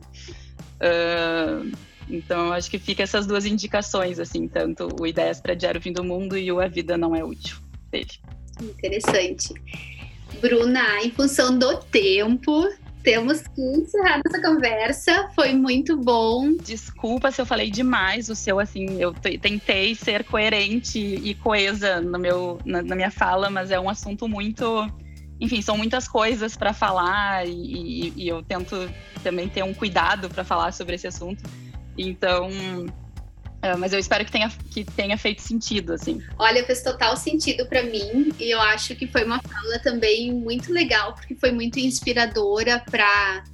Uh, 0.82 1.72
então 2.10 2.52
acho 2.52 2.70
que 2.70 2.78
fica 2.78 3.04
essas 3.04 3.26
duas 3.26 3.46
indicações 3.46 4.20
assim 4.20 4.46
tanto 4.46 4.88
o 5.00 5.06
ideias 5.06 5.40
para 5.40 5.54
diário 5.54 5.80
fim 5.80 5.94
do 5.94 6.04
mundo 6.04 6.36
e 6.36 6.52
o 6.52 6.60
a 6.60 6.68
vida 6.68 6.98
não 6.98 7.16
é 7.16 7.24
útil 7.24 7.56
dele. 7.90 8.10
Interessante. 8.60 9.54
Bruna 10.42 11.02
em 11.02 11.10
função 11.10 11.58
do 11.58 11.78
tempo 11.78 12.68
temos 13.02 13.42
que 13.42 13.60
encerrar 13.60 14.20
nossa 14.24 14.40
conversa. 14.40 15.28
Foi 15.34 15.52
muito 15.52 15.96
bom. 15.96 16.56
Desculpa 16.56 17.30
se 17.30 17.40
eu 17.40 17.46
falei 17.46 17.70
demais 17.70 18.28
o 18.28 18.34
seu, 18.34 18.58
assim, 18.58 19.00
eu 19.00 19.12
tentei 19.12 19.94
ser 19.94 20.24
coerente 20.24 20.98
e 20.98 21.34
coesa 21.34 22.00
no 22.00 22.18
meu, 22.18 22.58
na, 22.64 22.82
na 22.82 22.94
minha 22.94 23.10
fala, 23.10 23.50
mas 23.50 23.70
é 23.70 23.78
um 23.78 23.88
assunto 23.88 24.28
muito. 24.28 24.88
Enfim, 25.40 25.60
são 25.60 25.76
muitas 25.76 26.06
coisas 26.06 26.56
para 26.56 26.72
falar 26.72 27.46
e, 27.46 27.50
e, 27.50 28.12
e 28.16 28.28
eu 28.28 28.42
tento 28.42 28.88
também 29.24 29.48
ter 29.48 29.64
um 29.64 29.74
cuidado 29.74 30.28
para 30.28 30.44
falar 30.44 30.72
sobre 30.72 30.94
esse 30.94 31.06
assunto. 31.06 31.42
Então, 31.98 32.48
é, 33.62 33.76
mas 33.76 33.92
eu 33.92 33.98
espero 34.00 34.24
que 34.24 34.32
tenha, 34.32 34.50
que 34.72 34.84
tenha 34.84 35.16
feito 35.16 35.40
sentido, 35.40 35.92
assim. 35.92 36.20
Olha, 36.36 36.64
fez 36.64 36.82
total 36.82 37.16
sentido 37.16 37.64
para 37.66 37.84
mim 37.84 38.32
e 38.40 38.50
eu 38.50 38.60
acho 38.60 38.96
que 38.96 39.06
foi 39.06 39.24
uma 39.24 39.40
fala 39.40 39.78
também 39.78 40.32
muito 40.32 40.72
legal, 40.72 41.14
porque 41.14 41.36
foi 41.36 41.52
muito 41.52 41.78
inspiradora 41.78 42.82
para 42.90 43.44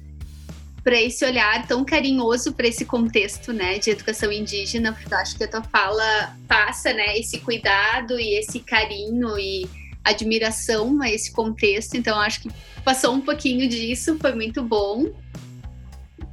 para 0.81 0.99
esse 0.99 1.25
olhar 1.25 1.67
tão 1.67 1.83
carinhoso 1.83 2.53
para 2.53 2.65
esse 2.65 2.85
contexto, 2.85 3.51
né, 3.51 3.77
de 3.77 3.91
educação 3.91 4.31
indígena. 4.31 4.97
Eu 5.11 5.17
acho 5.17 5.37
que 5.37 5.43
a 5.43 5.47
tua 5.47 5.61
fala 5.61 6.35
passa, 6.47 6.93
né, 6.93 7.19
esse 7.19 7.39
cuidado 7.41 8.17
e 8.19 8.39
esse 8.39 8.61
carinho 8.61 9.37
e 9.37 9.69
admiração 10.03 11.01
a 11.01 11.09
esse 11.11 11.31
contexto. 11.31 11.95
Então, 11.95 12.19
acho 12.19 12.41
que 12.41 12.49
passou 12.83 13.13
um 13.13 13.21
pouquinho 13.21 13.67
disso, 13.67 14.17
foi 14.19 14.33
muito 14.33 14.63
bom. 14.63 15.11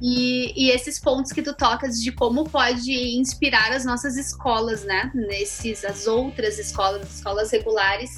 E, 0.01 0.53
e, 0.55 0.69
esses 0.69 0.99
pontos 0.99 1.31
que 1.31 1.41
tu 1.41 1.55
tocas 1.55 1.99
de 1.99 2.11
como 2.11 2.43
pode 2.43 2.91
inspirar 3.17 3.71
as 3.71 3.83
nossas 3.83 4.15
escolas, 4.15 4.83
né? 4.83 5.11
Nesses, 5.13 5.83
as 5.83 6.05
outras 6.05 6.59
escolas, 6.59 7.01
as 7.01 7.15
escolas 7.15 7.51
regulares, 7.51 8.15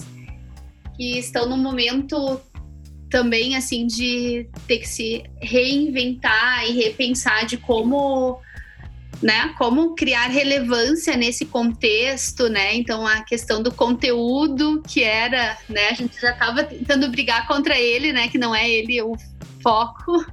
que 0.97 1.17
estão 1.17 1.47
no 1.47 1.55
momento 1.55 2.41
também, 3.09 3.55
assim, 3.55 3.87
de 3.87 4.49
ter 4.67 4.79
que 4.79 4.87
se 4.87 5.23
reinventar 5.41 6.69
e 6.69 6.73
repensar 6.83 7.45
de 7.45 7.57
como 7.57 8.41
né? 9.21 9.53
Como 9.57 9.95
criar 9.95 10.27
relevância 10.27 11.15
nesse 11.17 11.45
contexto, 11.45 12.47
né? 12.47 12.75
Então 12.75 13.05
a 13.05 13.21
questão 13.21 13.61
do 13.61 13.73
conteúdo 13.73 14.81
que 14.87 15.03
era, 15.03 15.57
né? 15.67 15.89
A 15.89 15.93
gente 15.93 16.19
já 16.19 16.31
estava 16.31 16.63
tentando 16.63 17.09
brigar 17.09 17.47
contra 17.47 17.77
ele, 17.77 18.13
né? 18.13 18.27
Que 18.29 18.37
não 18.37 18.55
é 18.55 18.69
ele 18.69 19.01
o 19.01 19.15
foco. 19.61 20.25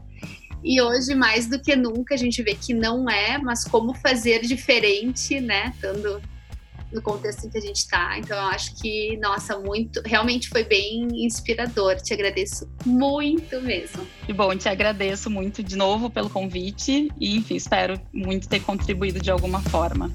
E 0.63 0.81
hoje 0.81 1.15
mais 1.15 1.47
do 1.47 1.61
que 1.61 1.77
nunca 1.77 2.15
a 2.15 2.19
gente 2.19 2.43
vê 2.43 2.55
que 2.55 2.75
não 2.75 3.09
é, 3.09 3.39
mas 3.39 3.65
como 3.65 3.95
fazer 3.95 4.41
diferente, 4.43 5.41
né? 5.41 5.73
Estando 5.75 6.21
no 6.93 7.03
contexto 7.03 7.47
em 7.47 7.51
que 7.51 7.59
a 7.59 7.61
gente 7.61 7.77
está. 7.77 8.19
Então, 8.19 8.37
eu 8.37 8.45
acho 8.45 8.75
que, 8.77 9.17
nossa, 9.19 9.59
muito, 9.59 10.01
realmente 10.05 10.49
foi 10.49 10.65
bem 10.65 11.25
inspirador. 11.25 11.97
Te 11.97 12.15
agradeço 12.15 12.69
muito 12.85 13.61
mesmo. 13.61 14.07
Que 14.25 14.33
bom, 14.33 14.57
te 14.57 14.69
agradeço 14.69 15.29
muito 15.31 15.63
de 15.63 15.77
novo 15.77 16.09
pelo 16.09 16.31
convite 16.31 17.11
e, 17.21 17.37
enfim, 17.37 17.57
espero 17.57 18.01
muito 18.13 18.49
ter 18.49 18.61
contribuído 18.61 19.21
de 19.21 19.31
alguma 19.31 19.61
forma. 19.61 20.13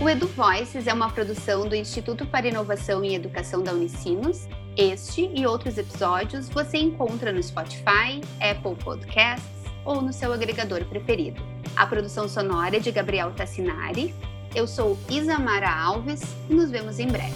O 0.00 0.08
Edu 0.08 0.28
Voices 0.28 0.86
é 0.86 0.94
uma 0.94 1.10
produção 1.10 1.68
do 1.68 1.76
Instituto 1.76 2.24
para 2.24 2.48
Inovação 2.48 3.04
e 3.04 3.14
Educação 3.14 3.62
da 3.62 3.74
Unicinos. 3.74 4.48
Este 4.74 5.30
e 5.34 5.46
outros 5.46 5.76
episódios 5.76 6.48
você 6.48 6.78
encontra 6.78 7.30
no 7.30 7.42
Spotify, 7.42 8.22
Apple 8.40 8.76
Podcasts 8.82 9.46
ou 9.84 10.00
no 10.00 10.10
seu 10.10 10.32
agregador 10.32 10.86
preferido. 10.86 11.42
A 11.76 11.86
produção 11.86 12.26
sonora 12.26 12.78
é 12.78 12.80
de 12.80 12.90
Gabriel 12.90 13.32
Tassinari. 13.32 14.14
Eu 14.54 14.66
sou 14.66 14.98
Isamara 15.10 15.70
Alves 15.70 16.22
e 16.48 16.54
nos 16.54 16.70
vemos 16.70 16.98
em 16.98 17.06
breve. 17.06 17.34